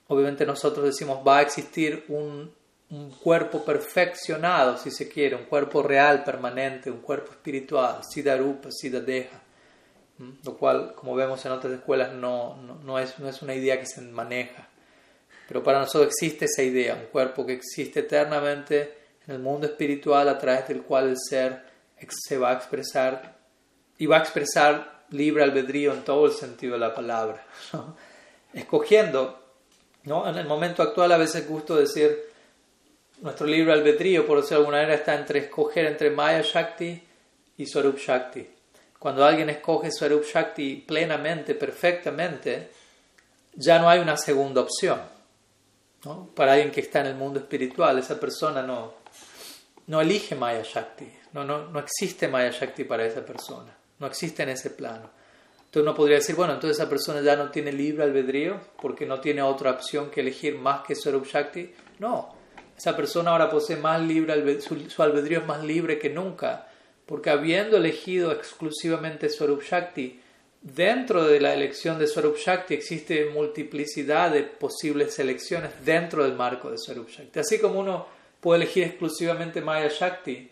obviamente 0.07 0.45
nosotros 0.45 0.85
decimos 0.85 1.19
va 1.27 1.39
a 1.39 1.41
existir 1.41 2.05
un, 2.07 2.57
cuerpo 3.21 3.65
perfeccionado, 3.65 4.77
si 4.77 4.89
se 4.89 5.09
quiere, 5.09 5.35
un 5.35 5.43
cuerpo 5.43 5.83
real, 5.83 6.23
permanente, 6.23 6.89
un 6.89 7.01
cuerpo 7.01 7.31
espiritual, 7.33 7.99
Siddha 8.09 8.37
Rupa, 8.37 8.69
Siddha 8.71 9.01
Deha, 9.01 9.41
lo 10.45 10.57
cual, 10.57 10.95
como 10.95 11.13
vemos 11.13 11.45
en 11.45 11.51
otras 11.51 11.73
escuelas, 11.73 12.13
no, 12.13 12.55
no, 12.55 12.99
es, 12.99 13.19
no 13.19 13.27
es 13.27 13.41
una 13.41 13.53
idea 13.53 13.77
que 13.81 13.85
se 13.85 13.99
maneja. 13.99 14.68
Pero 15.49 15.63
para 15.63 15.79
nosotros 15.79 16.13
existe 16.13 16.45
esa 16.45 16.61
idea, 16.61 16.93
un 16.93 17.07
cuerpo 17.07 17.43
que 17.43 17.53
existe 17.53 18.01
eternamente 18.01 18.93
en 19.25 19.33
el 19.33 19.39
mundo 19.39 19.65
espiritual 19.65 20.29
a 20.29 20.37
través 20.37 20.67
del 20.67 20.83
cual 20.83 21.09
el 21.09 21.17
ser 21.17 21.63
se 22.07 22.37
va 22.37 22.51
a 22.51 22.53
expresar 22.53 23.35
y 23.97 24.05
va 24.05 24.17
a 24.17 24.19
expresar 24.19 25.05
libre 25.09 25.43
albedrío 25.43 25.91
en 25.91 26.03
todo 26.03 26.27
el 26.27 26.33
sentido 26.33 26.73
de 26.73 26.79
la 26.79 26.93
palabra. 26.93 27.43
Escogiendo, 28.53 29.39
¿no? 30.03 30.29
en 30.29 30.37
el 30.37 30.45
momento 30.45 30.83
actual 30.83 31.11
a 31.13 31.17
veces 31.17 31.49
gusto 31.49 31.75
decir, 31.75 32.25
nuestro 33.21 33.47
libre 33.47 33.73
albedrío, 33.73 34.27
por 34.27 34.37
decirlo 34.37 34.57
de 34.57 34.61
alguna 34.65 34.77
manera, 34.77 34.93
está 34.99 35.15
entre 35.15 35.39
escoger 35.39 35.87
entre 35.87 36.11
Maya 36.11 36.43
Shakti 36.43 37.03
y 37.57 37.65
Swarup 37.65 37.97
Shakti. 37.97 38.47
Cuando 38.99 39.25
alguien 39.25 39.49
escoge 39.49 39.91
Swarup 39.91 40.25
Shakti 40.25 40.75
plenamente, 40.87 41.55
perfectamente, 41.55 42.69
ya 43.55 43.79
no 43.79 43.89
hay 43.89 43.97
una 43.97 44.15
segunda 44.15 44.61
opción. 44.61 45.17
Para 46.35 46.53
alguien 46.53 46.71
que 46.71 46.81
está 46.81 47.01
en 47.01 47.07
el 47.07 47.15
mundo 47.15 47.39
espiritual, 47.39 47.99
esa 47.99 48.19
persona 48.19 48.61
no, 48.61 48.93
no 49.87 50.01
elige 50.01 50.35
Maya 50.35 50.63
Shakti, 50.63 51.11
no, 51.33 51.43
no, 51.43 51.67
no 51.67 51.79
existe 51.79 52.27
Maya 52.27 52.51
Shakti 52.51 52.85
para 52.85 53.05
esa 53.05 53.25
persona. 53.25 53.75
No 53.99 54.07
existe 54.07 54.43
en 54.43 54.49
ese 54.49 54.69
plano. 54.69 55.09
Entonces 55.57 55.83
uno 55.83 55.93
podría 55.93 56.17
decir, 56.17 56.35
bueno, 56.35 56.53
entonces 56.53 56.79
esa 56.79 56.89
persona 56.89 57.21
ya 57.21 57.35
no 57.35 57.51
tiene 57.51 57.71
libre 57.71 58.03
albedrío 58.03 58.59
porque 58.81 59.05
no 59.05 59.19
tiene 59.19 59.41
otra 59.41 59.71
opción 59.71 60.09
que 60.09 60.21
elegir 60.21 60.57
más 60.57 60.81
que 60.81 60.95
Swarup 60.95 61.25
Shakti. 61.25 61.73
No, 61.99 62.33
esa 62.77 62.95
persona 62.95 63.31
ahora 63.31 63.49
posee 63.49 63.75
más 63.75 64.01
libre 64.01 64.33
albedrío, 64.33 64.89
su, 64.89 65.03
albedrío 65.03 65.39
es 65.39 65.45
más 65.45 65.63
libre 65.63 65.99
que 65.99 66.09
nunca 66.09 66.69
porque 67.09 67.31
habiendo 67.31 67.77
elegido 67.77 68.31
exclusivamente 68.31 69.29
Swarup 69.29 69.63
Shakti, 69.63 70.21
dentro 70.61 71.25
de 71.25 71.39
la 71.39 71.53
elección 71.53 71.97
de 71.99 72.07
Swarup 72.07 72.37
Shakti 72.37 72.73
existe 72.73 73.25
multiplicidad 73.25 74.31
de 74.31 74.43
posibles 74.43 75.17
elecciones 75.19 75.71
dentro 75.83 76.23
del 76.23 76.33
marco 76.33 76.69
de 76.69 76.77
Swarup 76.77 77.09
Shakti. 77.09 77.39
Así 77.39 77.59
como 77.59 77.79
uno 77.79 78.07
puede 78.39 78.63
elegir 78.63 78.83
exclusivamente 78.83 79.61
Maya 79.61 79.89
Shakti, 79.89 80.51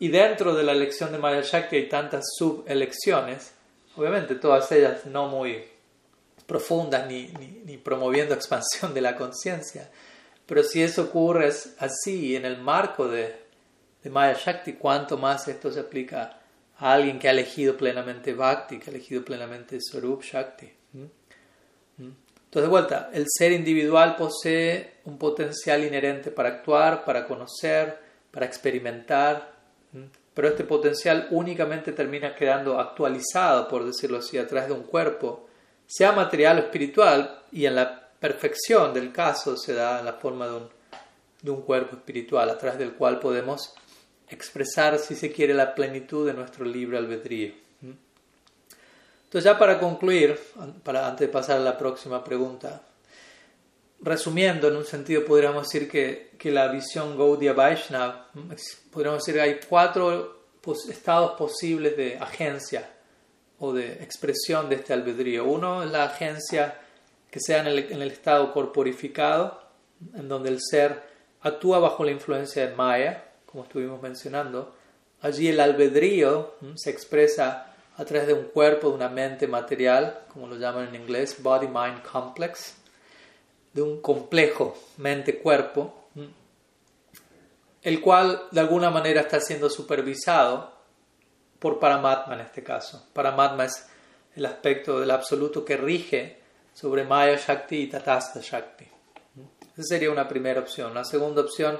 y 0.00 0.08
dentro 0.08 0.54
de 0.54 0.62
la 0.62 0.72
elección 0.72 1.10
de 1.10 1.18
Maya 1.18 1.42
Shakti 1.42 1.76
hay 1.76 1.88
tantas 1.88 2.24
subelecciones, 2.36 3.52
obviamente 3.96 4.36
todas 4.36 4.70
ellas 4.70 5.06
no 5.06 5.28
muy 5.28 5.64
profundas 6.46 7.06
ni, 7.08 7.26
ni, 7.64 7.76
promoviendo 7.76 8.34
expansión 8.34 8.94
de 8.94 9.00
la 9.00 9.16
conciencia, 9.16 9.90
pero 10.46 10.62
si 10.62 10.82
eso 10.82 11.02
ocurre 11.02 11.52
así 11.78 12.36
en 12.36 12.44
el 12.44 12.58
marco 12.58 13.08
de, 13.08 13.34
de 14.02 14.10
Maya 14.10 14.38
Shakti, 14.38 14.74
cuánto 14.74 15.18
más 15.18 15.48
esto 15.48 15.70
se 15.72 15.80
aplica 15.80 16.37
a 16.78 16.92
alguien 16.92 17.18
que 17.18 17.28
ha 17.28 17.32
elegido 17.32 17.76
plenamente 17.76 18.34
Bhakti, 18.34 18.78
que 18.78 18.90
ha 18.90 18.94
elegido 18.94 19.24
plenamente 19.24 19.80
Swarup 19.80 20.22
Shakti. 20.22 20.72
Entonces, 21.98 22.62
de 22.62 22.68
vuelta, 22.68 23.10
el 23.12 23.26
ser 23.28 23.52
individual 23.52 24.16
posee 24.16 24.94
un 25.04 25.18
potencial 25.18 25.84
inherente 25.84 26.30
para 26.30 26.48
actuar, 26.48 27.04
para 27.04 27.26
conocer, 27.26 27.98
para 28.30 28.46
experimentar, 28.46 29.52
pero 30.32 30.48
este 30.48 30.64
potencial 30.64 31.26
únicamente 31.30 31.92
termina 31.92 32.34
quedando 32.34 32.78
actualizado, 32.78 33.68
por 33.68 33.84
decirlo 33.84 34.18
así, 34.18 34.38
a 34.38 34.46
través 34.46 34.68
de 34.68 34.74
un 34.74 34.84
cuerpo, 34.84 35.48
sea 35.86 36.12
material 36.12 36.58
o 36.58 36.60
espiritual, 36.60 37.42
y 37.50 37.66
en 37.66 37.74
la 37.74 38.08
perfección 38.18 38.94
del 38.94 39.12
caso 39.12 39.56
se 39.56 39.74
da 39.74 39.98
en 39.98 40.04
la 40.04 40.14
forma 40.14 40.46
de 40.46 40.54
un, 40.54 40.68
de 41.42 41.50
un 41.50 41.62
cuerpo 41.62 41.96
espiritual, 41.96 42.48
a 42.48 42.56
través 42.56 42.78
del 42.78 42.92
cual 42.92 43.18
podemos 43.18 43.74
expresar, 44.30 44.98
si 44.98 45.14
se 45.14 45.32
quiere, 45.32 45.54
la 45.54 45.74
plenitud 45.74 46.26
de 46.26 46.34
nuestro 46.34 46.64
libre 46.64 46.98
albedrío. 46.98 47.52
Entonces, 49.28 49.44
ya 49.44 49.58
para 49.58 49.78
concluir, 49.78 50.38
para, 50.82 51.06
antes 51.06 51.26
de 51.26 51.32
pasar 51.32 51.58
a 51.58 51.60
la 51.60 51.76
próxima 51.76 52.24
pregunta, 52.24 52.80
resumiendo, 54.00 54.68
en 54.68 54.76
un 54.76 54.86
sentido 54.86 55.24
podríamos 55.24 55.64
decir 55.68 55.90
que, 55.90 56.30
que 56.38 56.50
la 56.50 56.68
visión 56.68 57.18
Gaudiya 57.18 57.52
Vaishnava, 57.52 58.30
podríamos 58.90 59.22
decir 59.22 59.34
que 59.34 59.40
hay 59.42 59.60
cuatro 59.68 60.46
estados 60.88 61.32
posibles 61.32 61.96
de 61.96 62.16
agencia 62.18 62.88
o 63.58 63.72
de 63.72 64.02
expresión 64.02 64.68
de 64.68 64.76
este 64.76 64.94
albedrío. 64.94 65.44
Uno 65.44 65.82
es 65.82 65.90
la 65.90 66.04
agencia 66.04 66.80
que 67.30 67.40
sea 67.40 67.60
en 67.60 67.66
el 67.66 68.10
estado 68.10 68.52
corporificado, 68.52 69.60
en 70.14 70.28
donde 70.28 70.48
el 70.48 70.60
ser 70.62 71.02
actúa 71.42 71.78
bajo 71.78 72.04
la 72.04 72.12
influencia 72.12 72.66
de 72.66 72.74
Maya, 72.74 73.27
como 73.50 73.64
estuvimos 73.64 74.00
mencionando. 74.02 74.74
Allí 75.20 75.48
el 75.48 75.60
albedrío 75.60 76.54
se 76.76 76.90
expresa 76.90 77.74
a 77.96 78.04
través 78.04 78.28
de 78.28 78.34
un 78.34 78.44
cuerpo, 78.44 78.88
de 78.88 78.94
una 78.94 79.08
mente 79.08 79.48
material, 79.48 80.20
como 80.32 80.46
lo 80.46 80.56
llaman 80.56 80.88
en 80.88 81.02
inglés, 81.02 81.42
body-mind 81.42 82.02
complex 82.02 82.76
de 83.72 83.82
un 83.82 84.00
complejo 84.00 84.76
mente-cuerpo, 84.96 85.94
el 87.82 88.00
cual 88.00 88.42
de 88.50 88.60
alguna 88.60 88.90
manera 88.90 89.22
está 89.22 89.40
siendo 89.40 89.68
supervisado 89.70 90.72
por 91.58 91.78
Paramatma 91.78 92.34
en 92.34 92.40
este 92.40 92.62
caso. 92.62 93.08
Paramatma 93.12 93.64
es 93.64 93.88
el 94.34 94.46
aspecto 94.46 95.00
del 95.00 95.10
absoluto 95.10 95.64
que 95.64 95.76
rige 95.76 96.38
sobre 96.72 97.04
Maya 97.04 97.36
Shakti 97.36 97.76
y 97.82 97.86
Tatasta 97.88 98.40
Shakti. 98.40 98.86
Esa 99.72 99.82
sería 99.82 100.10
una 100.10 100.28
primera 100.28 100.60
opción. 100.60 100.94
La 100.94 101.04
segunda 101.04 101.42
opción, 101.42 101.78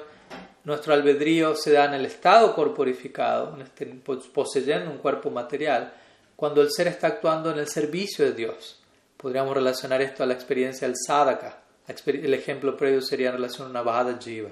nuestro 0.68 0.92
albedrío 0.92 1.56
se 1.56 1.72
da 1.72 1.86
en 1.86 1.94
el 1.94 2.04
estado 2.04 2.54
corporificado, 2.54 3.56
este, 3.62 3.86
poseyendo 3.86 4.90
un 4.90 4.98
cuerpo 4.98 5.30
material, 5.30 5.94
cuando 6.36 6.60
el 6.60 6.70
ser 6.70 6.88
está 6.88 7.06
actuando 7.06 7.50
en 7.50 7.58
el 7.58 7.68
servicio 7.68 8.26
de 8.26 8.32
Dios. 8.32 8.78
Podríamos 9.16 9.54
relacionar 9.54 10.02
esto 10.02 10.22
a 10.22 10.26
la 10.26 10.34
experiencia 10.34 10.86
del 10.86 10.94
sadhaka, 10.94 11.62
el 12.04 12.34
ejemplo 12.34 12.76
previo 12.76 13.00
sería 13.00 13.28
en 13.28 13.36
relación 13.36 13.66
a 13.66 13.70
una 13.70 13.80
bajada 13.80 14.18
jiva. 14.20 14.50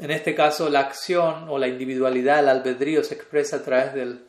En 0.00 0.10
este 0.10 0.34
caso, 0.34 0.68
la 0.68 0.80
acción 0.80 1.48
o 1.48 1.56
la 1.56 1.68
individualidad, 1.68 2.40
el 2.40 2.48
albedrío, 2.48 3.04
se 3.04 3.14
expresa 3.14 3.58
a 3.58 3.62
través 3.62 3.94
del, 3.94 4.24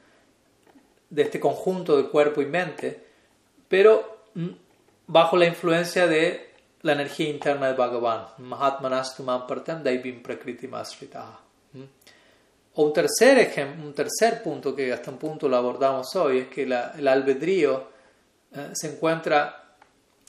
de 1.09 1.21
este 1.23 1.39
conjunto 1.39 1.97
de 1.97 2.07
cuerpo 2.07 2.43
y 2.43 2.45
mente, 2.45 3.03
pero 3.67 4.25
mm, 4.35 4.49
bajo 5.07 5.37
la 5.37 5.47
influencia 5.47 6.05
de 6.05 6.53
la 6.84 6.93
energía 6.93 7.29
interna 7.29 7.67
de 7.67 7.73
Bhagavan. 7.73 8.27
Mahatmanastumam 8.38 9.47
partam 9.47 9.84
daivim 9.84 10.21
prakriti 10.21 10.69
O 12.75 12.84
un 12.84 12.93
tercer, 12.93 13.38
ejemplo, 13.39 13.86
un 13.86 13.93
tercer 13.93 14.43
punto 14.43 14.75
que 14.75 14.91
hasta 14.91 15.11
un 15.11 15.17
punto 15.17 15.47
lo 15.47 15.57
abordamos 15.57 16.15
hoy 16.15 16.39
es 16.39 16.47
que 16.47 16.63
el 16.63 17.07
albedrío 17.07 17.89
eh, 18.51 18.69
se 18.73 18.93
encuentra 18.93 19.75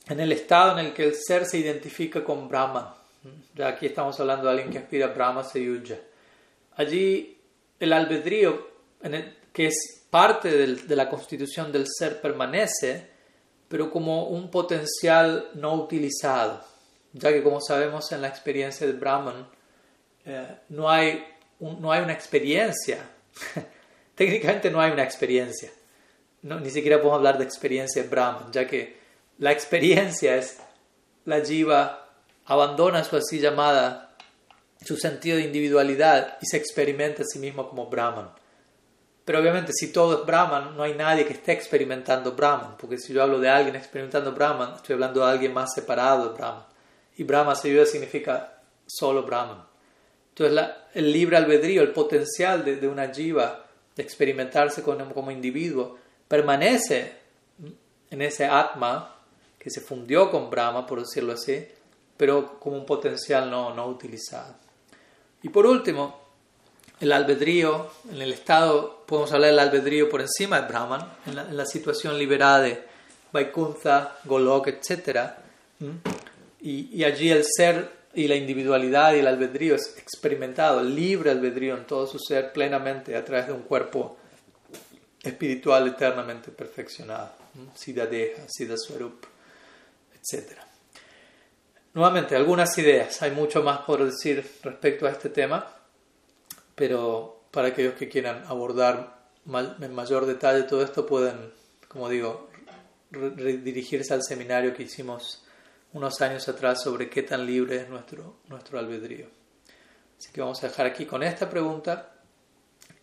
en 0.07 0.21
el 0.21 0.33
estado 0.33 0.79
en 0.79 0.87
el 0.87 0.93
que 0.93 1.05
el 1.05 1.15
ser 1.15 1.45
se 1.47 1.59
identifica 1.59 2.23
con 2.23 2.49
Brahma. 2.49 2.97
Ya 3.55 3.69
aquí 3.69 3.87
estamos 3.87 4.19
hablando 4.21 4.45
de 4.45 4.51
alguien 4.51 4.71
que 4.71 4.79
aspira 4.79 5.07
a 5.07 5.09
Brahma 5.09 5.43
Sayuja. 5.43 5.97
Allí 6.77 7.39
el 7.81 7.93
albedrío, 7.93 8.69
que 9.53 9.67
es 9.67 10.07
parte 10.11 10.51
de 10.51 10.97
la 10.97 11.09
constitución 11.09 11.73
del 11.73 11.87
ser, 11.89 12.21
permanece, 12.21 13.14
pero 13.69 13.91
como 13.91 14.29
un 14.29 14.51
potencial 14.51 15.51
no 15.55 15.75
utilizado, 15.75 16.65
ya 17.13 17.33
que 17.33 17.43
como 17.43 17.61
sabemos 17.61 18.11
en 18.13 18.23
la 18.23 18.29
experiencia 18.29 18.87
del 18.87 18.97
Brahman, 18.97 19.49
eh, 20.25 20.59
no, 20.69 20.89
hay 20.91 21.25
no 21.61 21.93
hay 21.93 22.03
una 22.03 22.13
experiencia, 22.13 22.99
técnicamente 24.15 24.71
no 24.71 24.81
hay 24.81 24.93
una 24.93 25.05
experiencia, 25.05 25.71
no, 26.43 26.61
ni 26.61 26.71
siquiera 26.71 26.99
podemos 26.99 27.19
hablar 27.19 27.39
de 27.39 27.45
experiencia 27.45 28.05
Brahman, 28.09 28.53
ya 28.53 28.67
que 28.67 28.99
la 29.39 29.53
experiencia 29.53 30.37
es 30.37 30.59
la 31.25 31.41
jiva 31.41 32.05
abandona 32.47 33.05
su 33.05 33.17
así 33.17 33.41
llamada, 33.41 34.17
su 34.85 34.97
sentido 34.97 35.39
de 35.39 35.45
individualidad 35.45 36.39
y 36.41 36.47
se 36.47 36.57
experimenta 36.57 37.23
a 37.23 37.27
sí 37.27 37.39
mismo 37.39 37.69
como 37.69 37.87
Brahman. 37.87 38.31
Pero 39.25 39.41
obviamente 39.41 39.73
si 39.73 39.91
todo 39.93 40.21
es 40.21 40.27
Brahman, 40.27 40.77
no 40.77 40.83
hay 40.83 40.95
nadie 40.95 41.25
que 41.25 41.33
esté 41.33 41.53
experimentando 41.53 42.33
Brahman, 42.33 42.77
porque 42.79 42.99
si 42.99 43.15
yo 43.15 43.23
hablo 43.23 43.41
de 43.41 43.49
alguien 43.49 43.75
experimentando 43.75 44.33
Brahman, 44.33 44.75
estoy 44.75 44.95
hablando 44.95 45.21
de 45.21 45.33
alguien 45.33 45.55
más 45.55 45.73
separado 45.75 46.29
de 46.29 46.35
Brahman. 46.35 46.65
Y 47.17 47.25
Brahma 47.25 47.55
Sayuda 47.55 47.87
significa 47.87 48.59
solo 48.87 49.23
Brahman. 49.23 49.65
Entonces 50.31 50.69
el 50.95 51.13
libre 51.13 51.37
albedrío, 51.37 51.83
el 51.83 51.93
potencial 51.93 52.65
de, 52.65 52.87
una 52.89 53.13
jiva 53.15 53.65
de 53.97 54.03
experimentarse 54.03 54.83
como 54.83 55.31
individuo, 55.31 55.97
permanece 56.29 57.13
en 58.11 58.21
ese 58.21 58.45
atma 58.45 59.17
que 59.59 59.71
se 59.71 59.81
fundió 59.81 60.31
con 60.31 60.51
Brahma, 60.51 60.87
por 60.87 61.01
decirlo 61.01 61.33
así, 61.33 61.67
pero 62.17 62.59
como 62.59 62.77
un 62.77 62.85
potencial 62.85 63.51
no, 63.51 63.75
no 63.75 63.87
utilizado. 63.87 64.55
Y 65.43 65.49
por 65.49 65.67
último, 65.67 66.24
el 67.05 67.13
albedrío, 67.13 67.91
en 68.11 68.21
el 68.21 68.33
estado, 68.33 69.05
podemos 69.07 69.33
hablar 69.33 69.51
del 69.51 69.59
albedrío 69.59 70.09
por 70.09 70.21
encima 70.21 70.61
de 70.61 70.69
Brahman, 70.69 71.07
en 71.27 71.57
la, 71.57 71.67
situación 71.67 72.19
liberada 72.19 72.63
de 72.63 72.83
Vaikuntha, 73.33 74.19
Golok, 74.25 74.69
etc. 74.69 75.31
Y, 76.61 76.89
y, 76.93 77.05
allí 77.05 77.31
el 77.31 77.45
ser 77.45 77.91
y 78.15 78.27
la 78.27 78.37
individualidad 78.37 79.15
y 79.15 79.19
el 79.19 79.27
albedrío 79.27 79.75
es 79.75 79.97
experimentado, 79.99 80.83
libre 80.83 81.31
albedrío 81.31 81.77
en 81.77 81.85
todo 81.85 82.07
su 82.07 82.19
ser 82.19 82.53
plenamente 82.53 83.17
a 83.17 83.25
través 83.25 83.49
de 83.49 83.53
un 83.53 83.63
cuerpo 83.63 84.17
espiritual 85.23 85.89
eternamente 85.89 86.51
perfeccionado, 86.53 87.33
Siddha 87.75 88.07
Deha, 88.07 88.45
Siddha 88.49 88.77
Swarup, 88.77 89.27
etc. 90.15 90.53
Nuevamente, 91.93 92.35
algunas 92.35 92.77
ideas, 92.79 93.21
hay 93.23 93.31
mucho 93.31 93.63
más 93.63 93.81
por 93.81 94.05
decir 94.05 94.45
respecto 94.63 95.07
a 95.07 95.11
este 95.11 95.29
tema 95.29 95.75
pero 96.75 97.45
para 97.51 97.69
aquellos 97.69 97.95
que 97.95 98.09
quieran 98.09 98.45
abordar 98.47 99.25
en 99.47 99.95
mayor 99.95 100.27
detalle 100.27 100.65
todo 100.65 100.83
esto 100.83 101.07
pueden, 101.07 101.53
como 101.89 102.09
digo, 102.09 102.49
dirigirse 103.11 104.15
al 104.15 104.23
seminario 104.23 104.75
que 104.75 104.85
hicimos 104.85 105.45
unos 105.93 106.21
años 106.21 106.49
atrás 106.49 106.83
sobre 106.83 107.09
qué 107.09 107.23
tan 107.23 107.47
libre 107.47 107.83
es 107.83 107.89
nuestro, 107.89 108.39
nuestro 108.49 108.79
albedrío. 108.79 109.29
Así 110.19 110.33
que 110.33 110.41
vamos 110.41 110.63
a 110.63 110.69
dejar 110.69 110.87
aquí 110.87 111.07
con 111.07 111.23
esta 111.23 111.49
pregunta 111.49 112.15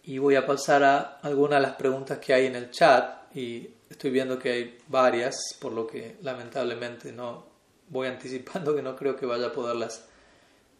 y 0.04 0.18
voy 0.18 0.36
a 0.36 0.46
pasar 0.46 0.84
a 0.84 1.00
algunas 1.22 1.60
de 1.62 1.68
las 1.68 1.76
preguntas 1.76 2.18
que 2.20 2.34
hay 2.34 2.48
en 2.48 2.56
el 2.56 2.72
chat 2.72 3.36
y 3.36 3.70
estoy 3.90 4.12
viendo 4.12 4.38
que 4.38 4.52
hay 4.52 4.78
varias, 4.88 5.36
por 5.60 5.72
lo 5.72 5.88
que 5.88 6.18
lamentablemente 6.22 7.12
no 7.12 7.46
voy 7.88 8.08
anticipando 8.10 8.76
que 8.76 8.82
no 8.82 8.96
creo 8.96 9.16
que 9.16 9.26
vaya 9.26 9.48
a 9.48 9.52
poderlas 9.52 10.06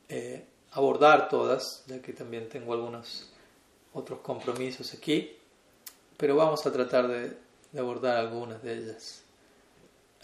eh, 0.10 0.46
abordar 0.72 1.30
todas, 1.30 1.84
ya 1.88 2.02
que 2.02 2.14
también 2.14 2.48
tengo 2.50 2.74
algunos 2.74 3.30
otros 3.94 4.20
compromisos 4.20 4.94
aquí, 4.94 5.38
pero 6.18 6.36
vamos 6.36 6.66
a 6.66 6.72
tratar 6.72 7.08
de, 7.08 7.38
abordar 7.78 8.18
algunas 8.18 8.62
de 8.64 8.78
ellas. 8.78 9.24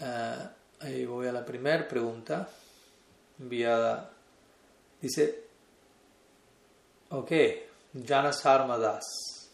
Ah, 0.00 0.52
ahí 0.80 1.04
voy 1.04 1.26
a 1.26 1.32
la 1.32 1.44
primera 1.44 1.86
pregunta 1.86 2.48
enviada. 3.38 4.10
Dice, 5.00 5.44
ok, 7.10 7.32
Janas 8.06 8.44
Armadas, 8.46 9.04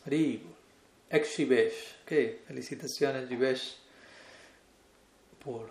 ex 0.07 1.29
Shivesh, 1.37 1.97
ok, 2.03 2.47
felicitaciones 2.47 3.29
Jivesh 3.29 3.77
por, 5.43 5.71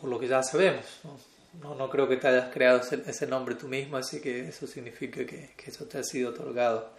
por 0.00 0.10
lo 0.10 0.18
que 0.18 0.28
ya 0.28 0.42
sabemos. 0.42 0.84
No, 1.04 1.33
no 1.62 1.90
creo 1.90 2.08
que 2.08 2.16
te 2.16 2.28
hayas 2.28 2.52
creado 2.52 2.80
ese, 2.80 3.26
nombre 3.26 3.54
tú 3.54 3.68
mismo, 3.68 3.96
así 3.96 4.20
que 4.20 4.48
eso 4.48 4.66
significa 4.66 5.24
que, 5.24 5.52
que, 5.56 5.70
eso 5.70 5.84
te 5.86 5.98
ha 5.98 6.04
sido 6.04 6.30
otorgado 6.30 6.90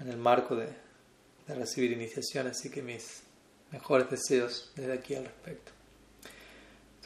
en 0.00 0.08
el 0.08 0.16
marco 0.16 0.54
de, 0.56 0.68
de 1.46 1.54
recibir 1.54 1.92
iniciación, 1.92 2.46
así 2.48 2.70
que 2.70 2.82
mis 2.82 3.22
mejores 3.70 4.10
deseos 4.10 4.72
desde 4.74 4.92
aquí 4.92 5.14
al 5.14 5.24
respecto. 5.24 5.72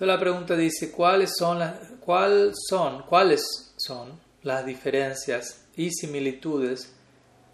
Entonces 0.01 0.07
la 0.07 0.19
pregunta 0.19 0.57
dice, 0.57 0.91
¿cuáles 0.91 1.33
son 1.37 1.59
las, 1.59 1.75
cuál 2.01 2.53
son, 2.55 3.03
¿cuáles 3.03 3.43
son 3.77 4.19
las 4.43 4.65
diferencias 4.65 5.67
y 5.77 5.91
similitudes 5.91 6.93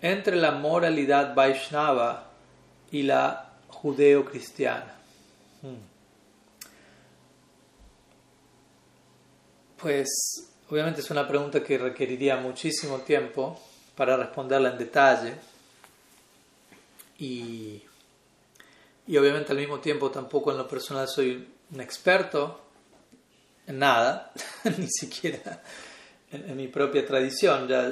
entre 0.00 0.36
la 0.36 0.52
moralidad 0.52 1.34
Vaishnava 1.34 2.30
y 2.90 3.02
la 3.02 3.54
judeo-cristiana? 3.68 4.94
Hmm. 5.62 5.95
Pues 9.80 10.08
obviamente 10.68 11.00
es 11.00 11.10
una 11.10 11.26
pregunta 11.28 11.62
que 11.62 11.78
requeriría 11.78 12.36
muchísimo 12.36 12.98
tiempo 13.00 13.60
para 13.94 14.16
responderla 14.16 14.70
en 14.70 14.78
detalle 14.78 15.34
y, 17.18 17.82
y 19.06 19.16
obviamente 19.16 19.52
al 19.52 19.58
mismo 19.58 19.80
tiempo 19.80 20.10
tampoco 20.10 20.50
en 20.50 20.58
lo 20.58 20.68
personal 20.68 21.08
soy 21.08 21.48
un 21.72 21.80
experto 21.80 22.62
en 23.66 23.78
nada, 23.78 24.32
ni 24.78 24.88
siquiera 24.88 25.62
en, 26.30 26.56
mi 26.56 26.68
propia 26.68 27.04
tradición. 27.04 27.68
Ya, 27.68 27.90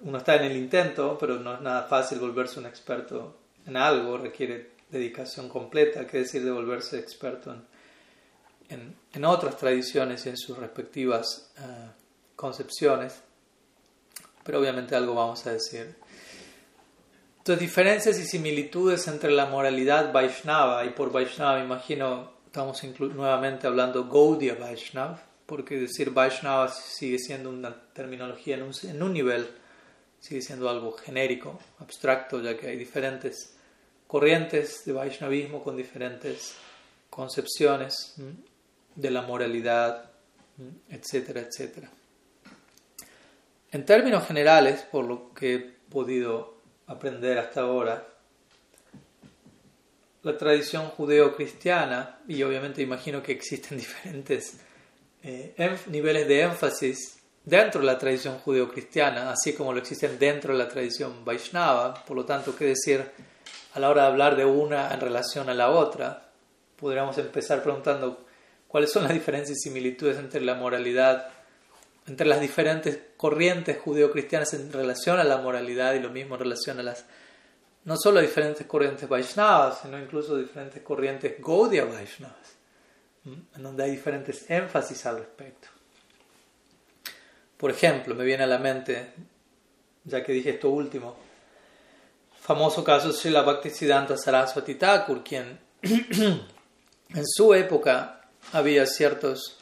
uno 0.00 0.18
está 0.18 0.36
en 0.36 0.44
el 0.44 0.56
intento, 0.56 1.16
pero 1.18 1.38
no 1.38 1.54
es 1.54 1.60
nada 1.60 1.84
fácil 1.84 2.18
volverse 2.18 2.58
un 2.58 2.66
experto 2.66 3.38
en 3.66 3.76
algo, 3.76 4.18
requiere 4.18 4.74
dedicación 4.90 5.48
completa, 5.48 6.06
que 6.06 6.18
decir 6.18 6.44
de 6.44 6.50
volverse 6.50 6.98
experto 6.98 7.52
en, 7.52 7.73
en, 8.74 9.24
otras 9.24 9.56
tradiciones 9.56 10.26
y 10.26 10.30
en 10.30 10.36
sus 10.36 10.58
respectivas 10.58 11.50
eh, 11.58 11.62
concepciones, 12.36 13.20
pero 14.42 14.60
obviamente 14.60 14.94
algo 14.94 15.14
vamos 15.14 15.46
a 15.46 15.52
decir. 15.52 15.94
Entonces, 17.38 17.60
diferencias 17.60 18.18
y 18.18 18.24
similitudes 18.24 19.06
entre 19.08 19.30
la 19.30 19.46
moralidad 19.46 20.12
Vaishnava, 20.12 20.84
y 20.84 20.90
por 20.90 21.12
Vaishnava 21.12 21.62
imagino 21.62 22.32
estamos 22.46 22.82
nuevamente 23.14 23.66
hablando 23.66 24.08
Gaudiya 24.08 24.54
Vaishnava, 24.54 25.22
porque 25.46 25.76
decir 25.76 26.10
Vaishnava 26.10 26.68
sigue 26.68 27.18
siendo 27.18 27.50
una 27.50 27.74
terminología 27.92 28.56
en 28.56 28.62
un, 28.62 28.72
en 28.82 29.02
un 29.02 29.12
nivel, 29.12 29.46
sigue 30.20 30.40
siendo 30.40 30.68
algo 30.68 30.92
genérico, 30.92 31.58
abstracto, 31.80 32.40
ya 32.40 32.56
que 32.56 32.68
hay 32.68 32.76
diferentes 32.76 33.54
corrientes 34.06 34.84
de 34.84 34.92
Vaishnavismo 34.92 35.62
con 35.62 35.76
diferentes 35.76 36.54
concepciones 37.10 38.14
de 38.94 39.10
la 39.10 39.22
moralidad, 39.22 40.10
etcétera, 40.88 41.40
etcétera. 41.40 41.90
En 43.72 43.84
términos 43.84 44.26
generales, 44.26 44.82
por 44.82 45.04
lo 45.04 45.34
que 45.34 45.54
he 45.54 45.58
podido 45.58 46.54
aprender 46.86 47.38
hasta 47.38 47.62
ahora, 47.62 48.06
la 50.22 50.38
tradición 50.38 50.88
judeo-cristiana, 50.88 52.20
y 52.28 52.42
obviamente 52.42 52.82
imagino 52.82 53.22
que 53.22 53.32
existen 53.32 53.78
diferentes 53.78 54.58
eh, 55.22 55.54
niveles 55.88 56.28
de 56.28 56.42
énfasis 56.42 57.18
dentro 57.44 57.80
de 57.80 57.86
la 57.86 57.98
tradición 57.98 58.38
judeo-cristiana, 58.38 59.30
así 59.30 59.52
como 59.52 59.72
lo 59.72 59.80
existen 59.80 60.18
dentro 60.18 60.52
de 60.52 60.58
la 60.58 60.68
tradición 60.68 61.24
Vaishnava, 61.24 61.94
por 62.04 62.16
lo 62.16 62.24
tanto, 62.24 62.56
¿qué 62.56 62.66
decir 62.66 63.04
a 63.74 63.80
la 63.80 63.90
hora 63.90 64.02
de 64.02 64.08
hablar 64.08 64.36
de 64.36 64.44
una 64.44 64.92
en 64.94 65.00
relación 65.00 65.48
a 65.50 65.54
la 65.54 65.70
otra? 65.70 66.30
Podríamos 66.76 67.18
empezar 67.18 67.62
preguntando 67.62 68.23
cuáles 68.74 68.90
son 68.90 69.04
las 69.04 69.12
diferencias 69.12 69.56
y 69.56 69.60
similitudes 69.60 70.18
entre 70.18 70.40
la 70.40 70.56
moralidad, 70.56 71.28
entre 72.08 72.26
las 72.26 72.40
diferentes 72.40 72.98
corrientes 73.16 73.78
judeocristianas 73.78 74.52
en 74.54 74.72
relación 74.72 75.20
a 75.20 75.22
la 75.22 75.36
moralidad 75.36 75.94
y 75.94 76.00
lo 76.00 76.10
mismo 76.10 76.34
en 76.34 76.40
relación 76.40 76.80
a 76.80 76.82
las, 76.82 77.04
no 77.84 77.96
solo 77.96 78.20
diferentes 78.20 78.66
corrientes 78.66 79.08
Vaishnavas, 79.08 79.82
sino 79.82 79.96
incluso 79.96 80.36
diferentes 80.36 80.82
corrientes 80.82 81.36
Gaudiya 81.38 81.84
Vaishnavas, 81.84 82.56
en 83.24 83.62
donde 83.62 83.84
hay 83.84 83.92
diferentes 83.92 84.50
énfasis 84.50 85.06
al 85.06 85.18
respecto. 85.18 85.68
Por 87.56 87.70
ejemplo, 87.70 88.16
me 88.16 88.24
viene 88.24 88.42
a 88.42 88.48
la 88.48 88.58
mente, 88.58 89.12
ya 90.02 90.24
que 90.24 90.32
dije 90.32 90.50
esto 90.50 90.70
último, 90.70 91.14
famoso 92.40 92.82
caso 92.82 93.06
de 93.06 93.14
Srila 93.14 93.42
Bhaktisiddhanta 93.42 94.16
Saraswati 94.16 94.74
Thakur, 94.74 95.22
quien 95.22 95.60
en 95.80 97.24
su 97.24 97.54
época 97.54 98.22
había 98.52 98.86
ciertos 98.86 99.58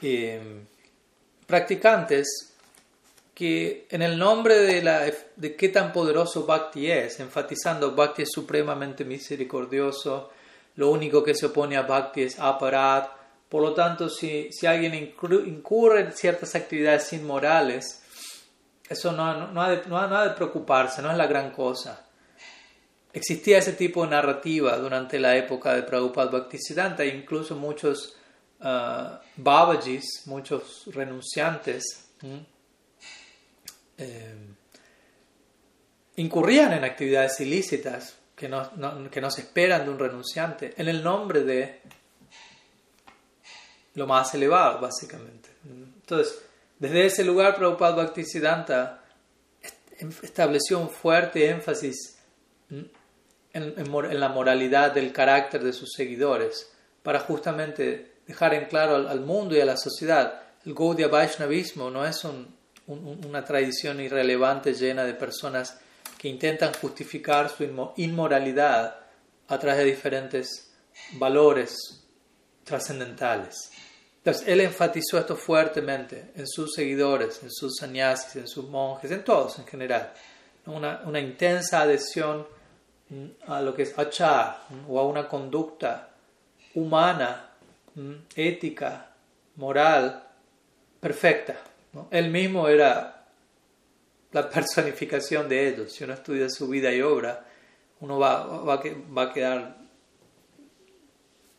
eh, 0.00 0.40
practicantes 1.46 2.54
que 3.34 3.86
en 3.90 4.02
el 4.02 4.18
nombre 4.18 4.58
de, 4.58 4.82
la, 4.82 5.10
de 5.36 5.56
qué 5.56 5.68
tan 5.68 5.92
poderoso 5.92 6.44
Bhakti 6.44 6.90
es, 6.90 7.18
enfatizando 7.20 7.94
Bhakti 7.94 8.22
es 8.22 8.30
supremamente 8.30 9.04
misericordioso, 9.04 10.30
lo 10.76 10.90
único 10.90 11.22
que 11.22 11.34
se 11.34 11.46
opone 11.46 11.76
a 11.76 11.82
Bhakti 11.82 12.22
es 12.22 12.38
aparat, 12.38 13.10
por 13.48 13.62
lo 13.62 13.74
tanto 13.74 14.08
si, 14.08 14.50
si 14.52 14.66
alguien 14.66 14.94
incurre 14.94 16.00
en 16.00 16.12
ciertas 16.12 16.54
actividades 16.54 17.12
inmorales, 17.12 18.02
eso 18.88 19.12
no, 19.12 19.48
no, 19.48 19.62
ha 19.62 19.70
de, 19.70 19.86
no, 19.86 19.98
ha 19.98 20.28
de, 20.28 20.34
preocuparse, 20.34 21.02
no 21.02 21.10
es 21.10 21.16
la 21.16 21.26
gran 21.26 21.50
cosa. 21.50 22.06
Existía 23.12 23.58
ese 23.58 23.74
tipo 23.74 24.04
de 24.04 24.10
narrativa 24.10 24.76
durante 24.78 25.18
la 25.18 25.36
época 25.36 25.74
de 25.74 25.82
Prabhupada 25.82 26.30
Bhaktisiddhanta, 26.30 27.04
e 27.04 27.08
incluso 27.08 27.56
muchos 27.56 28.16
uh, 28.60 29.18
Babajis, 29.36 30.22
muchos 30.26 30.84
renunciantes, 30.86 32.08
eh, 33.98 34.34
incurrían 36.16 36.72
en 36.72 36.84
actividades 36.84 37.40
ilícitas 37.40 38.16
que 38.34 38.48
no, 38.48 38.70
que 39.10 39.20
no 39.20 39.30
se 39.30 39.42
esperan 39.42 39.84
de 39.84 39.90
un 39.90 39.98
renunciante 39.98 40.74
en 40.76 40.88
el 40.88 41.02
nombre 41.02 41.44
de 41.44 41.80
lo 43.94 44.06
más 44.06 44.34
elevado, 44.34 44.80
básicamente. 44.80 45.50
Entonces, 45.64 46.42
desde 46.78 47.06
ese 47.06 47.24
lugar, 47.24 47.56
Prabhupada 47.56 47.94
Bhaktisiddhanta 47.96 49.04
estableció 50.22 50.78
un 50.78 50.88
fuerte 50.88 51.48
énfasis 51.50 52.21
en, 53.52 54.20
la 54.20 54.28
moralidad 54.28 54.92
del 54.92 55.12
carácter 55.12 55.62
de 55.62 55.72
sus 55.72 55.92
seguidores, 55.92 56.70
para 57.02 57.20
justamente 57.20 58.12
dejar 58.26 58.54
en 58.54 58.66
claro 58.66 59.08
al, 59.08 59.20
mundo 59.20 59.56
y 59.56 59.60
a 59.60 59.64
la 59.64 59.76
sociedad, 59.76 60.42
el 60.64 60.74
Gaudiya 60.74 61.08
Vaishnavismo 61.08 61.90
no 61.90 62.06
es 62.06 62.24
un, 62.24 62.54
una 62.86 63.44
tradición 63.44 64.00
irrelevante 64.00 64.74
llena 64.74 65.04
de 65.04 65.14
personas 65.14 65.78
que 66.18 66.28
intentan 66.28 66.72
justificar 66.74 67.48
su 67.48 67.64
inmoralidad 67.96 68.96
a 69.48 69.58
través 69.58 69.78
de 69.78 69.84
diferentes 69.84 70.72
valores 71.14 72.04
trascendentales. 72.64 73.70
Entonces, 74.18 74.46
él 74.46 74.60
enfatizó 74.60 75.18
esto 75.18 75.34
fuertemente 75.34 76.30
en 76.36 76.46
sus 76.46 76.74
seguidores, 76.74 77.42
en 77.42 77.50
sus 77.50 77.76
sannyasis, 77.76 78.36
en 78.36 78.46
sus 78.46 78.68
monjes, 78.68 79.10
en 79.10 79.24
todos 79.24 79.58
en 79.58 79.66
general. 79.66 80.12
Una 80.66 81.18
intensa 81.18 81.80
adhesión 81.80 82.46
a 83.46 83.60
lo 83.60 83.74
que 83.74 83.82
es 83.82 83.98
achar 83.98 84.64
o 84.88 84.98
a 84.98 85.06
una 85.06 85.28
conducta 85.28 86.10
humana, 86.74 87.50
ética, 88.34 89.10
moral, 89.56 90.22
perfecta. 91.00 91.56
Él 92.10 92.30
mismo 92.30 92.68
era 92.68 93.26
la 94.32 94.48
personificación 94.50 95.48
de 95.48 95.68
ellos. 95.68 95.92
Si 95.92 96.04
uno 96.04 96.14
estudia 96.14 96.48
su 96.48 96.68
vida 96.68 96.92
y 96.92 97.02
obra, 97.02 97.44
uno 98.00 98.18
va, 98.18 98.44
va, 98.44 98.82
va 99.16 99.22
a 99.22 99.32
quedar 99.32 99.76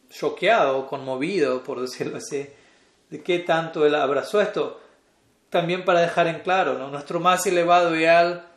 choqueado, 0.09 0.87
conmovido, 0.87 1.63
por 1.63 1.81
decirlo 1.81 2.17
así, 2.17 2.47
de 3.09 3.23
qué 3.23 3.39
tanto 3.39 3.85
él 3.85 3.95
abrazó 3.95 4.41
esto. 4.41 4.79
También 5.49 5.85
para 5.85 6.01
dejar 6.01 6.27
en 6.27 6.39
claro, 6.39 6.77
¿no? 6.77 6.89
nuestro 6.89 7.19
más 7.19 7.45
elevado 7.45 7.95
ideal 7.95 8.47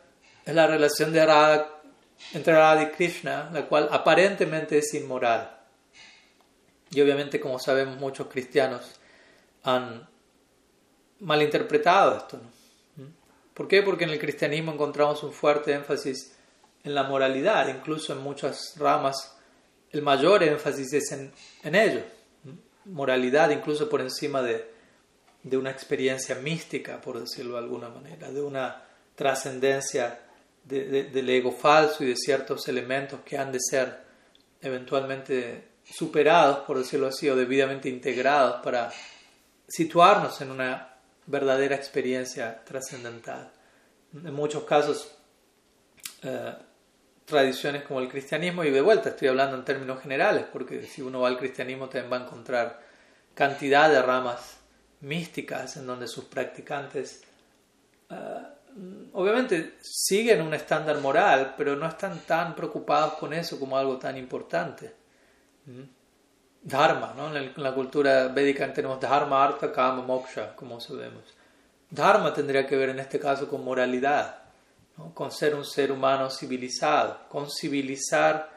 es 0.45 0.55
la 0.55 0.65
relación 0.65 1.11
de 1.11 1.21
entre 2.33 2.53
Radha 2.53 2.83
y 2.83 2.91
Krishna, 2.91 3.49
la 3.53 3.65
cual 3.65 3.89
aparentemente 3.91 4.77
es 4.77 4.93
inmoral. 4.93 5.57
Y 6.91 7.01
obviamente, 7.01 7.39
como 7.39 7.59
sabemos, 7.59 7.97
muchos 7.97 8.27
cristianos 8.27 8.99
han 9.63 10.07
malinterpretado 11.19 12.17
esto. 12.17 12.37
¿no? 12.37 12.57
¿Por 13.53 13.67
qué? 13.67 13.81
Porque 13.81 14.03
en 14.03 14.11
el 14.11 14.19
cristianismo 14.19 14.71
encontramos 14.71 15.23
un 15.23 15.33
fuerte 15.33 15.73
énfasis 15.73 16.35
en 16.83 16.93
la 16.93 17.03
moralidad, 17.03 17.67
incluso 17.67 18.13
en 18.13 18.19
muchas 18.19 18.75
ramas 18.77 19.35
el 19.91 20.01
mayor 20.01 20.43
énfasis 20.43 20.93
es 20.93 21.11
en, 21.11 21.31
en 21.63 21.75
ello. 21.75 22.01
Moralidad 22.85 23.49
incluso 23.49 23.89
por 23.89 24.01
encima 24.01 24.41
de, 24.41 24.69
de 25.43 25.57
una 25.57 25.71
experiencia 25.71 26.35
mística, 26.35 27.01
por 27.01 27.19
decirlo 27.19 27.53
de 27.53 27.59
alguna 27.59 27.89
manera, 27.89 28.31
de 28.31 28.41
una 28.41 28.83
trascendencia 29.15 30.26
del 30.67 31.29
ego 31.29 31.51
falso 31.51 32.03
y 32.03 32.07
de 32.07 32.15
ciertos 32.15 32.67
elementos 32.67 33.21
que 33.21 33.37
han 33.37 33.51
de 33.51 33.59
ser 33.59 34.05
eventualmente 34.61 35.69
superados, 35.83 36.59
por 36.59 36.77
decirlo 36.77 37.07
así, 37.07 37.29
o 37.29 37.35
debidamente 37.35 37.87
integrados 37.87 38.61
para 38.63 38.91
situarnos 39.67 40.41
en 40.41 40.51
una 40.51 40.95
verdadera 41.25 41.75
experiencia 41.75 42.63
trascendental. 42.65 43.51
En 44.13 44.33
muchos 44.33 44.63
casos, 44.63 45.15
eh, 46.23 46.53
tradiciones 47.25 47.83
como 47.83 47.99
el 47.99 48.09
cristianismo, 48.09 48.63
y 48.63 48.71
de 48.71 48.81
vuelta 48.81 49.09
estoy 49.09 49.29
hablando 49.29 49.55
en 49.57 49.65
términos 49.65 50.01
generales, 50.01 50.45
porque 50.51 50.83
si 50.83 51.01
uno 51.01 51.21
va 51.21 51.29
al 51.29 51.37
cristianismo 51.37 51.87
también 51.87 52.11
va 52.11 52.17
a 52.17 52.25
encontrar 52.25 52.81
cantidad 53.33 53.89
de 53.89 54.01
ramas 54.01 54.57
místicas 55.01 55.77
en 55.77 55.85
donde 55.85 56.07
sus 56.07 56.25
practicantes 56.25 57.23
eh, 58.09 58.15
obviamente 59.13 59.77
siguen 59.81 60.41
un 60.41 60.53
estándar 60.53 60.99
moral, 60.99 61.55
pero 61.57 61.75
no 61.75 61.87
están 61.87 62.19
tan 62.19 62.55
preocupados 62.55 63.13
con 63.13 63.33
eso 63.33 63.59
como 63.59 63.77
algo 63.77 63.97
tan 63.97 64.17
importante. 64.17 64.93
¿Mm? 65.65 65.83
Dharma, 66.61 67.13
¿no? 67.15 67.35
En 67.35 67.53
la 67.55 67.73
cultura 67.73 68.27
védica 68.27 68.71
tenemos 68.73 68.99
Dharma, 68.99 69.43
Artha, 69.43 69.71
Kama, 69.71 70.01
Moksha, 70.01 70.55
como 70.55 70.79
sabemos. 70.81 71.23
Dharma 71.89 72.33
tendría 72.33 72.67
que 72.67 72.75
ver 72.75 72.89
en 72.89 72.99
este 72.99 73.19
caso 73.19 73.47
con 73.47 73.63
moralidad 73.63 74.47
con 75.13 75.31
ser 75.31 75.55
un 75.55 75.65
ser 75.65 75.91
humano 75.91 76.29
civilizado, 76.29 77.19
con 77.29 77.49
civilizar 77.49 78.49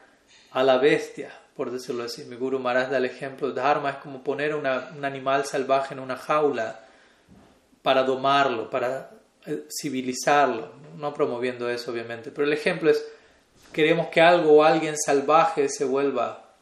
a 0.51 0.63
la 0.63 0.77
bestia, 0.77 1.31
por 1.55 1.71
decirlo 1.71 2.03
así. 2.03 2.23
Mi 2.25 2.35
Guru 2.35 2.59
Maharaj 2.59 2.89
da 2.89 2.97
el 2.97 3.05
ejemplo, 3.05 3.51
Dharma 3.51 3.91
es 3.91 3.95
como 3.97 4.23
poner 4.23 4.55
un 4.55 4.65
animal 4.65 5.45
salvaje 5.45 5.93
en 5.93 5.99
una 5.99 6.17
jaula 6.17 6.79
para 7.83 8.03
domarlo, 8.03 8.69
para 8.69 9.11
civilizarlo, 9.69 10.73
no 10.97 11.13
promoviendo 11.13 11.69
eso 11.69 11.91
obviamente, 11.91 12.31
pero 12.31 12.45
el 12.45 12.53
ejemplo 12.53 12.89
es, 12.89 13.03
queremos 13.71 14.07
que 14.07 14.21
algo 14.21 14.57
o 14.57 14.63
alguien 14.63 14.95
salvaje 14.97 15.69
se 15.69 15.85
vuelva 15.85 16.55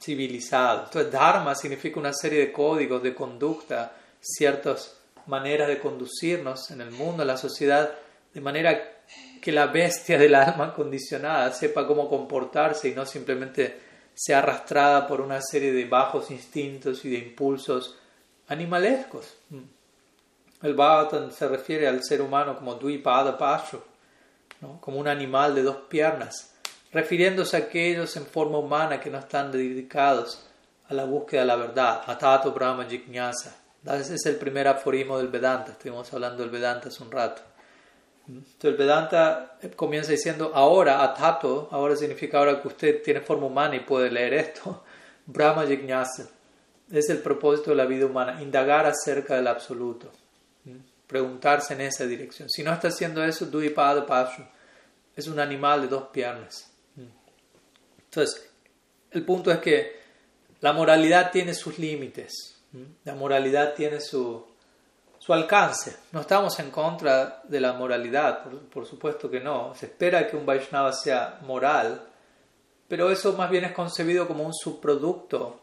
civilizado. 0.00 0.84
Entonces, 0.84 1.12
Dharma 1.12 1.54
significa 1.54 2.00
una 2.00 2.12
serie 2.12 2.40
de 2.40 2.52
códigos 2.52 3.02
de 3.02 3.14
conducta, 3.14 3.92
ciertas 4.20 4.96
maneras 5.26 5.68
de 5.68 5.78
conducirnos 5.78 6.70
en 6.70 6.80
el 6.80 6.90
mundo, 6.90 7.22
en 7.22 7.28
la 7.28 7.36
sociedad, 7.36 7.92
de 8.32 8.40
manera 8.40 9.02
que 9.40 9.52
la 9.52 9.66
bestia 9.66 10.18
del 10.18 10.34
alma 10.34 10.74
condicionada 10.74 11.52
sepa 11.52 11.86
cómo 11.86 12.08
comportarse 12.08 12.88
y 12.88 12.94
no 12.94 13.06
simplemente 13.06 13.90
sea 14.14 14.38
arrastrada 14.38 15.06
por 15.06 15.20
una 15.20 15.40
serie 15.40 15.72
de 15.72 15.84
bajos 15.86 16.30
instintos 16.30 17.04
y 17.04 17.10
de 17.10 17.18
impulsos 17.18 17.98
animalescos. 18.48 19.36
El 20.62 20.74
Bhagavatam 20.74 21.30
se 21.30 21.48
refiere 21.48 21.88
al 21.88 22.02
ser 22.04 22.20
humano 22.20 22.56
como 22.56 22.74
Dvipada 22.74 23.38
Pasho, 23.38 23.82
¿no? 24.60 24.80
como 24.80 24.98
un 24.98 25.08
animal 25.08 25.54
de 25.54 25.62
dos 25.62 25.76
piernas, 25.88 26.54
refiriéndose 26.92 27.56
a 27.56 27.60
aquellos 27.60 28.14
en 28.16 28.26
forma 28.26 28.58
humana 28.58 29.00
que 29.00 29.10
no 29.10 29.18
están 29.18 29.50
dedicados 29.50 30.46
a 30.88 30.94
la 30.94 31.04
búsqueda 31.04 31.40
de 31.42 31.46
la 31.46 31.56
verdad, 31.56 32.02
Atato 32.06 32.52
Brahma 32.52 32.84
Jignasa. 32.84 33.56
Ese 33.84 34.16
es 34.16 34.26
el 34.26 34.36
primer 34.36 34.68
aforismo 34.68 35.16
del 35.16 35.28
Vedanta, 35.28 35.72
estuvimos 35.72 36.12
hablando 36.12 36.42
del 36.42 36.50
Vedanta 36.50 36.88
hace 36.88 37.02
un 37.02 37.10
rato. 37.10 37.42
Entonces 38.28 38.64
el 38.64 38.76
Vedanta 38.76 39.56
comienza 39.76 40.12
diciendo 40.12 40.52
ahora, 40.54 41.02
atato, 41.02 41.68
ahora 41.70 41.96
significa 41.96 42.38
ahora 42.38 42.60
que 42.60 42.68
usted 42.68 43.02
tiene 43.02 43.20
forma 43.20 43.46
humana 43.46 43.76
y 43.76 43.80
puede 43.80 44.10
leer 44.10 44.34
esto. 44.34 44.84
Brahma 45.26 45.66
Jignasa. 45.66 46.28
Es 46.90 47.08
el 47.08 47.18
propósito 47.18 47.70
de 47.70 47.76
la 47.76 47.86
vida 47.86 48.06
humana, 48.06 48.42
indagar 48.42 48.84
acerca 48.86 49.36
del 49.36 49.46
absoluto. 49.46 50.10
Preguntarse 51.10 51.74
en 51.74 51.80
esa 51.80 52.06
dirección. 52.06 52.48
Si 52.48 52.62
no 52.62 52.72
está 52.72 52.86
haciendo 52.86 53.24
eso, 53.24 53.46
Duipada 53.46 54.06
Pashu. 54.06 54.44
Es 55.16 55.26
un 55.26 55.40
animal 55.40 55.82
de 55.82 55.88
dos 55.88 56.04
piernas. 56.12 56.70
Entonces, 58.04 58.48
el 59.10 59.24
punto 59.24 59.50
es 59.50 59.58
que 59.58 59.98
la 60.60 60.72
moralidad 60.72 61.32
tiene 61.32 61.52
sus 61.52 61.80
límites. 61.80 62.62
La 63.02 63.16
moralidad 63.16 63.74
tiene 63.74 64.00
su, 64.00 64.46
su 65.18 65.32
alcance. 65.32 65.96
No 66.12 66.20
estamos 66.20 66.56
en 66.60 66.70
contra 66.70 67.42
de 67.42 67.60
la 67.60 67.72
moralidad, 67.72 68.44
por, 68.72 68.86
supuesto 68.86 69.28
que 69.28 69.40
no. 69.40 69.74
Se 69.74 69.86
espera 69.86 70.28
que 70.28 70.36
un 70.36 70.46
Vaishnava 70.46 70.92
sea 70.92 71.40
moral, 71.42 72.06
pero 72.86 73.10
eso 73.10 73.32
más 73.32 73.50
bien 73.50 73.64
es 73.64 73.72
concebido 73.72 74.28
como 74.28 74.44
un 74.44 74.54
subproducto 74.54 75.62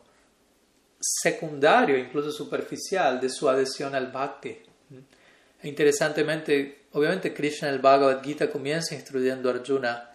secundario, 0.99 1.97
incluso 1.97 2.31
superficial, 2.31 3.21
de 3.21 3.29
su 3.29 3.47
adhesión 3.47 3.95
al 3.95 4.11
bhakti. 4.11 4.57
E 5.62 5.68
interesantemente, 5.68 6.86
obviamente 6.93 7.34
Krishna 7.34 7.70
el 7.70 7.80
Bhagavad 7.80 8.24
Gita 8.24 8.49
comienza 8.49 8.95
instruyendo 8.95 9.49
a 9.49 9.53
Arjuna 9.53 10.12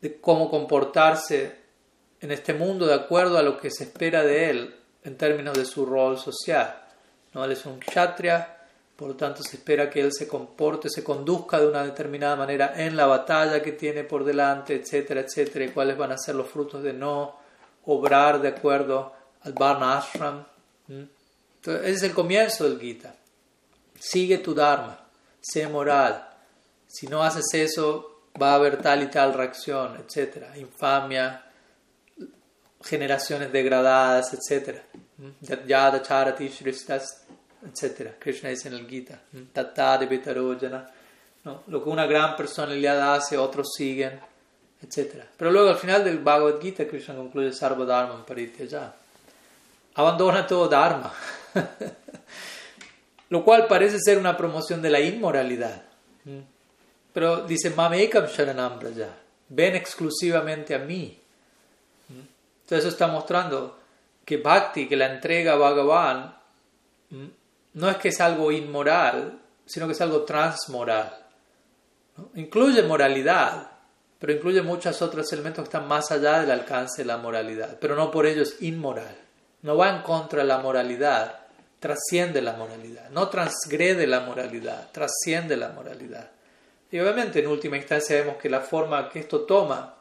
de 0.00 0.20
cómo 0.20 0.50
comportarse 0.50 1.56
en 2.20 2.30
este 2.30 2.54
mundo 2.54 2.86
de 2.86 2.94
acuerdo 2.94 3.38
a 3.38 3.42
lo 3.42 3.58
que 3.58 3.70
se 3.70 3.84
espera 3.84 4.22
de 4.22 4.50
él 4.50 4.74
en 5.04 5.16
términos 5.16 5.56
de 5.56 5.64
su 5.64 5.86
rol 5.86 6.18
social. 6.18 6.82
¿no? 7.34 7.44
Él 7.44 7.52
es 7.52 7.64
un 7.66 7.78
kshatriya, 7.78 8.56
por 8.96 9.08
lo 9.08 9.14
tanto 9.14 9.42
se 9.42 9.56
espera 9.56 9.88
que 9.88 10.00
él 10.00 10.12
se 10.12 10.26
comporte, 10.26 10.88
se 10.88 11.04
conduzca 11.04 11.60
de 11.60 11.68
una 11.68 11.84
determinada 11.84 12.36
manera 12.36 12.72
en 12.76 12.96
la 12.96 13.06
batalla 13.06 13.62
que 13.62 13.72
tiene 13.72 14.04
por 14.04 14.24
delante, 14.24 14.74
etcétera, 14.74 15.20
etcétera, 15.20 15.64
y 15.64 15.68
cuáles 15.68 15.96
van 15.96 16.12
a 16.12 16.18
ser 16.18 16.34
los 16.34 16.48
frutos 16.48 16.82
de 16.82 16.92
no 16.92 17.36
obrar 17.84 18.40
de 18.40 18.48
acuerdo 18.48 19.12
al 19.42 19.52
Varna 19.52 19.98
Ashram. 19.98 20.44
Entonces, 20.88 21.82
ese 21.84 21.92
es 21.92 22.02
el 22.02 22.12
comienzo 22.12 22.68
del 22.68 22.80
Gita. 22.80 23.14
Sigue 23.98 24.38
tu 24.38 24.54
Dharma, 24.54 24.98
sé 25.40 25.66
moral. 25.68 26.28
Si 26.86 27.06
no 27.06 27.22
haces 27.22 27.46
eso, 27.52 28.22
va 28.40 28.52
a 28.52 28.54
haber 28.54 28.80
tal 28.80 29.02
y 29.02 29.08
tal 29.08 29.34
reacción, 29.34 29.96
etcétera, 29.96 30.56
infamia, 30.56 31.44
generaciones 32.82 33.52
degradadas, 33.52 34.32
etcétera. 34.34 34.82
Yada 35.66 36.00
charati 36.00 36.48
shristas, 36.48 37.24
etcétera. 37.66 38.14
Krishna 38.18 38.50
dice 38.50 38.68
en 38.68 38.74
el 38.74 38.88
Gita, 38.88 39.20
tatta 39.52 39.98
de 39.98 40.88
¿no? 41.44 41.62
Lo 41.66 41.82
que 41.82 41.90
una 41.90 42.06
gran 42.06 42.36
personalidad 42.36 43.14
hace, 43.14 43.36
otros 43.36 43.72
siguen, 43.74 44.20
etcétera. 44.80 45.26
Pero 45.36 45.50
luego 45.50 45.70
al 45.70 45.76
final 45.76 46.04
del 46.04 46.18
Bhagavad 46.18 46.60
Gita, 46.60 46.86
Krishna 46.86 47.16
concluye 47.16 47.52
Sarva 47.52 47.84
Dharma 47.84 48.24
ya. 48.68 48.94
Abandona 49.94 50.46
todo 50.46 50.68
Dharma. 50.68 51.12
Lo 53.30 53.44
cual 53.44 53.66
parece 53.66 53.98
ser 54.00 54.18
una 54.18 54.36
promoción 54.36 54.80
de 54.80 54.90
la 54.90 55.00
inmoralidad. 55.00 55.82
Pero 57.12 57.46
dice, 57.46 57.70
Mamekam 57.70 58.26
Sharanam 58.26 58.78
ya 58.94 59.14
Ven 59.50 59.76
exclusivamente 59.76 60.74
a 60.74 60.78
mí. 60.78 61.18
Entonces 62.08 62.78
eso 62.84 62.88
está 62.88 63.06
mostrando 63.06 63.78
que 64.24 64.36
Bhakti, 64.36 64.86
que 64.86 64.96
la 64.96 65.12
entrega 65.12 65.54
a 65.54 65.56
Bhagavan, 65.56 66.34
no 67.74 67.88
es 67.88 67.96
que 67.96 68.08
es 68.08 68.20
algo 68.20 68.52
inmoral, 68.52 69.38
sino 69.64 69.86
que 69.86 69.92
es 69.92 70.00
algo 70.00 70.22
transmoral. 70.22 71.16
Incluye 72.34 72.82
moralidad, 72.82 73.70
pero 74.18 74.32
incluye 74.32 74.60
muchos 74.60 75.00
otros 75.00 75.32
elementos 75.32 75.62
que 75.62 75.68
están 75.68 75.88
más 75.88 76.10
allá 76.10 76.40
del 76.40 76.50
alcance 76.50 77.02
de 77.02 77.06
la 77.06 77.16
moralidad, 77.16 77.78
pero 77.80 77.96
no 77.96 78.10
por 78.10 78.26
ello 78.26 78.42
es 78.42 78.60
inmoral. 78.60 79.16
No 79.62 79.76
va 79.76 79.90
en 79.90 80.02
contra 80.02 80.42
de 80.42 80.48
la 80.48 80.58
moralidad, 80.58 81.47
trasciende 81.78 82.42
la 82.42 82.54
moralidad, 82.54 83.10
no 83.10 83.28
transgrede 83.28 84.06
la 84.06 84.20
moralidad, 84.20 84.90
trasciende 84.90 85.56
la 85.56 85.70
moralidad. 85.70 86.30
Y 86.90 86.98
obviamente 86.98 87.40
en 87.40 87.46
última 87.46 87.76
instancia 87.76 88.16
vemos 88.16 88.36
que 88.36 88.48
la 88.48 88.60
forma 88.60 89.08
que 89.08 89.20
esto 89.20 89.42
toma 89.42 89.94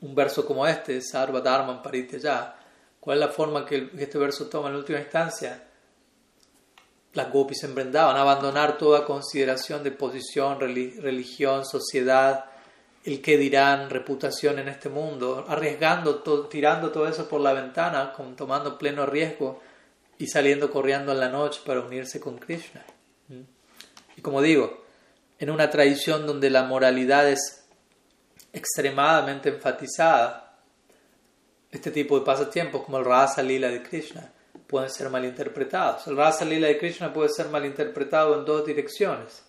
un 0.00 0.14
verso 0.14 0.46
como 0.46 0.66
este, 0.66 1.00
Sarva 1.00 1.40
Dharma 1.40 1.82
ya, 2.20 2.56
¿cuál 3.00 3.18
es 3.18 3.26
la 3.26 3.32
forma 3.32 3.66
que 3.66 3.90
este 3.98 4.18
verso 4.18 4.46
toma 4.46 4.68
en 4.68 4.76
última 4.76 5.00
instancia? 5.00 5.62
Las 7.14 7.32
gopis 7.32 7.64
a 7.64 8.20
abandonar 8.20 8.76
toda 8.76 9.04
consideración 9.04 9.82
de 9.82 9.92
posición, 9.92 10.58
religión, 10.58 11.64
sociedad, 11.64 12.46
el 13.04 13.20
que 13.20 13.36
dirán, 13.36 13.90
reputación 13.90 14.58
en 14.58 14.68
este 14.68 14.88
mundo, 14.88 15.44
arriesgando, 15.48 16.22
tirando 16.48 16.90
todo 16.90 17.06
eso 17.06 17.28
por 17.28 17.40
la 17.40 17.52
ventana, 17.52 18.12
tomando 18.36 18.78
pleno 18.78 19.06
riesgo 19.06 19.60
y 20.18 20.26
saliendo 20.26 20.70
corriendo 20.70 21.12
en 21.12 21.20
la 21.20 21.28
noche 21.28 21.60
para 21.64 21.80
unirse 21.80 22.20
con 22.20 22.38
Krishna. 22.38 22.84
¿Mm? 23.28 23.40
Y 24.16 24.20
como 24.20 24.40
digo, 24.40 24.84
en 25.38 25.50
una 25.50 25.70
tradición 25.70 26.26
donde 26.26 26.50
la 26.50 26.64
moralidad 26.64 27.28
es 27.28 27.64
extremadamente 28.52 29.48
enfatizada, 29.48 30.44
este 31.70 31.90
tipo 31.90 32.18
de 32.18 32.24
pasatiempos 32.24 32.84
como 32.84 32.98
el 32.98 33.04
Rasa 33.04 33.42
Lila 33.42 33.68
de 33.68 33.82
Krishna 33.82 34.30
pueden 34.66 34.88
ser 34.90 35.10
malinterpretados. 35.10 36.06
El 36.06 36.16
Rasa 36.16 36.44
Lila 36.44 36.68
de 36.68 36.78
Krishna 36.78 37.12
puede 37.12 37.28
ser 37.28 37.48
malinterpretado 37.48 38.38
en 38.38 38.44
dos 38.44 38.64
direcciones, 38.64 39.42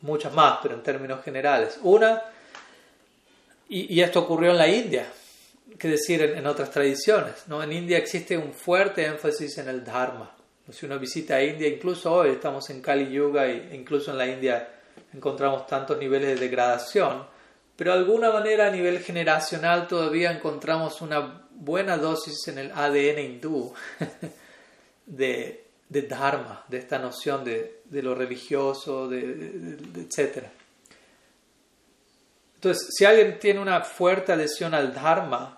muchas 0.00 0.32
más, 0.32 0.58
pero 0.62 0.74
en 0.74 0.82
términos 0.82 1.22
generales. 1.22 1.78
Una, 1.82 2.22
y, 3.68 4.00
esto 4.00 4.20
ocurrió 4.20 4.52
en 4.52 4.58
la 4.58 4.68
India, 4.68 5.12
que 5.76 5.88
decir 5.88 6.22
en, 6.22 6.46
otras 6.46 6.70
tradiciones. 6.70 7.48
¿no? 7.48 7.62
En 7.62 7.72
India 7.72 7.98
existe 7.98 8.36
un 8.36 8.52
fuerte 8.52 9.04
énfasis 9.04 9.58
en 9.58 9.68
el 9.68 9.84
Dharma. 9.84 10.34
Si 10.70 10.86
uno 10.86 10.98
visita 10.98 11.42
India, 11.42 11.66
incluso 11.66 12.12
hoy 12.12 12.30
estamos 12.30 12.68
en 12.70 12.82
Kali 12.82 13.10
Yuga 13.10 13.46
e 13.46 13.74
incluso 13.74 14.10
en 14.10 14.18
la 14.18 14.26
India 14.26 14.68
encontramos 15.14 15.66
tantos 15.66 15.98
niveles 15.98 16.28
de 16.28 16.36
degradación 16.36 17.24
pero 17.78 17.92
de 17.92 17.98
alguna 18.00 18.32
manera 18.32 18.66
a 18.66 18.70
nivel 18.72 18.98
generacional 18.98 19.86
todavía 19.86 20.32
encontramos 20.32 21.00
una 21.00 21.46
buena 21.52 21.96
dosis 21.96 22.48
en 22.48 22.58
el 22.58 22.72
ADN 22.72 23.20
hindú 23.20 23.72
de, 25.06 25.64
Dharma, 25.88 26.64
de 26.66 26.78
esta 26.78 26.98
noción 26.98 27.44
de, 27.44 27.84
lo 28.02 28.16
religioso, 28.16 29.06
de, 29.08 29.78
etc. 29.94 30.46
Entonces, 32.56 32.88
si 32.96 33.04
alguien 33.04 33.38
tiene 33.38 33.60
una 33.60 33.82
fuerte 33.82 34.32
adhesión 34.32 34.74
al 34.74 34.92
Dharma, 34.92 35.57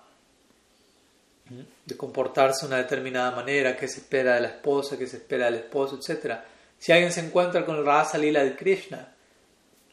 de 1.91 1.97
comportarse 1.97 2.63
de 2.63 2.69
una 2.69 2.79
determinada 2.79 3.31
manera, 3.33 3.77
que 3.77 3.89
se 3.89 4.01
espera 4.01 4.35
de 4.35 4.41
la 4.41 4.49
esposa, 4.49 4.99
que 4.99 5.07
se 5.07 5.19
espera 5.19 5.45
del 5.47 5.57
esposo, 5.57 5.99
etc. 6.01 6.39
Si 6.79 6.93
alguien 6.93 7.13
se 7.13 7.21
encuentra 7.21 7.65
con 7.65 7.77
el 7.77 7.85
Rasa 7.85 8.19
Lila 8.19 8.43
de 8.43 8.57
Krishna, 8.57 9.15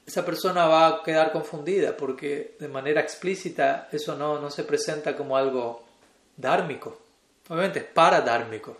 esa 0.05 0.25
persona 0.25 0.65
va 0.67 0.87
a 0.87 1.03
quedar 1.03 1.33
confundida 1.33 1.97
porque 1.97 2.55
de 2.59 2.69
manera 2.69 3.01
explícita 3.01 3.89
eso 3.91 4.15
no, 4.15 4.39
no 4.39 4.49
se 4.49 4.63
presenta 4.63 5.17
como 5.17 5.35
algo 5.35 5.85
dármico. 6.37 6.97
Obviamente 7.49 7.79
es 7.79 7.85
paradármico, 7.85 8.77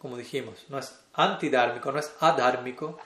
como 0.00 0.16
dijimos, 0.16 0.64
no 0.68 0.78
es 0.78 0.94
antidármico, 1.14 1.90
no 1.92 1.98
es 1.98 2.12
adármico, 2.20 2.98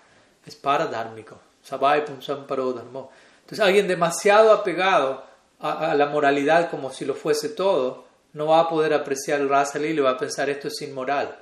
es 0.44 0.56
paradármico. 0.56 1.38
Entonces 1.62 3.60
alguien 3.60 3.86
demasiado 3.86 4.52
apegado 4.52 5.24
a, 5.60 5.94
la 5.94 6.06
moralidad 6.06 6.70
como 6.70 6.90
si 6.90 7.04
lo 7.04 7.14
fuese 7.14 7.50
todo, 7.50 8.07
no 8.33 8.47
va 8.47 8.61
a 8.61 8.68
poder 8.68 8.95
apreciar 8.95 9.41
el 9.41 9.49
rasa 9.49 9.79
y 9.79 9.99
va 9.99 10.11
a 10.11 10.18
pensar 10.18 10.49
esto 10.51 10.68
es 10.68 10.83
inmoral. 10.83 11.39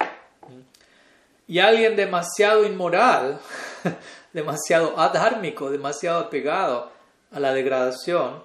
Y 1.49 1.59
alguien 1.59 1.95
demasiado 1.95 2.65
inmoral 2.65 3.39
demasiado 4.33 4.99
adhármico, 4.99 5.71
demasiado 5.71 6.21
apegado 6.21 6.91
a 7.31 7.41
la 7.41 7.53
degradación, 7.53 8.43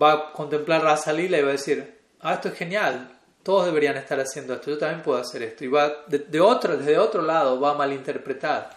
va 0.00 0.12
a 0.12 0.32
contemplar 0.32 0.82
Lila 1.14 1.38
y 1.38 1.42
va 1.42 1.48
a 1.48 1.52
decir, 1.52 1.98
ah, 2.20 2.34
esto 2.34 2.48
es 2.48 2.54
genial, 2.54 3.10
todos 3.42 3.66
deberían 3.66 3.96
estar 3.96 4.18
haciendo 4.18 4.54
esto, 4.54 4.70
yo 4.70 4.78
también 4.78 5.02
puedo 5.02 5.18
hacer 5.18 5.42
esto. 5.42 5.64
Y 5.64 5.68
va 5.68 6.04
de, 6.06 6.40
otro, 6.40 6.76
desde 6.76 6.98
otro 6.98 7.22
lado 7.22 7.60
va 7.60 7.72
a 7.72 7.74
malinterpretar 7.74 8.70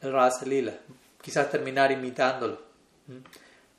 el 0.00 0.12
Lila, 0.46 0.72
quizás 1.20 1.50
terminar 1.50 1.90
imitándolo. 1.90 2.60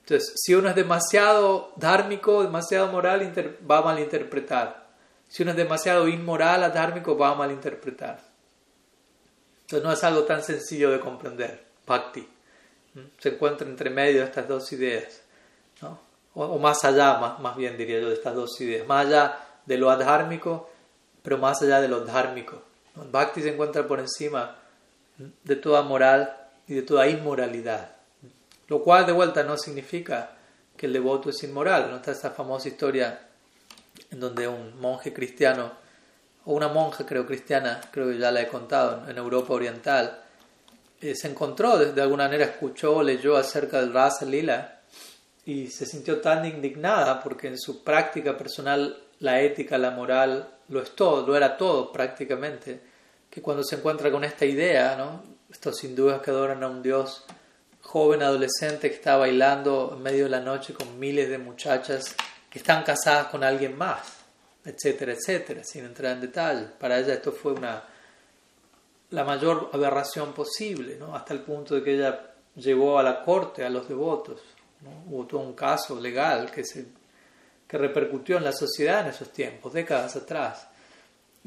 Entonces, 0.08 0.36
si 0.38 0.56
uno 0.56 0.70
es 0.70 0.76
demasiado 0.76 1.74
dármico, 1.76 2.42
demasiado 2.42 2.88
moral, 2.88 3.30
va 3.70 3.80
a 3.80 3.82
malinterpretar. 3.82 4.88
Si 5.28 5.44
uno 5.44 5.52
es 5.52 5.58
demasiado 5.58 6.08
inmoral, 6.08 6.64
adhármico, 6.64 7.18
va 7.18 7.32
a 7.32 7.36
malinterpretar. 7.36 8.22
Entonces 9.64 9.86
no 9.86 9.92
es 9.92 10.02
algo 10.06 10.24
tan 10.24 10.42
sencillo 10.42 10.92
de 10.92 11.02
comprender 11.02 11.62
bhakti. 11.86 12.26
Se 13.20 13.30
encuentra 13.30 13.68
entre 13.68 13.90
medio 13.90 14.22
de 14.22 14.28
estas 14.28 14.48
dos 14.48 14.72
ideas, 14.72 15.24
¿no? 15.82 16.00
o, 16.36 16.58
más 16.58 16.86
allá, 16.86 17.18
más, 17.18 17.40
más, 17.42 17.58
bien 17.58 17.78
diría 17.78 18.00
yo, 18.00 18.08
de 18.08 18.14
estas 18.14 18.34
dos 18.34 18.62
ideas, 18.62 18.88
más 18.88 19.08
allá 19.08 19.38
de 19.66 19.78
lo 19.78 19.92
adhármico, 19.92 20.70
pero 21.22 21.38
más 21.38 21.62
allá 21.62 21.82
de 21.82 21.90
lo 21.90 22.06
dhármico. 22.06 22.62
Bhakti 23.12 23.42
se 23.42 23.50
encuentra 23.50 23.86
por 23.86 24.00
encima 24.00 24.56
de 25.18 25.56
toda 25.58 25.82
moral 25.82 26.34
y 26.66 26.76
de 26.76 26.82
toda 26.84 27.10
inmoralidad, 27.10 27.97
lo 28.68 28.84
cual 28.84 29.06
de 29.06 29.14
vuelta 29.14 29.44
no 29.44 29.58
significa 29.58 30.32
que 30.76 30.86
el 30.86 30.94
devoto 30.94 31.30
es 31.30 31.44
inmoral. 31.44 31.90
¿no? 31.90 31.98
Está 31.98 32.12
esta 32.12 32.32
famosa 32.32 32.68
historia 32.68 33.28
en 34.12 34.20
donde 34.20 34.48
un 34.48 34.80
monje 34.80 35.12
cristiano, 35.14 35.72
o 36.46 36.54
una 36.54 36.68
monja 36.68 37.06
creo 37.06 37.26
cristiana, 37.26 37.82
creo 37.92 38.10
que 38.10 38.18
ya 38.18 38.32
la 38.32 38.42
he 38.42 38.48
contado, 38.48 39.10
en 39.10 39.18
Europa 39.18 39.54
Oriental, 39.54 40.22
eh, 41.02 41.14
se 41.16 41.28
encontró, 41.28 41.78
de, 41.78 42.02
alguna 42.02 42.26
manera 42.26 42.46
escuchó, 42.46 43.04
leyó 43.04 43.36
acerca 43.36 43.80
del 43.80 43.94
Rasa 43.94 44.26
Lila 44.26 44.80
y 45.46 45.68
se 45.68 45.86
sintió 45.86 46.22
tan 46.22 46.46
indignada 46.46 47.22
porque 47.22 47.48
en 47.48 47.60
su 47.60 47.84
práctica 47.84 48.38
personal 48.38 48.98
la 49.20 49.42
ética, 49.42 49.78
la 49.78 49.92
moral, 49.92 50.50
lo 50.70 50.82
es 50.82 50.92
todo, 50.96 51.26
lo 51.26 51.36
era 51.36 51.58
todo 51.58 51.92
prácticamente, 51.92 52.80
que 53.30 53.42
cuando 53.42 53.64
se 53.64 53.76
encuentra 53.76 54.12
con 54.12 54.24
esta 54.24 54.46
idea, 54.46 54.96
¿no? 54.96 55.22
estos 55.52 55.84
hindúes 55.84 56.22
que 56.22 56.32
adoran 56.32 56.64
a 56.64 56.68
un 56.68 56.82
dios 56.82 57.26
joven, 57.88 58.22
adolescente 58.22 58.90
que 58.90 58.96
está 58.96 59.16
bailando 59.16 59.94
en 59.96 60.04
medio 60.04 60.26
de 60.26 60.30
la 60.30 60.42
noche 60.42 60.74
con 60.74 61.00
miles 61.00 61.30
de 61.30 61.38
muchachas 61.38 62.16
que 62.50 62.60
están 62.60 62.84
casadas 62.84 63.28
con 63.28 63.46
alguien 63.46 63.78
más, 63.78 64.18
etcétera, 64.66 65.14
etcétera, 65.14 65.64
sin 65.64 65.86
entrar 65.86 66.12
en 66.12 66.22
detalle. 66.22 66.66
Para 66.78 67.00
ella 67.00 67.14
esto 67.14 67.32
fue 67.32 67.54
una 67.54 67.82
la 69.12 69.24
mayor 69.24 69.70
aberración 69.72 70.34
posible, 70.34 70.98
¿no? 70.98 71.16
hasta 71.16 71.34
el 71.34 71.40
punto 71.40 71.76
de 71.76 71.84
que 71.84 71.96
ella 71.96 72.34
llevó 72.56 73.00
a 73.00 73.04
la 73.04 73.24
corte 73.24 73.64
a 73.64 73.70
los 73.70 73.88
devotos. 73.88 74.42
Hubo 75.08 75.26
todo 75.26 75.40
un 75.40 75.54
caso 75.54 75.98
legal 75.98 76.52
que, 76.52 76.66
se, 76.66 76.88
que 77.66 77.78
repercutió 77.78 78.36
en 78.36 78.44
la 78.44 78.52
sociedad 78.52 79.00
en 79.02 79.08
esos 79.08 79.32
tiempos, 79.32 79.72
décadas 79.72 80.18
atrás. 80.18 80.68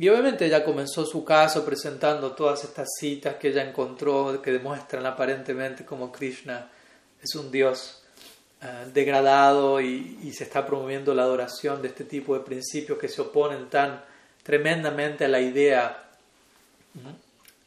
Y 0.01 0.09
obviamente 0.09 0.46
ella 0.46 0.64
comenzó 0.64 1.05
su 1.05 1.22
caso 1.22 1.62
presentando 1.62 2.32
todas 2.32 2.64
estas 2.64 2.88
citas 2.98 3.34
que 3.34 3.48
ella 3.48 3.68
encontró 3.68 4.40
que 4.40 4.51
demuestran 4.51 5.05
aparentemente 5.05 5.84
como 5.84 6.11
Krishna 6.11 6.70
es 7.22 7.34
un 7.34 7.51
dios 7.51 8.03
eh, 8.62 8.86
degradado 8.94 9.78
y, 9.78 10.32
se 10.32 10.44
está 10.44 10.64
promoviendo 10.64 11.12
la 11.12 11.24
adoración 11.24 11.82
de 11.82 11.88
este 11.88 12.05
tipo 12.05 12.32
de 12.32 12.42
principios 12.42 12.96
que 12.96 13.09
se 13.09 13.20
oponen 13.20 13.68
tan 13.68 14.03
tremendamente 14.42 15.26
a 15.26 15.28
la 15.28 15.38
idea 15.38 16.03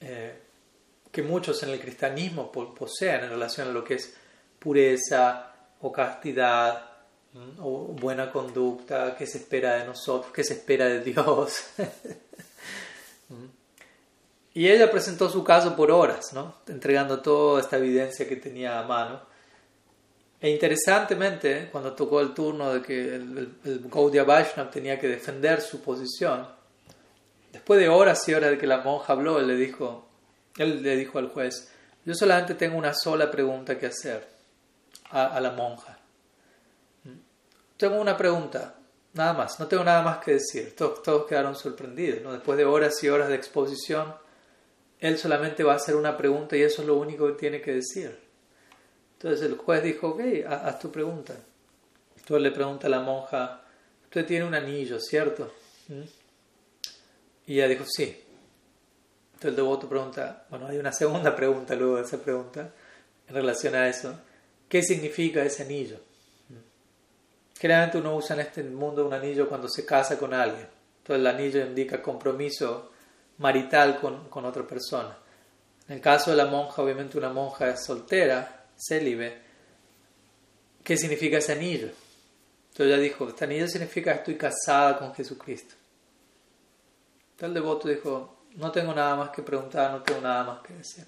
eh, 0.02 0.34
que 1.12 1.22
muchos 1.22 1.62
en 1.62 1.70
el 1.70 1.80
cristianismo 1.80 2.52
poseen 2.52 3.26
en 3.26 3.30
relación 3.30 3.68
a 3.68 3.72
lo 3.72 3.84
que 3.84 3.94
es 3.94 4.12
pureza 4.58 5.54
o 5.82 5.92
castidad 5.92 6.93
o 7.60 7.96
buena 8.00 8.32
conducta, 8.32 9.16
qué 9.16 9.26
se 9.26 9.40
espera 9.40 9.76
de 9.76 9.86
nosotros, 9.86 10.32
qué 10.32 10.44
se 10.44 10.54
espera 10.54 10.86
de 10.86 11.02
Dios. 11.02 11.66
y 14.54 14.70
ella 14.70 14.92
presentó 14.92 15.30
su 15.30 15.44
caso 15.44 15.76
por 15.76 15.92
horas, 15.92 16.34
¿no? 16.34 16.56
entregando 16.68 17.22
toda 17.22 17.62
esta 17.62 17.78
evidencia 17.78 18.28
que 18.28 18.36
tenía 18.36 18.80
a 18.80 18.84
mano. 18.84 19.22
E 20.40 20.50
interesantemente, 20.50 21.70
cuando 21.72 21.94
tocó 21.94 22.20
el 22.20 22.34
turno 22.34 22.74
de 22.74 22.82
que 22.82 23.16
el, 23.16 23.56
el, 23.64 23.90
Gaudiya 23.90 24.26
Vaishnav 24.26 24.70
tenía 24.70 25.00
que 25.00 25.08
defender 25.08 25.62
su 25.62 25.82
posición, 25.82 26.46
después 27.52 27.80
de 27.80 27.88
horas 27.88 28.28
y 28.28 28.34
horas 28.34 28.52
de 28.52 28.58
que 28.58 28.68
la 28.68 28.80
monja 28.80 29.14
habló, 29.14 29.40
él 29.40 29.48
le 29.48 29.56
dijo, 29.56 30.06
él 30.58 30.84
le 30.84 30.98
dijo 30.98 31.18
al 31.18 31.30
juez, 31.30 31.72
yo 32.06 32.14
solamente 32.14 32.56
tengo 32.56 32.78
una 32.78 32.94
sola 32.94 33.32
pregunta 33.32 33.80
que 33.80 33.86
hacer 33.86 34.28
a 35.10 35.40
la 35.40 35.52
monja 35.52 35.93
tengo 37.90 38.00
una 38.00 38.16
pregunta, 38.16 38.76
nada 39.12 39.34
más, 39.34 39.60
no 39.60 39.68
tengo 39.68 39.84
nada 39.84 40.02
más 40.02 40.20
que 40.20 40.36
decir. 40.36 40.74
Todos, 40.74 41.04
todos 41.04 41.26
quedaron 41.28 41.54
sorprendidos. 41.54 42.22
¿no? 42.22 42.32
Después 42.32 42.58
de 42.58 42.64
horas 42.64 43.04
y 43.04 43.10
horas 43.10 43.28
de 43.28 43.36
exposición, 43.36 44.16
él 45.02 45.18
solamente 45.18 45.66
va 45.66 45.74
a 45.74 45.76
hacer 45.76 45.98
una 45.98 46.16
pregunta 46.16 46.56
y 46.56 46.62
eso 46.62 46.82
es 46.82 46.88
lo 46.88 46.96
único 46.96 47.28
que 47.28 47.34
tiene 47.34 47.60
que 47.60 47.74
decir. 47.74 48.18
Entonces 49.18 49.46
el 49.46 49.58
juez 49.58 49.84
dijo, 49.84 50.12
ok, 50.12 50.22
haz 50.48 50.80
tu 50.80 50.94
pregunta. 50.94 51.34
Entonces 52.16 52.42
le 52.42 52.52
pregunta 52.52 52.88
a 52.88 52.90
la 52.90 53.02
monja, 53.02 53.66
usted 54.06 54.26
tiene 54.26 54.46
un 54.46 54.56
anillo, 54.56 54.98
¿cierto? 55.02 55.52
¿Mm? 55.90 56.04
Y 57.48 57.56
ella 57.56 57.68
dijo, 57.68 57.84
sí. 57.86 58.24
Entonces 59.26 59.50
el 59.50 59.56
devoto 59.58 59.90
pregunta, 59.90 60.46
bueno, 60.50 60.68
hay 60.68 60.78
una 60.78 60.94
segunda 60.94 61.36
pregunta 61.36 61.76
luego 61.76 61.98
de 61.98 62.04
esa 62.04 62.18
pregunta 62.18 62.72
en 63.28 63.36
relación 63.36 63.76
a 63.76 63.90
eso. 63.90 64.18
¿Qué 64.70 64.82
significa 64.82 65.44
ese 65.44 65.64
anillo? 65.64 66.13
Generalmente 67.60 67.98
uno 67.98 68.16
usa 68.16 68.36
en 68.36 68.42
este 68.42 68.64
mundo 68.64 69.06
un 69.06 69.14
anillo 69.14 69.48
cuando 69.48 69.68
se 69.68 69.86
casa 69.86 70.18
con 70.18 70.34
alguien. 70.34 70.68
Entonces 70.98 71.20
el 71.20 71.28
anillo 71.28 71.66
indica 71.66 72.02
compromiso 72.02 72.92
marital 73.38 74.00
con, 74.00 74.30
con 74.30 74.46
otra 74.46 74.66
persona. 74.66 75.18
En 75.88 75.96
el 75.96 76.02
caso 76.02 76.32
de 76.32 76.38
la 76.38 76.46
monja, 76.46 76.82
obviamente 76.82 77.18
una 77.18 77.30
monja 77.30 77.70
es 77.70 77.84
soltera, 77.84 78.68
célibe. 78.78 79.42
¿Qué 80.84 80.98
significa 80.98 81.38
ese 81.38 81.54
anillo? 81.54 81.90
Entonces 82.70 82.88
ella 82.88 82.98
dijo, 82.98 83.30
este 83.30 83.46
anillo 83.46 83.68
significa 83.68 84.14
estoy 84.14 84.36
casada 84.36 84.98
con 84.98 85.14
Jesucristo. 85.14 85.76
Entonces 87.32 87.48
el 87.48 87.54
devoto 87.54 87.88
dijo, 87.88 88.46
no 88.56 88.72
tengo 88.72 88.94
nada 88.94 89.16
más 89.16 89.30
que 89.30 89.42
preguntar, 89.42 89.92
no 89.92 90.02
tengo 90.02 90.22
nada 90.22 90.44
más 90.44 90.62
que 90.62 90.74
decir. 90.74 91.06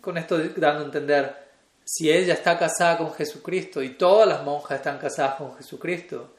Con 0.00 0.18
esto 0.18 0.38
dando 0.38 0.80
a 0.80 0.84
entender 0.84 1.47
si 1.90 2.12
ella 2.12 2.34
está 2.34 2.58
casada 2.58 2.98
con 2.98 3.14
Jesucristo 3.14 3.82
y 3.82 3.94
todas 3.94 4.28
las 4.28 4.44
monjas 4.44 4.76
están 4.76 4.98
casadas 4.98 5.36
con 5.36 5.56
Jesucristo, 5.56 6.34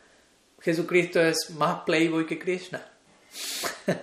Jesucristo 0.62 1.20
es 1.20 1.50
más 1.50 1.82
playboy 1.82 2.28
que 2.28 2.38
Krishna. 2.38 2.86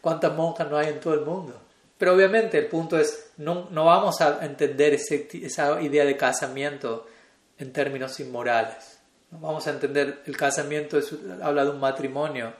¿Cuántas 0.00 0.34
monjas 0.34 0.70
no 0.70 0.78
hay 0.78 0.88
en 0.88 0.98
todo 0.98 1.12
el 1.12 1.26
mundo? 1.26 1.60
Pero 1.98 2.14
obviamente 2.14 2.56
el 2.56 2.68
punto 2.68 2.98
es, 2.98 3.32
no, 3.36 3.68
no 3.70 3.84
vamos 3.84 4.22
a 4.22 4.42
entender 4.42 4.94
ese, 4.94 5.28
esa 5.42 5.78
idea 5.82 6.06
de 6.06 6.16
casamiento 6.16 7.06
en 7.58 7.70
términos 7.70 8.18
inmorales. 8.18 8.98
Vamos 9.32 9.66
a 9.66 9.72
entender 9.72 10.22
el 10.24 10.36
casamiento, 10.38 10.98
habla 11.42 11.64
de 11.64 11.70
un 11.70 11.80
matrimonio 11.80 12.54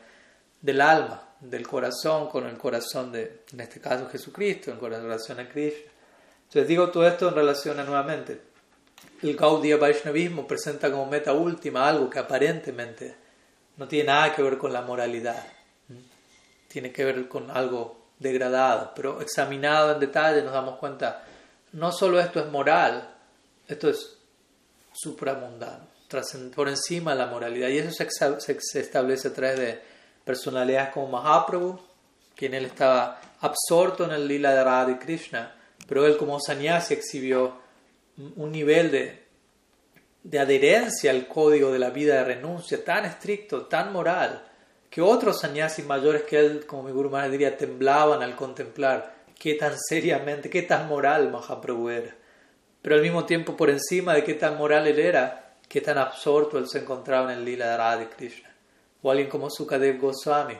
del 0.60 0.82
alma, 0.82 1.30
del 1.40 1.66
corazón 1.66 2.28
con 2.28 2.46
el 2.46 2.58
corazón 2.58 3.10
de, 3.10 3.44
en 3.50 3.60
este 3.60 3.80
caso, 3.80 4.06
Jesucristo, 4.10 4.70
en 4.70 4.76
corazón 4.76 5.38
de 5.38 5.48
Krishna. 5.48 5.89
Entonces 6.50 6.66
digo 6.66 6.90
todo 6.90 7.06
esto 7.06 7.28
en 7.28 7.36
relación 7.36 7.78
a 7.78 7.84
nuevamente. 7.84 8.40
El 9.22 9.36
Gaudiya 9.36 9.76
Vaishnavismo 9.76 10.48
presenta 10.48 10.90
como 10.90 11.06
meta 11.06 11.32
última 11.32 11.88
algo 11.88 12.10
que 12.10 12.18
aparentemente 12.18 13.14
no 13.76 13.86
tiene 13.86 14.08
nada 14.08 14.34
que 14.34 14.42
ver 14.42 14.58
con 14.58 14.72
la 14.72 14.82
moralidad. 14.82 15.46
Tiene 16.66 16.90
que 16.90 17.04
ver 17.04 17.28
con 17.28 17.52
algo 17.52 18.00
degradado, 18.18 18.90
pero 18.96 19.20
examinado 19.20 19.92
en 19.92 20.00
detalle 20.00 20.42
nos 20.42 20.52
damos 20.52 20.76
cuenta, 20.78 21.22
no 21.70 21.92
solo 21.92 22.18
esto 22.18 22.40
es 22.40 22.46
moral, 22.46 23.14
esto 23.68 23.88
es 23.88 24.16
supramundano, 24.92 25.86
por 26.56 26.68
encima 26.68 27.12
de 27.12 27.18
la 27.18 27.26
moralidad. 27.26 27.68
Y 27.68 27.78
eso 27.78 27.92
se, 27.92 28.80
establece 28.80 29.28
a 29.28 29.32
través 29.32 29.56
de 29.56 29.82
personalidades 30.24 30.92
como 30.92 31.06
Mahaprabhu, 31.06 31.78
quien 32.34 32.54
él 32.54 32.64
estaba 32.64 33.20
absorto 33.40 34.04
en 34.04 34.10
el 34.10 34.26
lila 34.26 34.52
de 34.52 34.64
Radha 34.64 34.98
Krishna, 34.98 35.54
pero 35.90 36.06
él 36.06 36.16
como 36.16 36.38
sannyasi 36.38 36.94
exhibió 36.94 37.54
un 38.36 38.52
nivel 38.52 38.92
de, 38.92 39.24
de 40.22 40.38
adherencia 40.38 41.10
al 41.10 41.26
código 41.26 41.72
de 41.72 41.80
la 41.80 41.90
vida 41.90 42.14
de 42.14 42.24
renuncia 42.26 42.84
tan 42.84 43.06
estricto, 43.06 43.66
tan 43.66 43.92
moral, 43.92 44.46
que 44.88 45.02
otros 45.02 45.40
sannyasis 45.40 45.84
mayores 45.84 46.22
que 46.22 46.38
él, 46.38 46.64
como 46.64 46.84
mi 46.84 46.92
Guru 46.92 47.10
Maharaj 47.10 47.32
diría, 47.32 47.56
temblaban 47.56 48.22
al 48.22 48.36
contemplar 48.36 49.16
qué 49.36 49.54
tan 49.54 49.76
seriamente, 49.76 50.48
qué 50.48 50.62
tan 50.62 50.86
moral 50.86 51.28
Mahaprabhu 51.32 51.88
era. 51.88 52.14
Pero 52.80 52.94
al 52.94 53.02
mismo 53.02 53.24
tiempo, 53.24 53.56
por 53.56 53.68
encima 53.68 54.14
de 54.14 54.22
qué 54.22 54.34
tan 54.34 54.58
moral 54.58 54.86
él 54.86 55.00
era, 55.00 55.56
qué 55.68 55.80
tan 55.80 55.98
absorto 55.98 56.56
él 56.56 56.68
se 56.68 56.78
encontraba 56.78 57.32
en 57.32 57.40
el 57.40 57.44
lila 57.44 57.68
de 57.68 57.76
Radha 57.76 58.10
Krishna. 58.10 58.54
O 59.02 59.10
alguien 59.10 59.28
como 59.28 59.50
Sukadev 59.50 59.98
Goswami, 59.98 60.56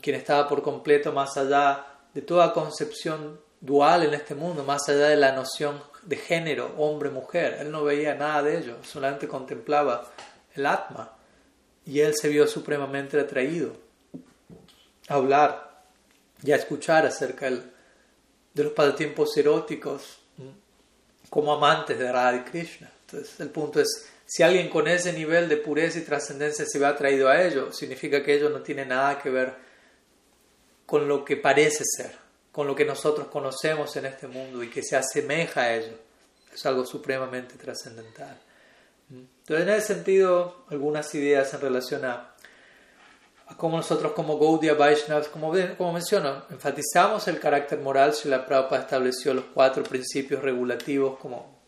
quien 0.00 0.16
estaba 0.16 0.48
por 0.48 0.62
completo 0.62 1.12
más 1.12 1.36
allá 1.36 1.84
de 2.14 2.22
toda 2.22 2.54
concepción 2.54 3.38
dual 3.60 4.04
en 4.04 4.14
este 4.14 4.34
mundo, 4.34 4.64
más 4.64 4.88
allá 4.88 5.08
de 5.08 5.16
la 5.16 5.32
noción 5.32 5.82
de 6.02 6.16
género, 6.16 6.74
hombre-mujer. 6.78 7.58
Él 7.60 7.70
no 7.70 7.84
veía 7.84 8.14
nada 8.14 8.42
de 8.42 8.58
ello, 8.58 8.76
solamente 8.82 9.28
contemplaba 9.28 10.10
el 10.54 10.66
Atma. 10.66 11.16
Y 11.86 12.00
él 12.00 12.14
se 12.14 12.28
vio 12.28 12.46
supremamente 12.46 13.18
atraído 13.18 13.72
a 15.08 15.14
hablar 15.14 15.82
y 16.42 16.52
a 16.52 16.56
escuchar 16.56 17.06
acerca 17.06 17.50
de 17.50 18.64
los 18.64 18.72
pasatiempos 18.72 19.36
eróticos 19.36 20.18
como 21.28 21.52
amantes 21.52 21.98
de 21.98 22.10
Radha 22.10 22.44
Krishna. 22.44 22.90
Entonces, 23.06 23.38
el 23.40 23.50
punto 23.50 23.80
es, 23.80 24.08
si 24.26 24.42
alguien 24.42 24.68
con 24.68 24.88
ese 24.88 25.12
nivel 25.12 25.48
de 25.48 25.56
pureza 25.56 25.98
y 25.98 26.02
trascendencia 26.02 26.64
se 26.64 26.78
ve 26.78 26.86
atraído 26.86 27.28
a 27.28 27.42
ello, 27.42 27.72
significa 27.72 28.22
que 28.22 28.34
ello 28.34 28.48
no 28.48 28.60
tiene 28.62 28.84
nada 28.84 29.18
que 29.20 29.30
ver 29.30 29.54
con 30.86 31.06
lo 31.08 31.24
que 31.24 31.36
parece 31.36 31.84
ser 31.84 32.29
con 32.52 32.66
lo 32.66 32.74
que 32.74 32.84
nosotros 32.84 33.28
conocemos 33.28 33.94
en 33.96 34.06
este 34.06 34.26
mundo 34.26 34.62
y 34.62 34.70
que 34.70 34.82
se 34.82 34.96
asemeja 34.96 35.62
a 35.62 35.74
ello. 35.74 35.96
Es 36.52 36.66
algo 36.66 36.84
supremamente 36.84 37.56
trascendental. 37.56 38.36
Entonces, 39.10 39.66
en 39.66 39.74
ese 39.74 39.94
sentido, 39.94 40.64
algunas 40.68 41.12
ideas 41.14 41.52
en 41.54 41.60
relación 41.60 42.04
a, 42.04 42.34
cómo 43.56 43.76
nosotros 43.76 44.12
como 44.12 44.38
Gaudiya 44.38 44.74
Vaishnavas, 44.74 45.28
como, 45.28 45.52
como 45.76 45.92
menciono, 45.92 46.44
enfatizamos 46.50 47.26
el 47.28 47.40
carácter 47.40 47.80
moral, 47.80 48.14
si 48.14 48.28
la 48.28 48.46
Prabhupada 48.46 48.82
estableció 48.82 49.34
los 49.34 49.46
cuatro 49.52 49.82
principios 49.82 50.42
regulativos 50.42 51.18
como, 51.18 51.58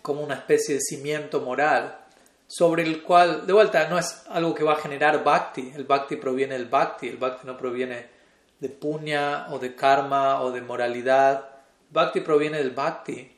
como 0.00 0.22
una 0.22 0.34
especie 0.34 0.76
de 0.76 0.80
cimiento 0.80 1.40
moral, 1.40 1.98
sobre 2.46 2.82
el 2.82 3.02
cual, 3.02 3.46
de 3.46 3.52
vuelta, 3.52 3.88
no 3.88 3.98
es 3.98 4.22
algo 4.28 4.54
que 4.54 4.64
va 4.64 4.72
a 4.72 4.80
generar 4.80 5.22
bhakti, 5.22 5.72
el 5.76 5.84
bhakti 5.84 6.16
proviene 6.16 6.54
del 6.54 6.66
bhakti, 6.66 7.08
el 7.08 7.18
bhakti 7.18 7.46
no 7.46 7.58
proviene 7.58 8.17
de 8.60 8.68
puña 8.68 9.46
o 9.50 9.58
de 9.58 9.74
karma 9.74 10.42
o 10.42 10.50
de 10.50 10.60
moralidad. 10.60 11.48
Bhakti 11.90 12.20
proviene 12.20 12.58
del 12.58 12.70
bhakti, 12.70 13.30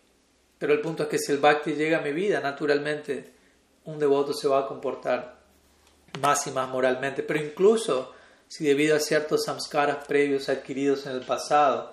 pero 0.58 0.72
el 0.72 0.80
punto 0.80 1.04
es 1.04 1.08
que 1.08 1.18
si 1.18 1.32
el 1.32 1.38
bhakti 1.38 1.74
llega 1.74 1.98
a 1.98 2.02
mi 2.02 2.12
vida, 2.12 2.40
naturalmente 2.40 3.32
un 3.84 3.98
devoto 3.98 4.32
se 4.32 4.48
va 4.48 4.60
a 4.60 4.66
comportar 4.66 5.40
más 6.20 6.46
y 6.46 6.50
más 6.50 6.68
moralmente, 6.68 7.22
pero 7.22 7.40
incluso 7.40 8.12
si 8.48 8.64
debido 8.64 8.96
a 8.96 9.00
ciertos 9.00 9.44
samskaras 9.44 10.04
previos 10.06 10.48
adquiridos 10.48 11.06
en 11.06 11.12
el 11.12 11.20
pasado, 11.20 11.92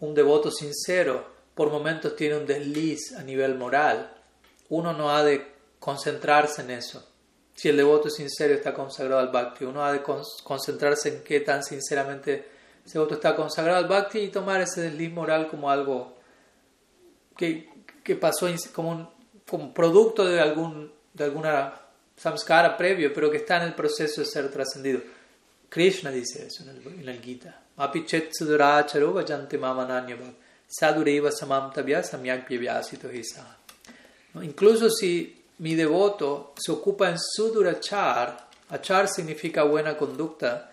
un 0.00 0.14
devoto 0.14 0.50
sincero 0.50 1.26
por 1.54 1.70
momentos 1.70 2.16
tiene 2.16 2.38
un 2.38 2.46
desliz 2.46 3.12
a 3.18 3.22
nivel 3.22 3.56
moral, 3.56 4.16
uno 4.70 4.94
no 4.94 5.10
ha 5.10 5.22
de 5.22 5.46
concentrarse 5.78 6.62
en 6.62 6.70
eso. 6.70 7.06
Si 7.54 7.68
el 7.68 7.76
devoto 7.76 8.08
sincero 8.08 8.54
está 8.54 8.72
consagrado 8.72 9.20
al 9.20 9.28
bhakti, 9.28 9.66
uno 9.66 9.84
ha 9.84 9.92
de 9.92 10.02
concentrarse 10.02 11.10
en 11.10 11.22
qué 11.22 11.40
tan 11.40 11.62
sinceramente 11.62 12.59
ese 12.90 12.98
voto 12.98 13.14
está 13.14 13.36
consagrado 13.36 13.78
al 13.78 13.86
bhakti 13.86 14.18
y 14.18 14.28
tomar 14.30 14.60
ese 14.60 14.80
desliz 14.80 15.12
moral 15.12 15.46
como 15.46 15.70
algo 15.70 16.16
que, 17.36 17.68
que 18.02 18.16
pasó 18.16 18.48
como, 18.74 18.90
un, 18.90 19.08
como 19.48 19.72
producto 19.72 20.24
de, 20.24 20.40
algún, 20.40 20.92
de 21.14 21.22
alguna 21.22 21.72
samskara 22.16 22.76
previo, 22.76 23.14
pero 23.14 23.30
que 23.30 23.36
está 23.36 23.58
en 23.58 23.68
el 23.68 23.74
proceso 23.74 24.22
de 24.22 24.26
ser 24.26 24.50
trascendido. 24.50 25.00
Krishna 25.68 26.10
dice 26.10 26.48
eso 26.48 26.64
en 26.64 26.70
el, 26.70 27.00
en 27.00 27.08
el 27.08 27.22
Gita. 27.22 27.62
Apichet 27.76 28.32
suduracharo 28.32 29.12
vajanti 29.12 29.56
mamananyabhav 29.56 30.34
sadureva 30.66 31.30
samam 31.30 31.72
tabya 31.72 32.02
samyakpyavyasito 32.02 33.08
hisa. 33.08 33.56
Incluso 34.42 34.90
si 34.90 35.44
mi 35.58 35.76
devoto 35.76 36.54
se 36.58 36.72
ocupa 36.72 37.08
en 37.08 37.18
sudurachar, 37.20 38.48
achar 38.68 39.06
significa 39.08 39.62
buena 39.62 39.96
conducta, 39.96 40.69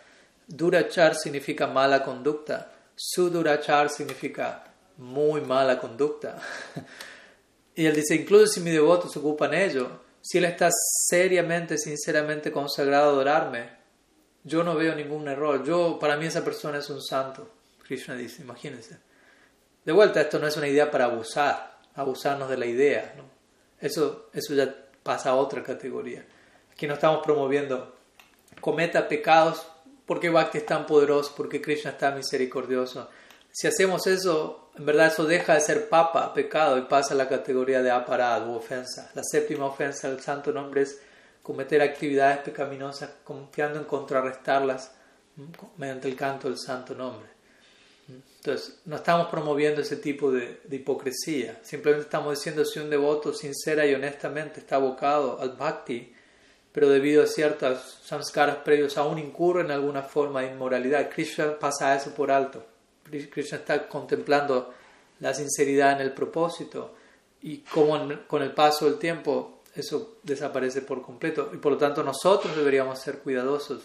durachar 0.47 1.15
significa 1.15 1.67
mala 1.67 2.03
conducta, 2.03 2.71
sudurachar 2.95 3.89
significa 3.89 4.63
muy 4.97 5.41
mala 5.41 5.79
conducta. 5.79 6.37
y 7.75 7.85
él 7.85 7.95
dice, 7.95 8.15
incluso 8.15 8.47
si 8.47 8.61
mi 8.61 8.71
devoto 8.71 9.09
se 9.09 9.19
ocupa 9.19 9.45
en 9.47 9.53
ello, 9.55 10.01
si 10.21 10.37
él 10.37 10.45
está 10.45 10.69
seriamente, 10.71 11.77
sinceramente 11.77 12.51
consagrado 12.51 13.09
a 13.09 13.11
adorarme, 13.13 13.69
yo 14.43 14.63
no 14.63 14.75
veo 14.75 14.95
ningún 14.95 15.27
error. 15.27 15.63
Yo, 15.63 15.99
para 15.99 16.17
mí 16.17 16.25
esa 16.25 16.43
persona 16.43 16.79
es 16.79 16.89
un 16.89 17.01
santo. 17.01 17.49
Krishna 17.83 18.15
dice, 18.15 18.41
imagínense. 18.41 18.97
De 19.85 19.91
vuelta, 19.91 20.21
esto 20.21 20.39
no 20.39 20.47
es 20.47 20.57
una 20.57 20.67
idea 20.67 20.89
para 20.89 21.05
abusar, 21.05 21.79
abusarnos 21.95 22.49
de 22.49 22.57
la 22.57 22.65
idea. 22.65 23.13
¿no? 23.15 23.23
Eso, 23.79 24.29
eso 24.33 24.53
ya 24.53 24.73
pasa 25.03 25.29
a 25.29 25.35
otra 25.35 25.63
categoría. 25.63 26.25
Aquí 26.71 26.87
no 26.87 26.95
estamos 26.95 27.23
promoviendo 27.23 27.95
cometa 28.59 29.07
pecados 29.07 29.65
porque 30.07 30.29
Bhakti 30.29 30.59
es 30.59 30.65
tan 30.65 30.87
poderoso, 30.87 31.33
porque 31.37 31.61
Krishna 31.61 31.91
es 31.91 31.97
tan 31.99 32.15
misericordioso. 32.15 33.09
Si 33.51 33.67
hacemos 33.67 34.07
eso, 34.07 34.71
en 34.75 34.85
verdad 34.85 35.07
eso 35.07 35.25
deja 35.25 35.53
de 35.53 35.61
ser 35.61 35.89
papa, 35.89 36.33
pecado, 36.33 36.77
y 36.77 36.83
pasa 36.83 37.13
a 37.13 37.17
la 37.17 37.27
categoría 37.27 37.83
de 37.83 37.91
aparado, 37.91 38.53
ofensa. 38.53 39.11
La 39.13 39.23
séptima 39.23 39.65
ofensa 39.65 40.09
del 40.09 40.21
santo 40.21 40.51
nombre 40.51 40.83
es 40.83 40.99
cometer 41.43 41.81
actividades 41.81 42.39
pecaminosas 42.39 43.09
confiando 43.23 43.79
en 43.79 43.85
contrarrestarlas 43.85 44.91
mediante 45.77 46.07
el 46.07 46.15
canto 46.15 46.47
del 46.47 46.57
santo 46.57 46.95
nombre. 46.95 47.29
Entonces, 48.07 48.79
no 48.85 48.95
estamos 48.95 49.27
promoviendo 49.27 49.81
ese 49.81 49.97
tipo 49.97 50.31
de, 50.31 50.61
hipocresía, 50.71 51.59
simplemente 51.63 52.05
estamos 52.05 52.37
diciendo 52.37 52.63
si 52.63 52.79
un 52.79 52.89
devoto 52.89 53.33
sincera 53.33 53.85
y 53.85 53.93
honestamente 53.93 54.61
está 54.61 54.77
abocado 54.77 55.39
al 55.41 55.57
bhakti, 55.57 56.13
pero 56.77 56.89
debido 56.89 57.23
a 57.23 57.25
ciertos 57.25 57.97
samskaras 58.03 58.57
previos 58.57 58.99
aún 58.99 59.17
incurre 59.17 59.61
en 59.61 59.71
alguna 59.71 60.03
forma 60.03 60.41
de 60.41 60.51
inmoralidad, 60.51 61.09
Krishna 61.09 61.57
pasa 61.57 61.95
eso 61.95 62.13
por 62.13 62.29
alto. 62.29 62.63
Krishna 63.03 63.57
está 63.57 63.87
contemplando 63.87 64.75
la 65.19 65.33
sinceridad 65.33 65.93
en 65.93 66.01
el 66.01 66.13
propósito 66.13 66.93
y 67.41 67.61
cómo 67.61 67.97
con 68.27 68.43
el 68.43 68.53
paso 68.53 68.85
del 68.85 68.99
tiempo 68.99 69.63
eso 69.73 70.17
desaparece 70.21 70.83
por 70.83 71.01
completo. 71.01 71.49
Y 71.51 71.57
por 71.57 71.71
lo 71.71 71.77
tanto 71.79 72.03
nosotros 72.03 72.55
deberíamos 72.55 72.99
ser 72.99 73.21
cuidadosos 73.23 73.81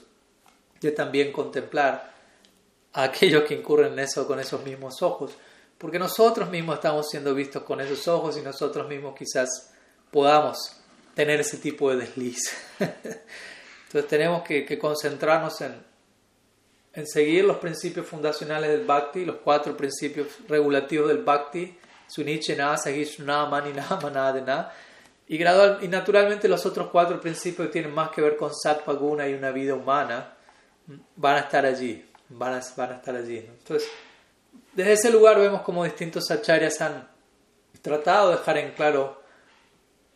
de 0.78 0.90
también 0.90 1.32
contemplar 1.32 2.12
a 2.92 3.02
aquellos 3.04 3.44
que 3.44 3.54
incurren 3.54 3.94
en 3.94 4.00
eso 4.00 4.26
con 4.26 4.38
esos 4.38 4.62
mismos 4.66 5.00
ojos, 5.00 5.32
porque 5.78 5.98
nosotros 5.98 6.50
mismos 6.50 6.74
estamos 6.74 7.08
siendo 7.08 7.34
vistos 7.34 7.62
con 7.62 7.80
esos 7.80 8.06
ojos 8.06 8.36
y 8.36 8.42
nosotros 8.42 8.86
mismos 8.86 9.14
quizás 9.18 9.72
podamos 10.10 10.81
tener 11.14 11.40
ese 11.40 11.58
tipo 11.58 11.90
de 11.90 11.98
desliz. 11.98 12.40
Entonces 12.78 14.08
tenemos 14.08 14.42
que, 14.42 14.78
concentrarnos 14.78 15.60
en, 15.60 15.74
en, 16.94 17.06
seguir 17.06 17.44
los 17.44 17.58
principios 17.58 18.06
fundacionales 18.06 18.70
del 18.70 18.86
Bhakti, 18.86 19.24
los 19.24 19.36
cuatro 19.36 19.76
principios 19.76 20.28
regulativos 20.48 21.08
del 21.08 21.22
Bhakti, 21.22 21.76
Sunichena, 22.08 22.76
Sahishnama, 22.76 23.50
Maninama, 23.50 24.10
Nadena, 24.10 24.72
y, 25.28 25.36
gradual, 25.36 25.78
y 25.82 25.88
naturalmente 25.88 26.48
los 26.48 26.64
otros 26.66 26.88
cuatro 26.90 27.20
principios 27.20 27.68
que 27.68 27.72
tienen 27.72 27.94
más 27.94 28.10
que 28.10 28.20
ver 28.20 28.36
con 28.36 28.54
Sattva 28.54 28.94
Guna 28.94 29.28
y 29.28 29.34
una 29.34 29.50
vida 29.50 29.74
humana 29.74 30.34
van 31.16 31.36
a 31.36 31.40
estar 31.40 31.64
allí, 31.64 32.04
van 32.28 32.54
a, 32.54 32.62
van 32.76 32.92
a 32.92 32.94
estar 32.96 33.14
allí. 33.14 33.38
Entonces, 33.38 33.88
desde 34.72 34.92
ese 34.92 35.10
lugar 35.10 35.38
vemos 35.38 35.62
como 35.62 35.84
distintos 35.84 36.30
acharyas 36.30 36.80
han 36.80 37.08
tratado 37.82 38.30
de 38.30 38.36
dejar 38.36 38.58
en 38.58 38.72
claro 38.72 39.21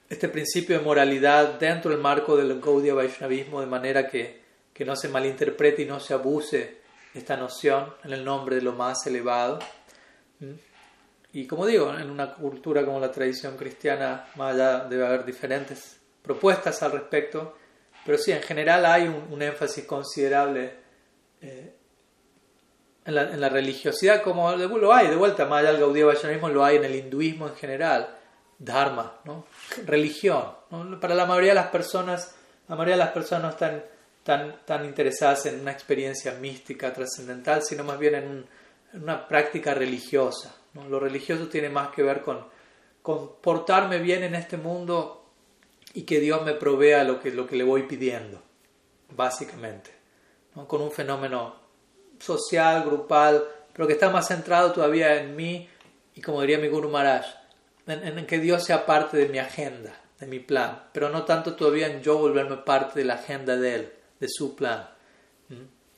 este 0.09 0.29
principio 0.29 0.79
de 0.79 0.85
moralidad 0.85 1.59
dentro 1.59 1.91
del 1.91 2.01
marco 2.01 2.37
del 2.37 2.61
Gaudiya 2.61 2.95
Vaishnavismo 2.95 3.61
de 3.61 3.67
manera 3.67 4.07
que, 4.09 4.41
que 4.73 4.85
no 4.85 4.95
se 4.95 5.09
malinterprete 5.09 5.83
y 5.83 5.87
no 5.87 5.99
se 5.99 6.15
abuse 6.15 6.79
esta 7.15 7.37
noción 7.37 7.95
en 8.05 8.13
el 8.13 8.25
nombre 8.25 8.57
de 8.57 8.63
lo 8.63 8.73
más 8.73 9.07
elevado. 9.07 9.59
Y 11.33 11.47
como 11.47 11.67
digo, 11.67 11.93
en 11.97 12.11
una 12.11 12.35
cultura 12.35 12.85
como 12.85 13.01
la 13.01 13.11
tradición 13.11 13.57
cristiana, 13.57 14.27
más 14.37 14.55
allá 14.55 14.85
debe 14.85 15.07
haber 15.07 15.25
diferentes 15.25 16.01
propuestas 16.23 16.83
al 16.83 16.93
respecto, 16.93 17.57
pero 18.05 18.19
sí, 18.19 18.33
en 18.33 18.43
general 18.43 18.87
hay 18.87 19.09
un, 19.09 19.43
énfasis 19.43 19.85
considerable 19.85 20.73
eh, 21.41 21.75
en, 23.05 23.15
la, 23.15 23.23
en, 23.23 23.41
la, 23.41 23.49
religiosidad, 23.49 24.23
como 24.23 24.53
lo 24.53 24.95
hay, 24.95 25.09
de 25.09 25.17
vuelta, 25.17 25.45
más 25.47 25.61
allá 25.61 25.73
del 25.73 25.81
Gaudí 25.81 26.03
Vaishnavismo, 26.03 26.49
lo 26.49 26.65
hay 26.65 26.77
en 26.77 26.85
el 26.85 26.95
hinduismo 26.95 27.49
en 27.49 27.57
general, 27.57 28.16
dharma, 28.59 29.21
¿no? 29.25 29.45
religión. 29.85 30.53
Para 31.01 31.15
la 31.15 31.27
mayoría 31.27 31.51
de 31.51 31.57
las 31.57 31.69
personas, 31.69 32.35
la 32.69 32.77
mayoría 32.77 32.95
de 32.95 33.05
las 33.05 33.13
personas 33.13 33.43
no 33.43 33.51
están 33.51 33.85
tan, 34.67 34.85
interesadas 34.85 35.47
en 35.47 35.61
una 35.61 35.73
experiencia 35.73 36.33
mística, 36.33 36.93
trascendental, 36.93 37.63
sino 37.63 37.85
más 37.85 37.99
bien 37.99 38.15
en 38.15 38.47
una 39.01 39.27
práctica 39.29 39.73
religiosa. 39.75 40.57
Lo 40.89 40.99
religioso 40.99 41.49
tiene 41.49 41.69
más 41.69 41.91
que 41.91 42.03
ver 42.03 42.23
con, 42.23 42.47
portarme 43.41 43.99
bien 43.99 44.25
en 44.25 44.35
este 44.35 44.57
mundo 44.57 45.25
y 45.95 46.03
que 46.03 46.21
Dios 46.21 46.45
me 46.45 46.55
provea 46.55 47.05
lo 47.05 47.21
que, 47.21 47.31
lo 47.31 47.47
que 47.47 47.57
le 47.57 47.65
voy 47.65 47.85
pidiendo, 47.85 48.43
básicamente. 49.15 49.95
Con 50.67 50.83
un 50.83 50.91
fenómeno 50.91 51.55
social, 52.19 52.85
grupal, 52.85 53.45
pero 53.73 53.87
que 53.87 53.93
está 53.93 54.11
más 54.11 54.27
centrado 54.27 54.73
todavía 54.73 55.21
en 55.21 55.37
mí 55.37 55.69
y 56.15 56.23
como 56.23 56.41
diría 56.41 56.59
mi 56.59 56.69
Guru 56.69 56.89
Maharaj, 56.89 57.27
en, 57.87 58.19
en, 58.19 58.27
que 58.27 58.39
Dios 58.39 58.65
sea 58.65 58.87
parte 58.87 59.17
de 59.17 59.29
mi 59.29 59.39
agenda, 59.39 59.99
de 60.19 60.27
mi 60.27 60.41
plan, 60.41 60.85
pero 60.93 61.09
no 61.09 61.25
tanto 61.25 61.55
todavía 61.55 61.87
en 61.87 62.03
yo 62.03 62.19
volverme 62.19 62.57
parte 62.59 63.01
de 63.01 63.05
la 63.05 63.15
agenda 63.15 63.57
de 63.57 63.75
Él, 63.75 63.93
de 64.21 64.29
su 64.29 64.57
plan. 64.57 64.89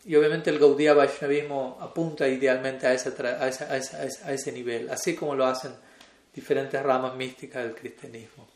Y 0.05 0.17
obviamente 0.17 0.51
el 0.51 0.59
Gaudiya 0.59 0.95
Vaishnavismo 0.95 1.79
apunta 1.81 2.27
idealmente 2.29 2.87
a, 2.87 2.95
ese, 2.95 3.13
a, 3.23 3.43
a, 3.43 4.33
ese 4.33 4.53
nivel, 4.53 4.89
así 4.91 5.15
como 5.15 5.35
lo 5.35 5.45
hacen 5.45 5.73
diferentes 6.35 6.83
ramas 6.83 7.15
místicas 7.15 7.65
del 7.65 7.75
cristianismo. 7.75 8.49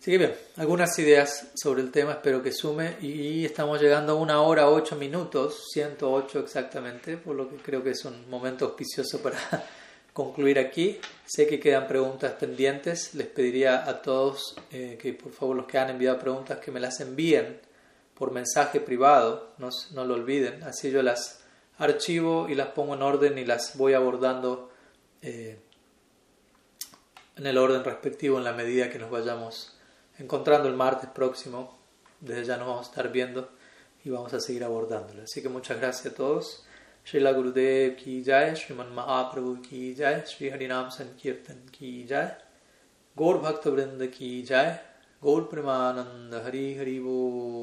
Así 0.00 0.12
que 0.12 0.18
bien, 0.18 0.34
algunas 0.56 0.96
ideas 0.98 1.48
sobre 1.56 1.82
el 1.82 1.90
tema 1.90 2.12
espero 2.12 2.42
que 2.42 2.52
sume 2.52 2.96
y 3.00 3.44
estamos 3.44 3.80
llegando 3.80 4.12
a 4.12 4.16
una 4.16 4.40
hora 4.40 4.68
ocho 4.68 4.94
minutos, 4.94 5.64
108 5.72 6.40
exactamente, 6.40 7.16
por 7.16 7.34
lo 7.34 7.48
que 7.48 7.56
creo 7.56 7.82
que 7.82 7.90
es 7.90 8.04
un 8.04 8.30
momento 8.30 8.66
auspicioso 8.66 9.20
para 9.20 9.36
concluir 10.16 10.58
aquí. 10.58 10.98
Sé 11.26 11.46
que 11.46 11.60
quedan 11.60 11.86
preguntas 11.86 12.32
pendientes, 12.32 13.14
les 13.14 13.26
pediría 13.26 13.86
a 13.86 14.00
todos 14.00 14.56
eh, 14.72 14.96
que 14.98 15.12
por 15.12 15.30
favor 15.30 15.54
los 15.54 15.66
que 15.66 15.76
han 15.76 15.90
enviado 15.90 16.18
preguntas 16.18 16.58
que 16.58 16.70
me 16.70 16.80
las 16.80 17.00
envíen 17.00 17.60
por 18.14 18.30
mensaje 18.30 18.80
privado, 18.80 19.52
no, 19.58 20.04
lo 20.06 20.14
olviden. 20.14 20.62
Así 20.62 20.90
yo 20.90 21.02
las 21.02 21.44
archivo 21.76 22.48
y 22.48 22.54
las 22.54 22.68
pongo 22.68 22.94
en 22.94 23.02
orden 23.02 23.36
y 23.36 23.44
las 23.44 23.76
voy 23.76 23.92
abordando 23.92 24.70
eh, 25.20 25.58
en 27.36 27.46
el 27.46 27.58
orden 27.58 27.84
respectivo 27.84 28.38
en 28.38 28.44
la 28.44 28.54
medida 28.54 28.88
que 28.88 28.98
nos 28.98 29.10
vayamos 29.10 29.76
encontrando 30.18 30.66
el 30.66 30.76
martes 30.76 31.10
próximo. 31.10 31.78
Desde 32.20 32.46
ya 32.46 32.56
nos 32.56 32.68
vamos 32.68 32.86
a 32.86 32.90
estar 32.90 33.12
viendo 33.12 33.50
y 34.02 34.08
vamos 34.08 34.32
a 34.32 34.40
seguir 34.40 34.64
abordándolo. 34.64 35.24
Así 35.24 35.42
que 35.42 35.50
muchas 35.50 35.78
gracias 35.78 36.14
a 36.14 36.16
todos. 36.16 36.65
Srila 37.10 37.32
गुरुदेव 37.32 37.90
की 38.04 38.22
जय, 38.22 38.54
श्रीमन 38.54 38.86
महाप्रभु 38.94 39.54
की 39.54 39.94
जय 39.94 40.24
श्री 40.28 40.48
हरिनाम 40.48 40.88
संकीर्तन 40.88 41.54
की 41.54 42.04
जय, 42.04 42.36
गौर 43.18 43.38
भक्त 43.38 43.66
वृंद 43.66 44.06
की 44.06 44.42
जय, 44.42 44.80
गौर 45.22 45.42
प्रेमानंद, 45.42 46.42
हरि 46.46 46.74
हरि 46.74 46.98
वो 46.98 47.50